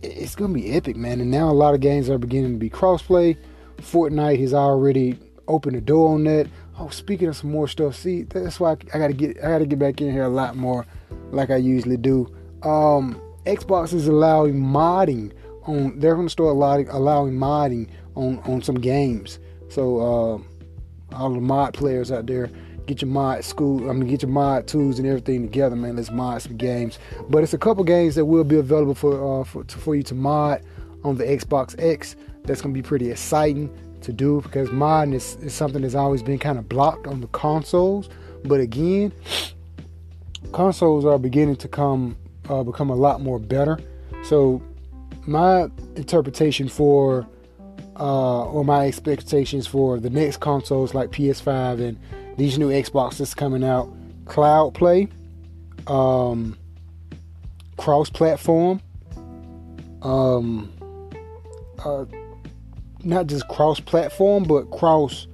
it's 0.02 0.34
gonna 0.34 0.54
be 0.54 0.72
epic, 0.72 0.96
man. 0.96 1.20
And 1.20 1.30
now 1.30 1.50
a 1.50 1.52
lot 1.52 1.74
of 1.74 1.80
games 1.80 2.08
are 2.08 2.18
beginning 2.18 2.54
to 2.54 2.58
be 2.58 2.70
crossplay. 2.70 3.36
Fortnite 3.78 4.40
has 4.40 4.54
already 4.54 5.18
opened 5.48 5.76
the 5.76 5.80
door 5.80 6.14
on 6.14 6.24
that. 6.24 6.48
Oh, 6.82 6.88
speaking 6.88 7.28
of 7.28 7.36
some 7.36 7.50
more 7.50 7.68
stuff, 7.68 7.94
see, 7.94 8.22
that's 8.22 8.58
why 8.58 8.70
I, 8.94 8.98
gotta 8.98 9.12
get 9.12 9.36
I 9.44 9.48
gotta 9.48 9.66
get 9.66 9.78
back 9.78 10.00
in 10.00 10.10
here 10.10 10.22
a 10.22 10.30
lot 10.30 10.56
more, 10.56 10.86
like 11.30 11.50
I 11.50 11.56
usually 11.56 11.98
do. 11.98 12.34
Um, 12.62 13.20
Xbox 13.44 13.92
is 13.92 14.08
allowing 14.08 14.54
modding 14.54 15.34
on. 15.64 15.98
They're 15.98 16.14
gonna 16.14 16.30
start 16.30 16.48
allowing 16.48 16.88
allowing 16.88 17.34
modding 17.34 17.90
on 18.14 18.38
on 18.46 18.62
some 18.62 18.76
games. 18.76 19.40
So 19.68 19.98
uh, 19.98 21.16
all 21.16 21.34
the 21.34 21.40
mod 21.42 21.74
players 21.74 22.10
out 22.10 22.24
there, 22.24 22.50
get 22.86 23.02
your 23.02 23.10
mod 23.10 23.44
school. 23.44 23.90
I 23.90 23.92
mean, 23.92 24.08
get 24.08 24.22
your 24.22 24.30
mod 24.30 24.66
tools 24.66 24.98
and 24.98 25.06
everything 25.06 25.42
together, 25.42 25.76
man. 25.76 25.96
Let's 25.96 26.10
mod 26.10 26.40
some 26.40 26.56
games. 26.56 26.98
But 27.28 27.42
it's 27.42 27.52
a 27.52 27.58
couple 27.58 27.84
games 27.84 28.14
that 28.14 28.24
will 28.24 28.44
be 28.44 28.56
available 28.56 28.94
for 28.94 29.42
uh, 29.42 29.44
for, 29.44 29.64
for 29.64 29.94
you 29.94 30.02
to 30.04 30.14
mod 30.14 30.62
on 31.04 31.16
the 31.18 31.24
Xbox 31.24 31.74
X. 31.78 32.16
That's 32.44 32.62
gonna 32.62 32.72
be 32.72 32.80
pretty 32.80 33.10
exciting 33.10 33.70
to 34.02 34.12
do 34.12 34.40
because 34.42 34.68
modding 34.68 35.14
is, 35.14 35.36
is 35.36 35.54
something 35.54 35.82
that's 35.82 35.94
always 35.94 36.22
been 36.22 36.38
kind 36.38 36.58
of 36.58 36.68
blocked 36.68 37.06
on 37.06 37.20
the 37.20 37.26
consoles. 37.28 38.08
But 38.44 38.60
again, 38.60 39.12
consoles 40.52 41.04
are 41.04 41.18
beginning 41.18 41.56
to 41.56 41.68
come 41.68 42.16
uh, 42.48 42.62
become 42.62 42.90
a 42.90 42.94
lot 42.94 43.20
more 43.20 43.38
better. 43.38 43.78
So 44.24 44.62
my 45.26 45.68
interpretation 45.96 46.68
for 46.68 47.26
uh, 47.98 48.44
or 48.44 48.64
my 48.64 48.86
expectations 48.86 49.66
for 49.66 50.00
the 50.00 50.10
next 50.10 50.38
consoles 50.38 50.94
like 50.94 51.10
PS5 51.10 51.86
and 51.86 51.98
these 52.38 52.58
new 52.58 52.70
Xboxes 52.70 53.36
coming 53.36 53.62
out, 53.62 53.92
cloud 54.24 54.72
play, 54.72 55.08
um, 55.86 56.56
cross-platform, 57.76 58.80
um, 60.02 60.72
uh, 61.84 62.06
not 63.04 63.26
just 63.26 63.46
cross 63.48 63.80
platform, 63.80 64.44
but 64.44 64.70
cross 64.70 65.26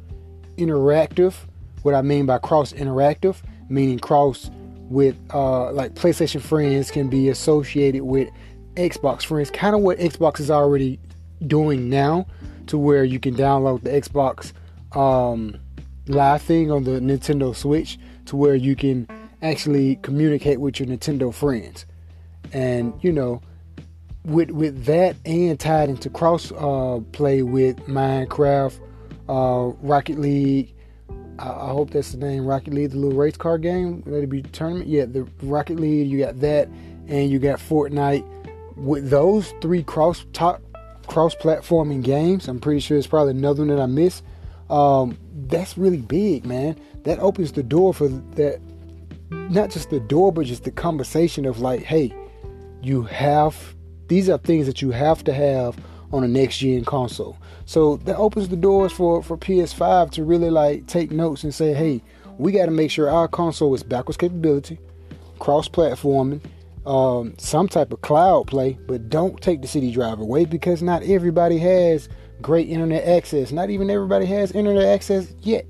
interactive. 0.56 1.34
What 1.82 1.94
I 1.94 2.02
mean 2.02 2.26
by 2.26 2.38
cross 2.38 2.72
interactive, 2.72 3.36
meaning 3.68 3.98
cross 3.98 4.50
with 4.88 5.16
uh, 5.32 5.72
like 5.72 5.94
PlayStation 5.94 6.40
friends 6.40 6.90
can 6.90 7.08
be 7.08 7.28
associated 7.28 8.02
with 8.02 8.28
Xbox 8.74 9.24
friends, 9.24 9.50
kind 9.50 9.74
of 9.74 9.82
what 9.82 9.98
Xbox 9.98 10.40
is 10.40 10.50
already 10.50 10.98
doing 11.46 11.88
now, 11.88 12.26
to 12.66 12.78
where 12.78 13.04
you 13.04 13.18
can 13.18 13.34
download 13.34 13.82
the 13.82 13.90
Xbox 13.90 14.52
um, 14.96 15.56
live 16.08 16.42
thing 16.42 16.70
on 16.70 16.84
the 16.84 17.00
Nintendo 17.00 17.54
Switch, 17.54 17.98
to 18.26 18.36
where 18.36 18.54
you 18.54 18.76
can 18.76 19.08
actually 19.42 19.96
communicate 19.96 20.60
with 20.60 20.80
your 20.80 20.88
Nintendo 20.88 21.32
friends, 21.32 21.86
and 22.52 22.92
you 23.02 23.12
know 23.12 23.40
with 24.26 24.50
with 24.50 24.84
that 24.84 25.16
and 25.24 25.58
tied 25.58 25.88
into 25.88 26.10
cross 26.10 26.52
uh, 26.52 27.00
play 27.12 27.42
with 27.42 27.76
Minecraft, 27.86 28.78
uh, 29.28 29.72
Rocket 29.80 30.18
League. 30.18 30.74
I, 31.38 31.68
hope 31.68 31.90
that's 31.90 32.12
the 32.12 32.18
name, 32.18 32.46
Rocket 32.46 32.72
League, 32.72 32.90
the 32.90 32.96
little 32.96 33.16
race 33.16 33.36
car 33.36 33.58
game. 33.58 34.02
It 34.06 34.30
be 34.30 34.42
tournament. 34.42 34.88
Yeah, 34.88 35.04
the 35.04 35.28
Rocket 35.42 35.78
League. 35.78 36.08
You 36.08 36.18
got 36.18 36.40
that, 36.40 36.68
and 37.08 37.30
you 37.30 37.38
got 37.38 37.58
Fortnite. 37.58 38.26
With 38.76 39.10
those 39.10 39.52
three 39.60 39.82
cross 39.82 40.26
top 40.32 40.62
cross 41.06 41.34
platforming 41.34 42.02
games, 42.02 42.48
I'm 42.48 42.58
pretty 42.58 42.80
sure 42.80 42.98
it's 42.98 43.06
probably 43.06 43.32
another 43.32 43.60
one 43.60 43.68
that 43.68 43.80
I 43.80 43.86
missed. 43.86 44.24
Um, 44.70 45.18
that's 45.46 45.78
really 45.78 46.00
big, 46.00 46.46
man. 46.46 46.78
That 47.04 47.18
opens 47.20 47.52
the 47.52 47.62
door 47.62 47.94
for 47.94 48.08
that. 48.08 48.60
Not 49.30 49.70
just 49.70 49.90
the 49.90 50.00
door, 50.00 50.32
but 50.32 50.46
just 50.46 50.64
the 50.64 50.70
conversation 50.70 51.44
of 51.44 51.60
like, 51.60 51.82
hey, 51.82 52.14
you 52.82 53.02
have 53.02 53.75
these 54.08 54.28
are 54.28 54.38
things 54.38 54.66
that 54.66 54.82
you 54.82 54.90
have 54.90 55.24
to 55.24 55.32
have 55.32 55.76
on 56.12 56.24
a 56.24 56.28
next 56.28 56.58
gen 56.58 56.84
console. 56.84 57.36
So 57.64 57.96
that 57.98 58.16
opens 58.16 58.48
the 58.48 58.56
doors 58.56 58.92
for, 58.92 59.22
for 59.22 59.36
PS5 59.36 60.12
to 60.12 60.24
really 60.24 60.50
like 60.50 60.86
take 60.86 61.10
notes 61.10 61.44
and 61.44 61.54
say, 61.54 61.74
hey, 61.74 62.02
we 62.38 62.52
got 62.52 62.66
to 62.66 62.70
make 62.70 62.90
sure 62.90 63.10
our 63.10 63.28
console 63.28 63.74
is 63.74 63.82
backwards 63.82 64.16
capability, 64.16 64.78
cross 65.38 65.68
platforming, 65.68 66.40
um, 66.86 67.34
some 67.38 67.66
type 67.66 67.92
of 67.92 68.00
cloud 68.02 68.46
play, 68.46 68.78
but 68.86 69.08
don't 69.08 69.40
take 69.40 69.60
the 69.60 69.68
CD 69.68 69.90
drive 69.90 70.20
away 70.20 70.44
because 70.44 70.82
not 70.82 71.02
everybody 71.02 71.58
has 71.58 72.08
great 72.40 72.68
internet 72.68 73.04
access. 73.04 73.50
Not 73.50 73.70
even 73.70 73.90
everybody 73.90 74.26
has 74.26 74.52
internet 74.52 74.84
access 74.84 75.32
yet. 75.42 75.66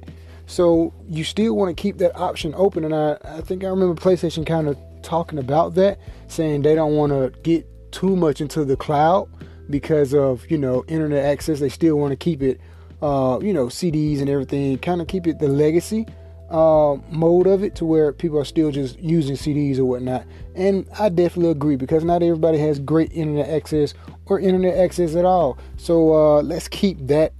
So 0.46 0.92
you 1.08 1.24
still 1.24 1.56
want 1.56 1.74
to 1.74 1.80
keep 1.80 1.98
that 1.98 2.16
option 2.16 2.54
open. 2.56 2.84
And 2.84 2.94
I, 2.94 3.16
I 3.24 3.40
think 3.40 3.64
I 3.64 3.68
remember 3.68 4.00
PlayStation 4.00 4.46
kind 4.46 4.68
of 4.68 4.76
talking 5.02 5.38
about 5.38 5.74
that, 5.76 5.98
saying 6.28 6.62
they 6.62 6.74
don't 6.74 6.94
want 6.96 7.12
to 7.12 7.32
get 7.42 7.66
too 7.90 8.16
much 8.16 8.40
into 8.40 8.64
the 8.64 8.76
cloud 8.76 9.28
because 9.70 10.14
of 10.14 10.48
you 10.50 10.58
know 10.58 10.84
internet 10.88 11.24
access. 11.24 11.60
They 11.60 11.68
still 11.68 11.96
want 11.96 12.12
to 12.12 12.16
keep 12.16 12.42
it, 12.42 12.60
uh, 13.02 13.38
you 13.42 13.52
know, 13.52 13.66
CDs 13.66 14.20
and 14.20 14.28
everything. 14.28 14.78
Kind 14.78 15.00
of 15.00 15.08
keep 15.08 15.26
it 15.26 15.38
the 15.38 15.48
legacy 15.48 16.06
uh, 16.50 16.96
mode 17.10 17.46
of 17.46 17.62
it 17.62 17.74
to 17.76 17.84
where 17.84 18.12
people 18.12 18.38
are 18.38 18.44
still 18.44 18.70
just 18.70 18.98
using 18.98 19.36
CDs 19.36 19.78
or 19.78 19.84
whatnot. 19.84 20.24
And 20.54 20.86
I 20.98 21.08
definitely 21.08 21.50
agree 21.50 21.76
because 21.76 22.04
not 22.04 22.22
everybody 22.22 22.58
has 22.58 22.78
great 22.78 23.12
internet 23.12 23.48
access 23.48 23.94
or 24.26 24.38
internet 24.38 24.76
access 24.76 25.16
at 25.16 25.24
all. 25.24 25.58
So 25.76 26.14
uh, 26.14 26.42
let's 26.42 26.68
keep 26.68 26.98
that 27.06 27.32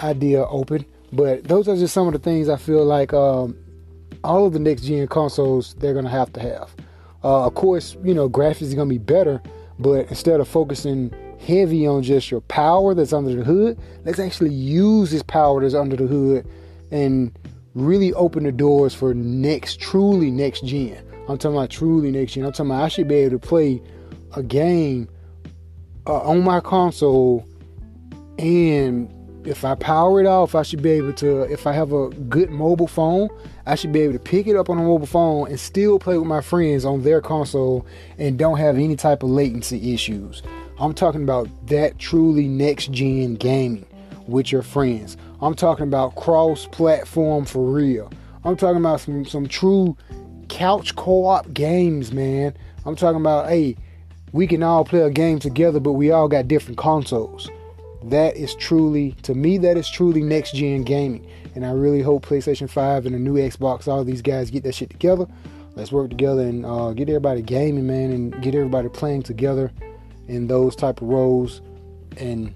idea 0.00 0.44
open. 0.44 0.84
But 1.12 1.44
those 1.44 1.68
are 1.68 1.76
just 1.76 1.94
some 1.94 2.06
of 2.06 2.12
the 2.12 2.18
things 2.18 2.48
I 2.48 2.56
feel 2.56 2.84
like 2.84 3.12
um, 3.12 3.56
all 4.22 4.46
of 4.46 4.52
the 4.52 4.58
next 4.58 4.82
gen 4.82 5.06
consoles 5.08 5.74
they're 5.74 5.94
gonna 5.94 6.08
have 6.10 6.32
to 6.34 6.40
have. 6.40 6.74
Uh, 7.22 7.46
of 7.46 7.54
course, 7.54 7.96
you 8.02 8.14
know, 8.14 8.28
graphics 8.28 8.62
is 8.62 8.74
gonna 8.74 8.88
be 8.88 8.98
better 8.98 9.42
but 9.80 10.08
instead 10.08 10.40
of 10.40 10.48
focusing 10.48 11.12
heavy 11.46 11.86
on 11.86 12.02
just 12.02 12.30
your 12.30 12.42
power 12.42 12.94
that's 12.94 13.12
under 13.12 13.34
the 13.34 13.42
hood, 13.42 13.78
let's 14.04 14.18
actually 14.18 14.52
use 14.52 15.10
this 15.10 15.22
power 15.22 15.62
that's 15.62 15.74
under 15.74 15.96
the 15.96 16.06
hood 16.06 16.46
and 16.90 17.36
really 17.74 18.12
open 18.14 18.44
the 18.44 18.52
doors 18.52 18.94
for 18.94 19.14
next, 19.14 19.80
truly 19.80 20.30
next 20.30 20.64
gen. 20.64 21.02
I'm 21.28 21.38
talking 21.38 21.56
about 21.56 21.70
truly 21.70 22.10
next 22.10 22.32
gen. 22.32 22.44
I'm 22.44 22.52
talking 22.52 22.70
about 22.70 22.84
I 22.84 22.88
should 22.88 23.08
be 23.08 23.14
able 23.16 23.38
to 23.38 23.46
play 23.46 23.82
a 24.36 24.42
game 24.42 25.08
uh, 26.06 26.20
on 26.20 26.42
my 26.42 26.60
console 26.60 27.46
and 28.38 29.10
if 29.44 29.64
I 29.64 29.74
power 29.74 30.20
it 30.20 30.26
off, 30.26 30.54
I 30.54 30.62
should 30.62 30.82
be 30.82 30.90
able 30.90 31.12
to, 31.14 31.42
if 31.42 31.66
I 31.66 31.72
have 31.72 31.92
a 31.92 32.10
good 32.10 32.50
mobile 32.50 32.86
phone, 32.86 33.28
I 33.66 33.74
should 33.74 33.92
be 33.92 34.00
able 34.00 34.12
to 34.12 34.18
pick 34.18 34.46
it 34.46 34.56
up 34.56 34.68
on 34.68 34.78
a 34.78 34.82
mobile 34.82 35.06
phone 35.06 35.48
and 35.48 35.58
still 35.58 35.98
play 35.98 36.18
with 36.18 36.26
my 36.26 36.40
friends 36.40 36.84
on 36.84 37.02
their 37.02 37.20
console 37.20 37.86
and 38.18 38.38
don't 38.38 38.58
have 38.58 38.76
any 38.76 38.96
type 38.96 39.22
of 39.22 39.30
latency 39.30 39.94
issues. 39.94 40.42
I'm 40.78 40.92
talking 40.92 41.22
about 41.22 41.48
that 41.68 41.98
truly 41.98 42.48
next 42.48 42.92
gen 42.92 43.36
gaming 43.36 43.86
with 44.26 44.52
your 44.52 44.62
friends. 44.62 45.16
I'm 45.40 45.54
talking 45.54 45.84
about 45.84 46.16
cross 46.16 46.66
platform 46.66 47.46
for 47.46 47.64
real. 47.64 48.12
I'm 48.44 48.56
talking 48.56 48.78
about 48.78 49.00
some, 49.00 49.24
some 49.24 49.46
true 49.46 49.96
couch 50.48 50.94
co 50.96 51.26
op 51.26 51.52
games, 51.54 52.12
man. 52.12 52.54
I'm 52.84 52.96
talking 52.96 53.20
about, 53.20 53.48
hey, 53.48 53.76
we 54.32 54.46
can 54.46 54.62
all 54.62 54.84
play 54.84 55.00
a 55.00 55.10
game 55.10 55.38
together, 55.38 55.80
but 55.80 55.92
we 55.92 56.10
all 56.10 56.28
got 56.28 56.46
different 56.46 56.78
consoles 56.78 57.50
that 58.04 58.36
is 58.36 58.54
truly 58.54 59.12
to 59.22 59.34
me 59.34 59.58
that 59.58 59.76
is 59.76 59.88
truly 59.90 60.22
next 60.22 60.54
gen 60.54 60.82
gaming. 60.82 61.26
And 61.54 61.66
i 61.66 61.70
really 61.70 62.02
hope 62.02 62.26
playstation 62.26 62.68
5 62.68 63.06
and 63.06 63.14
the 63.14 63.18
new 63.18 63.34
xbox 63.34 63.88
all 63.88 64.04
these 64.04 64.22
guys 64.22 64.50
get 64.50 64.62
that 64.64 64.74
shit 64.74 64.90
together. 64.90 65.26
Let's 65.76 65.92
work 65.92 66.10
together 66.10 66.42
and 66.42 66.66
uh, 66.66 66.92
get 66.92 67.08
everybody 67.08 67.42
gaming 67.42 67.86
man 67.86 68.10
and 68.10 68.42
get 68.42 68.54
everybody 68.54 68.88
playing 68.88 69.22
together 69.22 69.70
in 70.28 70.46
those 70.46 70.74
type 70.74 71.00
of 71.00 71.08
roles. 71.08 71.60
And 72.16 72.54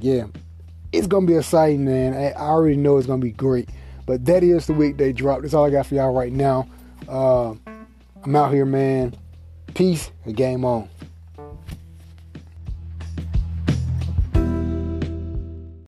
yeah 0.00 0.26
it's 0.92 1.06
gonna 1.06 1.26
be 1.26 1.36
exciting 1.36 1.84
man. 1.84 2.14
I, 2.14 2.32
already 2.32 2.76
know 2.76 2.96
it's 2.96 3.06
gonna 3.06 3.22
be 3.22 3.32
great. 3.32 3.68
But 4.06 4.24
that 4.24 4.42
is 4.42 4.66
the 4.66 4.72
week 4.72 4.96
they 4.96 5.12
dropped. 5.12 5.42
That's 5.42 5.54
all 5.54 5.64
i 5.64 5.70
got 5.70 5.86
for 5.86 5.94
y'all 5.94 6.12
right 6.12 6.32
now. 6.32 6.68
Uh, 7.08 7.54
i'm 8.24 8.36
out 8.36 8.52
here 8.52 8.64
man. 8.64 9.14
Peace 9.74 10.10
and 10.24 10.36
game 10.36 10.64
on 10.64 10.88